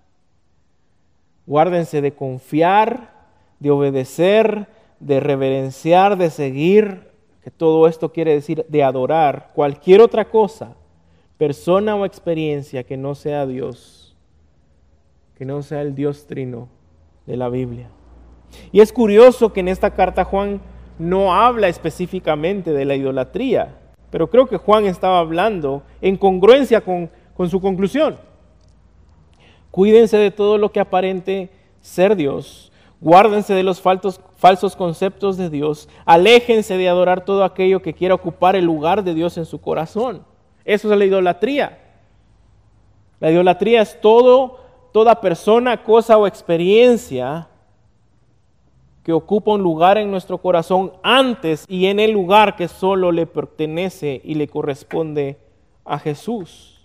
Guárdense 1.46 2.00
de 2.00 2.12
confiar, 2.12 3.14
de 3.60 3.70
obedecer, 3.70 4.68
de 5.00 5.20
reverenciar, 5.20 6.16
de 6.16 6.30
seguir, 6.30 7.10
que 7.42 7.50
todo 7.50 7.86
esto 7.86 8.12
quiere 8.12 8.32
decir 8.32 8.66
de 8.68 8.82
adorar 8.82 9.52
cualquier 9.54 10.00
otra 10.00 10.28
cosa, 10.28 10.74
persona 11.38 11.94
o 11.94 12.04
experiencia 12.04 12.82
que 12.82 12.96
no 12.96 13.14
sea 13.14 13.46
Dios, 13.46 14.16
que 15.36 15.44
no 15.44 15.62
sea 15.62 15.82
el 15.82 15.94
Dios 15.94 16.26
trino 16.26 16.68
de 17.26 17.36
la 17.36 17.48
Biblia. 17.48 17.88
Y 18.72 18.80
es 18.80 18.92
curioso 18.92 19.52
que 19.52 19.60
en 19.60 19.68
esta 19.68 19.94
carta 19.94 20.24
Juan 20.24 20.60
no 20.98 21.34
habla 21.34 21.68
específicamente 21.68 22.72
de 22.72 22.84
la 22.84 22.94
idolatría, 22.94 23.76
pero 24.10 24.30
creo 24.30 24.46
que 24.46 24.56
Juan 24.56 24.86
estaba 24.86 25.18
hablando 25.18 25.82
en 26.00 26.16
congruencia 26.16 26.80
con, 26.80 27.10
su 27.48 27.60
conclusión. 27.60 28.16
Cuídense 29.70 30.16
de 30.16 30.30
todo 30.30 30.56
lo 30.56 30.72
que 30.72 30.80
aparente 30.80 31.50
ser 31.80 32.16
Dios, 32.16 32.72
guárdense 33.00 33.52
de 33.52 33.62
los 33.62 33.80
falsos, 33.80 34.76
conceptos 34.76 35.36
de 35.36 35.50
Dios, 35.50 35.88
aléjense 36.06 36.76
de 36.76 36.88
adorar 36.88 37.24
todo 37.24 37.44
aquello 37.44 37.82
que 37.82 37.92
quiera 37.92 38.14
ocupar 38.14 38.56
el 38.56 38.64
lugar 38.64 39.04
de 39.04 39.14
Dios 39.14 39.36
en 39.36 39.44
su 39.44 39.60
corazón. 39.60 40.24
Eso 40.64 40.90
es 40.90 40.98
la 40.98 41.04
idolatría. 41.04 41.78
La 43.20 43.30
idolatría 43.30 43.82
es 43.82 44.00
todo, 44.00 44.60
toda 44.92 45.20
persona, 45.20 45.82
cosa 45.82 46.16
o 46.16 46.26
experiencia 46.26 47.48
que 49.06 49.12
ocupa 49.12 49.52
un 49.52 49.62
lugar 49.62 49.98
en 49.98 50.10
nuestro 50.10 50.38
corazón 50.38 50.92
antes 51.00 51.64
y 51.68 51.86
en 51.86 52.00
el 52.00 52.10
lugar 52.10 52.56
que 52.56 52.66
solo 52.66 53.12
le 53.12 53.24
pertenece 53.24 54.20
y 54.24 54.34
le 54.34 54.48
corresponde 54.48 55.38
a 55.84 55.96
Jesús. 56.00 56.84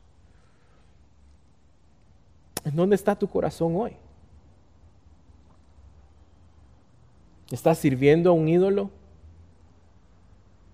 ¿En 2.63 2.75
dónde 2.75 2.95
está 2.95 3.15
tu 3.15 3.27
corazón 3.27 3.75
hoy? 3.75 3.93
¿Estás 7.49 7.79
sirviendo 7.79 8.29
a 8.29 8.33
un 8.33 8.47
ídolo? 8.47 8.91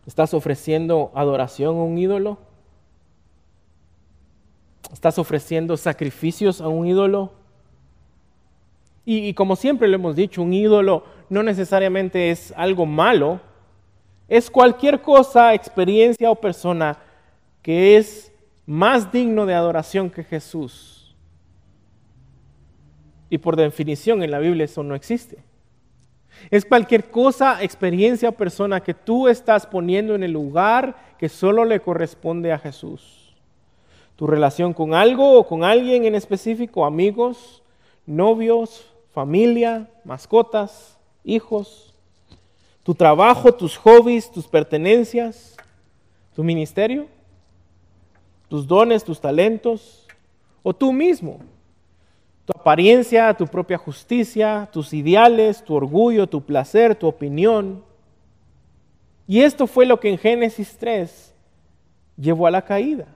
¿Estás 0.05 0.33
ofreciendo 0.33 1.13
adoración 1.15 1.77
a 1.77 1.83
un 1.83 1.97
ídolo? 1.97 2.39
¿Estás 4.91 5.17
ofreciendo 5.17 5.77
sacrificios 5.77 6.59
a 6.59 6.67
un 6.67 6.87
ídolo? 6.87 7.31
Y, 9.09 9.33
como 9.35 9.55
siempre 9.55 9.87
lo 9.87 9.95
hemos 9.95 10.17
dicho, 10.17 10.41
un 10.41 10.51
ídolo 10.51 11.05
no 11.29 11.41
necesariamente 11.41 12.29
es 12.29 12.53
algo 12.57 12.85
malo, 12.85 13.39
es 14.27 14.51
cualquier 14.51 15.01
cosa, 15.01 15.53
experiencia 15.53 16.29
o 16.29 16.35
persona 16.35 16.97
que 17.61 17.95
es 17.95 18.33
más 18.65 19.09
digno 19.09 19.45
de 19.45 19.53
adoración 19.53 20.09
que 20.09 20.25
Jesús. 20.25 21.15
Y 23.29 23.37
por 23.37 23.55
definición 23.55 24.23
en 24.23 24.31
la 24.31 24.39
Biblia 24.39 24.65
eso 24.65 24.83
no 24.83 24.93
existe. 24.93 25.37
Es 26.51 26.65
cualquier 26.65 27.09
cosa, 27.09 27.63
experiencia 27.63 28.27
o 28.27 28.33
persona 28.33 28.81
que 28.81 28.93
tú 28.93 29.29
estás 29.29 29.65
poniendo 29.65 30.15
en 30.15 30.23
el 30.23 30.33
lugar 30.33 31.15
que 31.17 31.29
solo 31.29 31.63
le 31.63 31.79
corresponde 31.79 32.51
a 32.51 32.59
Jesús. 32.59 33.33
Tu 34.17 34.27
relación 34.27 34.73
con 34.73 34.93
algo 34.93 35.39
o 35.39 35.47
con 35.47 35.63
alguien 35.63 36.03
en 36.03 36.15
específico, 36.15 36.83
amigos, 36.83 37.63
novios, 38.05 38.93
familia, 39.17 39.89
mascotas, 40.03 40.95
hijos, 41.23 41.91
tu 42.83 42.93
trabajo, 42.93 43.51
tus 43.51 43.75
hobbies, 43.75 44.31
tus 44.31 44.47
pertenencias, 44.47 45.57
tu 46.35 46.43
ministerio, 46.43 47.07
tus 48.47 48.67
dones, 48.67 49.03
tus 49.03 49.19
talentos, 49.19 50.05
o 50.61 50.71
tú 50.71 50.93
mismo, 50.93 51.39
tu 52.45 52.53
apariencia, 52.55 53.33
tu 53.33 53.47
propia 53.47 53.79
justicia, 53.79 54.69
tus 54.71 54.93
ideales, 54.93 55.63
tu 55.63 55.73
orgullo, 55.73 56.27
tu 56.27 56.39
placer, 56.39 56.93
tu 56.93 57.07
opinión. 57.07 57.83
Y 59.27 59.41
esto 59.41 59.65
fue 59.65 59.87
lo 59.87 59.99
que 59.99 60.11
en 60.11 60.19
Génesis 60.19 60.77
3 60.77 61.33
llevó 62.17 62.45
a 62.45 62.51
la 62.51 62.61
caída. 62.61 63.07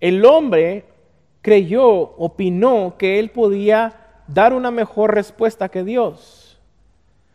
El 0.00 0.24
hombre 0.24 0.86
creyó, 1.40 1.86
opinó 2.16 2.96
que 2.98 3.20
él 3.20 3.30
podía 3.30 4.05
dar 4.26 4.52
una 4.52 4.70
mejor 4.70 5.14
respuesta 5.14 5.68
que 5.68 5.84
Dios. 5.84 6.58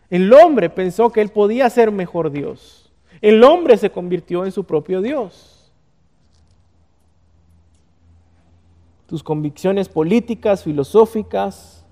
El 0.10 0.32
hombre 0.34 0.70
pensó 0.70 1.12
que 1.12 1.22
él 1.22 1.30
podía 1.30 1.70
ser 1.70 1.92
mejor 1.92 2.32
Dios. 2.32 2.92
El 3.22 3.44
hombre 3.44 3.78
se 3.78 3.92
convirtió 3.92 4.46
en 4.46 4.52
su 4.52 4.66
propio 4.66 5.02
Dios. 5.02 5.72
Tus 9.08 9.24
convicciones 9.24 9.89
políticas, 9.89 10.64
filosóficas, 10.64 11.86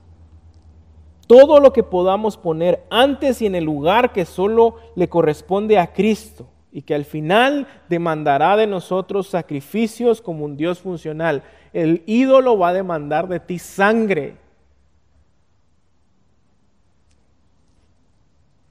todo 1.28 1.60
lo 1.60 1.72
que 1.72 1.84
podamos 1.84 2.38
poner 2.38 2.84
antes 2.89 3.41
y 3.41 3.45
en 3.45 3.56
el 3.56 3.64
lugar 3.64 4.12
que 4.12 4.26
solo 4.26 4.78
le 4.95 5.08
corresponde 5.08 5.78
a 5.78 5.93
Cristo 5.93 6.47
y 6.72 6.82
que 6.82 6.95
al 6.95 7.06
final 7.06 7.68
demandará 7.88 8.58
de 8.58 8.68
nosotros 8.68 9.28
sacrificios 9.28 10.22
como 10.22 10.45
un 10.45 10.58
Dios 10.58 10.80
funcional. 10.80 11.43
El 11.72 12.04
ídolo 12.06 12.58
va 12.58 12.70
a 12.70 12.74
demandar 12.74 13.28
de 13.28 13.39
ti 13.39 13.60
sangre 13.60 14.38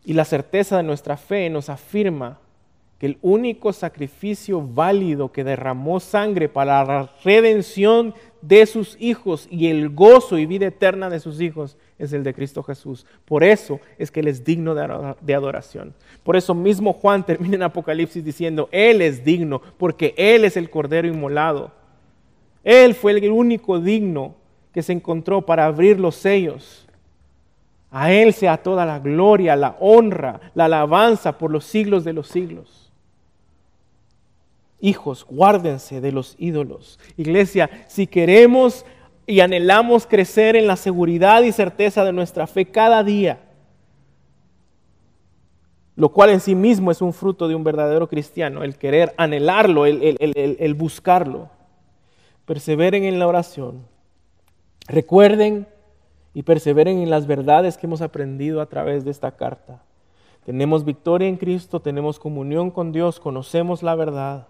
Y 0.08 0.14
la 0.14 0.24
certeza 0.24 0.78
de 0.78 0.82
nuestra 0.84 1.18
fe 1.18 1.50
nos 1.50 1.68
afirma 1.68 2.38
que 2.98 3.04
el 3.04 3.18
único 3.20 3.74
sacrificio 3.74 4.66
válido 4.66 5.30
que 5.32 5.44
derramó 5.44 6.00
sangre 6.00 6.48
para 6.48 6.82
la 6.82 7.12
redención 7.22 8.14
de 8.40 8.64
sus 8.64 8.96
hijos 8.98 9.46
y 9.50 9.66
el 9.66 9.90
gozo 9.90 10.38
y 10.38 10.46
vida 10.46 10.68
eterna 10.68 11.10
de 11.10 11.20
sus 11.20 11.42
hijos 11.42 11.76
es 11.98 12.14
el 12.14 12.24
de 12.24 12.32
Cristo 12.32 12.62
Jesús. 12.62 13.04
Por 13.26 13.44
eso 13.44 13.80
es 13.98 14.10
que 14.10 14.20
Él 14.20 14.28
es 14.28 14.42
digno 14.42 14.74
de 14.74 15.34
adoración. 15.34 15.92
Por 16.22 16.36
eso 16.36 16.54
mismo 16.54 16.94
Juan 16.94 17.26
termina 17.26 17.56
en 17.56 17.62
Apocalipsis 17.64 18.24
diciendo, 18.24 18.70
Él 18.72 19.02
es 19.02 19.26
digno 19.26 19.60
porque 19.76 20.14
Él 20.16 20.46
es 20.46 20.56
el 20.56 20.70
Cordero 20.70 21.06
inmolado. 21.06 21.70
Él 22.64 22.94
fue 22.94 23.12
el 23.12 23.30
único 23.30 23.78
digno 23.78 24.36
que 24.72 24.82
se 24.82 24.94
encontró 24.94 25.42
para 25.42 25.66
abrir 25.66 26.00
los 26.00 26.14
sellos 26.14 26.87
a 27.90 28.12
Él 28.12 28.34
sea 28.34 28.58
toda 28.58 28.84
la 28.84 28.98
gloria, 28.98 29.56
la 29.56 29.76
honra, 29.80 30.40
la 30.54 30.66
alabanza 30.66 31.38
por 31.38 31.50
los 31.50 31.64
siglos 31.64 32.04
de 32.04 32.12
los 32.12 32.28
siglos. 32.28 32.92
Hijos, 34.80 35.26
guárdense 35.28 36.00
de 36.00 36.12
los 36.12 36.36
ídolos. 36.38 36.98
Iglesia, 37.16 37.70
si 37.88 38.06
queremos 38.06 38.84
y 39.26 39.40
anhelamos 39.40 40.06
crecer 40.06 40.54
en 40.56 40.66
la 40.66 40.76
seguridad 40.76 41.42
y 41.42 41.52
certeza 41.52 42.04
de 42.04 42.12
nuestra 42.12 42.46
fe 42.46 42.66
cada 42.66 43.02
día, 43.02 43.40
lo 45.96 46.10
cual 46.10 46.30
en 46.30 46.40
sí 46.40 46.54
mismo 46.54 46.92
es 46.92 47.02
un 47.02 47.12
fruto 47.12 47.48
de 47.48 47.56
un 47.56 47.64
verdadero 47.64 48.08
cristiano, 48.08 48.62
el 48.62 48.76
querer 48.76 49.14
anhelarlo, 49.16 49.84
el, 49.84 50.74
buscarlo. 50.74 51.50
Perseveren 52.44 53.02
en 53.02 53.18
la 53.18 53.26
oración. 53.26 53.84
Recuerden 54.86 55.66
y 56.38 56.44
perseveren 56.44 57.00
en 57.00 57.10
las 57.10 57.26
verdades 57.26 57.76
que 57.76 57.88
hemos 57.88 58.00
aprendido 58.00 58.60
a 58.60 58.66
través 58.66 59.04
de 59.04 59.10
esta 59.10 59.32
carta. 59.32 59.82
Tenemos 60.46 60.84
victoria 60.84 61.26
en 61.26 61.36
Cristo, 61.36 61.80
tenemos 61.80 62.20
comunión 62.20 62.70
con 62.70 62.92
Dios, 62.92 63.18
conocemos 63.18 63.82
la 63.82 63.96
verdad. 63.96 64.46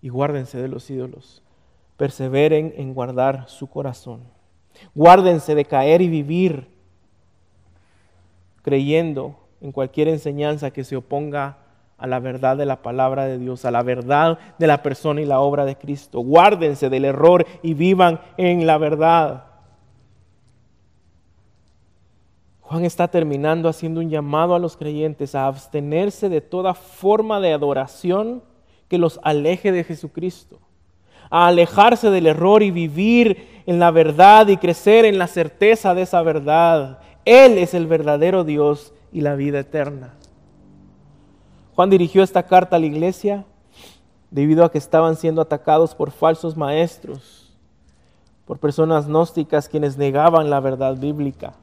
Y 0.00 0.08
guárdense 0.08 0.56
de 0.56 0.68
los 0.68 0.88
ídolos. 0.88 1.42
Perseveren 1.98 2.72
en 2.78 2.94
guardar 2.94 3.44
su 3.50 3.66
corazón. 3.66 4.22
Guárdense 4.94 5.54
de 5.54 5.66
caer 5.66 6.00
y 6.00 6.08
vivir 6.08 6.68
creyendo 8.62 9.36
en 9.60 9.72
cualquier 9.72 10.08
enseñanza 10.08 10.70
que 10.70 10.84
se 10.84 10.96
oponga 10.96 11.58
a 11.98 12.06
la 12.06 12.18
verdad 12.18 12.56
de 12.56 12.64
la 12.64 12.80
palabra 12.80 13.26
de 13.26 13.36
Dios, 13.36 13.66
a 13.66 13.70
la 13.70 13.82
verdad 13.82 14.38
de 14.58 14.66
la 14.66 14.82
persona 14.82 15.20
y 15.20 15.26
la 15.26 15.40
obra 15.40 15.66
de 15.66 15.76
Cristo. 15.76 16.20
Guárdense 16.20 16.88
del 16.88 17.04
error 17.04 17.44
y 17.60 17.74
vivan 17.74 18.20
en 18.38 18.66
la 18.66 18.78
verdad. 18.78 19.45
Juan 22.68 22.84
está 22.84 23.06
terminando 23.06 23.68
haciendo 23.68 24.00
un 24.00 24.10
llamado 24.10 24.56
a 24.56 24.58
los 24.58 24.76
creyentes 24.76 25.36
a 25.36 25.46
abstenerse 25.46 26.28
de 26.28 26.40
toda 26.40 26.74
forma 26.74 27.38
de 27.38 27.52
adoración 27.52 28.42
que 28.88 28.98
los 28.98 29.20
aleje 29.22 29.70
de 29.70 29.84
Jesucristo, 29.84 30.58
a 31.30 31.46
alejarse 31.46 32.10
del 32.10 32.26
error 32.26 32.64
y 32.64 32.72
vivir 32.72 33.62
en 33.66 33.78
la 33.78 33.92
verdad 33.92 34.48
y 34.48 34.56
crecer 34.56 35.04
en 35.04 35.16
la 35.16 35.28
certeza 35.28 35.94
de 35.94 36.02
esa 36.02 36.22
verdad. 36.22 36.98
Él 37.24 37.56
es 37.56 37.72
el 37.72 37.86
verdadero 37.86 38.42
Dios 38.42 38.92
y 39.12 39.20
la 39.20 39.36
vida 39.36 39.60
eterna. 39.60 40.14
Juan 41.76 41.88
dirigió 41.88 42.24
esta 42.24 42.42
carta 42.42 42.76
a 42.76 42.78
la 42.80 42.86
iglesia 42.86 43.44
debido 44.32 44.64
a 44.64 44.72
que 44.72 44.78
estaban 44.78 45.14
siendo 45.14 45.40
atacados 45.40 45.94
por 45.94 46.10
falsos 46.10 46.56
maestros, 46.56 47.56
por 48.44 48.58
personas 48.58 49.06
gnósticas 49.06 49.68
quienes 49.68 49.96
negaban 49.96 50.50
la 50.50 50.58
verdad 50.58 50.96
bíblica. 50.96 51.54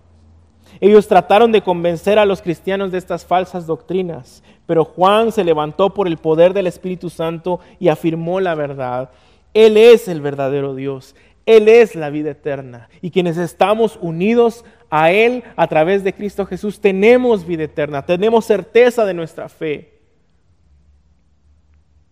Ellos 0.80 1.08
trataron 1.08 1.52
de 1.52 1.62
convencer 1.62 2.20
a 2.20 2.26
los 2.26 2.42
cristianos 2.42 2.92
de 2.92 2.98
estas 2.98 3.26
falsas 3.26 3.66
doctrinas, 3.66 4.44
pero 4.66 4.86
Juan 4.86 5.32
se 5.32 5.44
levantó 5.44 5.94
por 5.94 6.08
el 6.08 6.18
poder 6.18 6.54
del 6.54 6.68
Espíritu 6.68 7.10
Santo 7.10 7.60
y 7.80 7.90
afirmó 7.90 8.40
la 8.40 8.56
verdad. 8.56 9.10
Él 9.54 9.78
es 9.78 10.08
el 10.08 10.22
verdadero 10.22 10.76
Dios, 10.76 11.16
Él 11.46 11.68
es 11.68 11.96
la 11.96 12.10
vida 12.10 12.32
eterna. 12.32 12.90
Y 13.02 13.12
quienes 13.12 13.38
estamos 13.38 13.98
unidos 14.02 14.66
a 14.90 15.12
Él 15.12 15.44
a 15.56 15.68
través 15.68 16.04
de 16.04 16.14
Cristo 16.14 16.46
Jesús, 16.46 16.80
tenemos 16.80 17.46
vida 17.46 17.64
eterna, 17.64 18.06
tenemos 18.06 18.46
certeza 18.46 19.06
de 19.06 19.14
nuestra 19.14 19.50
fe 19.50 19.94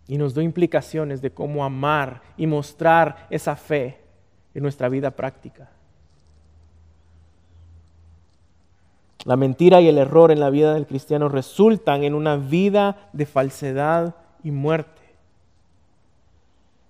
y 0.08 0.18
nos 0.18 0.34
da 0.34 0.44
implicaciones 0.44 1.22
de 1.22 1.32
cómo 1.32 1.64
amar 1.64 2.22
y 2.36 2.46
mostrar 2.46 3.28
esa 3.30 3.56
fe 3.56 3.98
en 4.54 4.62
nuestra 4.62 4.90
vida 4.90 5.12
práctica. 5.12 5.70
La 9.26 9.36
mentira 9.36 9.82
y 9.82 9.88
el 9.88 9.98
error 9.98 10.32
en 10.32 10.40
la 10.40 10.50
vida 10.50 10.74
del 10.74 10.88
cristiano 10.88 11.30
resultan 11.30 12.04
en 12.04 12.16
una 12.16 12.38
vida 12.38 13.10
de 13.14 13.26
falsedad 13.26 14.16
y 14.44 14.52
muerte. 14.52 15.02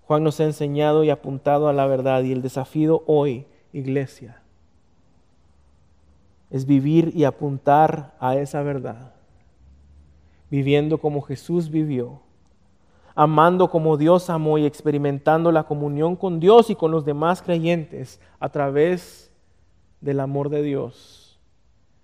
Juan 0.04 0.24
nos 0.24 0.40
ha 0.40 0.46
enseñado 0.46 1.04
y 1.04 1.10
apuntado 1.10 1.68
a 1.68 1.74
la 1.74 1.86
verdad 1.88 2.24
y 2.24 2.32
el 2.32 2.42
desafío 2.42 3.04
hoy, 3.06 3.46
iglesia, 3.74 4.42
es 6.50 6.66
vivir 6.66 7.12
y 7.16 7.24
apuntar 7.24 8.16
a 8.20 8.36
esa 8.36 8.62
verdad, 8.62 9.14
viviendo 10.50 10.98
como 10.98 11.22
Jesús 11.22 11.70
vivió 11.70 12.22
amando 13.16 13.70
como 13.70 13.98
Dios 13.98 14.30
amó 14.30 14.58
y 14.58 14.66
experimentando 14.66 15.52
la 15.52 15.64
comunión 15.64 16.16
con 16.16 16.40
Dios 16.40 16.70
y 16.70 16.76
con 16.76 16.92
los 16.92 17.06
demás 17.06 17.42
creyentes 17.42 18.20
a 18.40 18.50
través 18.50 19.32
del 20.00 20.20
amor 20.20 20.50
de 20.50 20.64
Dios 20.64 21.21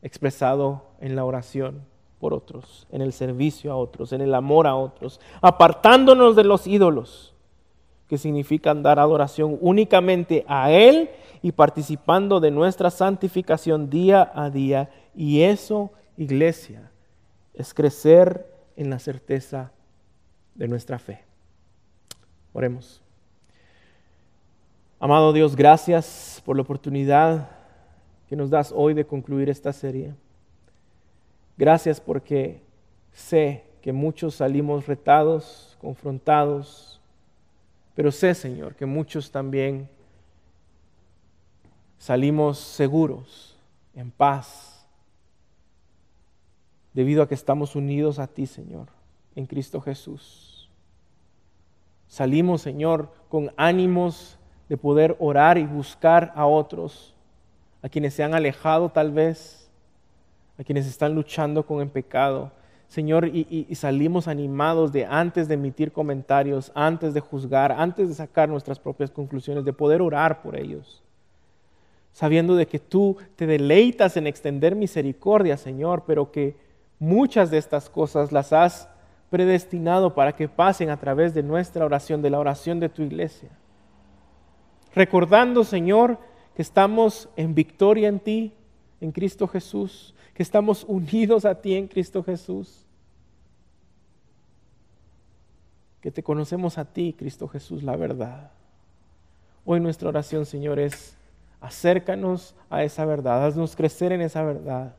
expresado 0.02 0.84
en 1.00 1.16
la 1.16 1.26
oración 1.26 1.84
por 2.20 2.34
otros, 2.34 2.88
en 2.91 3.02
el 3.02 3.14
servicio 3.14 3.72
a 3.72 3.76
otros, 3.76 4.12
en 4.14 4.22
el 4.22 4.34
amor 4.34 4.68
a 4.68 4.76
otros, 4.76 5.20
apartándonos 5.41 6.36
de 6.36 6.43
los 6.43 6.68
ídolos, 6.68 7.34
que 8.08 8.18
significan 8.18 8.84
dar 8.84 9.00
adoración 9.00 9.58
únicamente 9.60 10.45
a 10.48 10.72
Él 10.72 11.10
y 11.41 11.52
participando 11.52 12.39
de 12.39 12.52
nuestra 12.52 12.89
santificación 12.89 13.89
día 13.89 14.32
a 14.34 14.50
día. 14.50 14.89
Y 15.14 15.41
eso, 15.41 15.91
iglesia, 16.16 16.89
es 17.54 17.74
crecer 17.74 18.48
en 18.78 18.89
la 18.89 19.00
certeza 19.00 19.72
de 20.56 20.68
nuestra 20.68 21.00
fe. 21.00 21.24
Oremos. 22.54 23.02
Amado 25.00 25.34
Dios, 25.34 25.56
gracias 25.56 26.41
por 26.45 26.56
la 26.56 26.64
oportunidad 26.64 27.57
que 28.28 28.36
nos 28.36 28.50
das 28.50 28.74
hoy 28.76 28.94
de 28.94 29.06
concluir 29.06 29.50
esta 29.50 29.74
serie. 29.74 30.14
Gracias 31.58 32.00
porque 32.00 32.62
sé 33.14 33.64
que 33.82 33.94
muchos 33.94 34.36
salimos 34.36 34.86
retados, 34.86 35.78
confrontados, 35.80 37.00
pero 37.96 38.12
sé, 38.12 38.36
Señor, 38.36 38.76
que 38.76 38.86
muchos 38.86 39.32
también 39.32 39.90
salimos 41.98 42.60
seguros, 42.60 43.58
en 43.96 44.12
paz, 44.12 44.86
debido 46.94 47.24
a 47.24 47.28
que 47.28 47.34
estamos 47.34 47.76
unidos 47.76 48.20
a 48.20 48.28
ti, 48.28 48.46
Señor, 48.46 48.88
en 49.36 49.48
Cristo 49.48 49.82
Jesús. 49.82 50.70
Salimos, 52.08 52.62
Señor, 52.62 53.12
con 53.30 53.52
ánimos 53.58 54.38
de 54.70 54.78
poder 54.78 55.16
orar 55.20 55.58
y 55.58 55.66
buscar 55.66 56.32
a 56.36 56.46
otros, 56.46 57.16
a 57.88 57.90
quienes 57.90 58.14
se 58.14 58.22
han 58.22 58.34
alejado 58.34 58.90
tal 58.90 59.14
vez, 59.14 59.70
a 60.60 60.64
quienes 60.66 60.86
están 60.88 61.16
luchando 61.16 61.66
con 61.66 61.80
el 61.80 61.88
pecado. 61.88 62.52
Señor, 62.90 63.28
y, 63.28 63.66
salimos 63.76 64.28
animados 64.28 64.92
de 64.92 65.06
antes 65.06 65.48
de 65.48 65.54
emitir 65.54 65.94
comentarios, 65.94 66.70
antes 66.76 67.14
de 67.14 67.22
juzgar, 67.22 67.72
antes 67.72 68.10
de 68.10 68.16
sacar 68.16 68.50
nuestras 68.50 68.78
propias 68.78 69.10
conclusiones, 69.10 69.64
de 69.64 69.72
poder 69.72 70.02
orar 70.02 70.42
por 70.42 70.58
ellos, 70.58 71.02
sabiendo 72.12 72.58
de 72.58 72.68
que 72.68 72.78
tú 72.78 73.16
te 73.38 73.48
deleitas 73.48 74.18
en 74.18 74.28
extender 74.28 74.76
misericordia, 74.76 75.56
Señor, 75.56 76.04
pero 76.06 76.30
que 76.30 76.58
muchas 77.00 77.52
de 77.52 77.58
estas 77.58 77.90
cosas 77.90 78.34
las 78.34 78.52
has 78.52 78.90
predestinado 79.30 80.14
para 80.14 80.36
que 80.36 80.50
pasen 80.50 80.90
a 80.90 80.98
través 80.98 81.34
de 81.34 81.42
nuestra 81.42 81.86
oración, 81.86 82.22
de 82.22 82.32
la 82.32 82.40
oración 82.40 82.82
de 82.82 82.90
tu 82.90 83.02
iglesia. 83.02 83.50
Recordando, 84.94 85.64
Señor, 85.64 86.18
que 86.58 86.64
estamos 86.64 87.30
en 87.36 87.53
victoria 87.53 88.10
en 88.10 88.20
ti, 88.20 88.51
en 88.99 89.12
Cristo 89.12 89.47
Jesús, 89.47 90.16
que 90.34 90.41
estamos 90.41 90.84
unidos 90.86 91.45
a 91.45 91.53
ti 91.53 91.76
en 91.76 91.88
Cristo 91.88 92.24
Jesús, 92.24 92.84
que 96.01 96.10
te 96.10 96.24
conocemos 96.24 96.80
a 96.80 96.86
ti, 96.86 97.14
Cristo 97.16 97.47
Jesús, 97.47 97.84
la 97.84 97.95
verdad. 97.95 98.49
Hoy 99.66 99.80
nuestra 99.80 100.10
oración, 100.10 100.47
Señor, 100.47 100.80
es 100.80 101.16
acércanos 101.62 102.55
a 102.72 102.84
esa 102.84 103.05
verdad, 103.05 103.45
haznos 103.45 103.76
crecer 103.76 104.12
en 104.12 104.22
esa 104.22 104.41
verdad, 104.41 104.95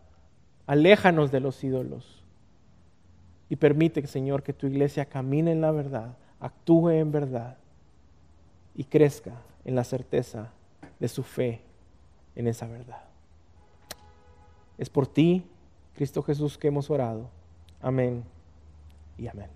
aléjanos 0.65 1.33
de 1.33 1.41
los 1.41 1.65
ídolos 1.65 2.23
y 3.49 3.57
permite, 3.57 4.07
Señor, 4.07 4.45
que 4.45 4.53
tu 4.53 4.69
iglesia 4.69 5.07
camine 5.07 5.51
en 5.51 5.61
la 5.61 5.73
verdad, 5.73 6.17
actúe 6.39 6.91
en 6.91 7.11
verdad 7.11 7.57
y 8.77 8.85
crezca 8.85 9.33
en 9.65 9.75
la 9.75 9.83
certeza 9.83 10.53
de 10.99 11.09
su 11.09 11.23
fe 11.23 11.63
en 12.35 12.47
esa 12.47 12.67
verdad. 12.67 13.05
Es 14.77 14.89
por 14.89 15.07
ti, 15.07 15.45
Cristo 15.95 16.23
Jesús, 16.23 16.57
que 16.57 16.69
hemos 16.69 16.91
orado. 16.91 17.31
Amén 17.81 18.25
y 19.17 19.27
amén. 19.27 19.49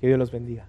Que 0.00 0.06
Dios 0.06 0.18
los 0.18 0.30
bendiga. 0.30 0.66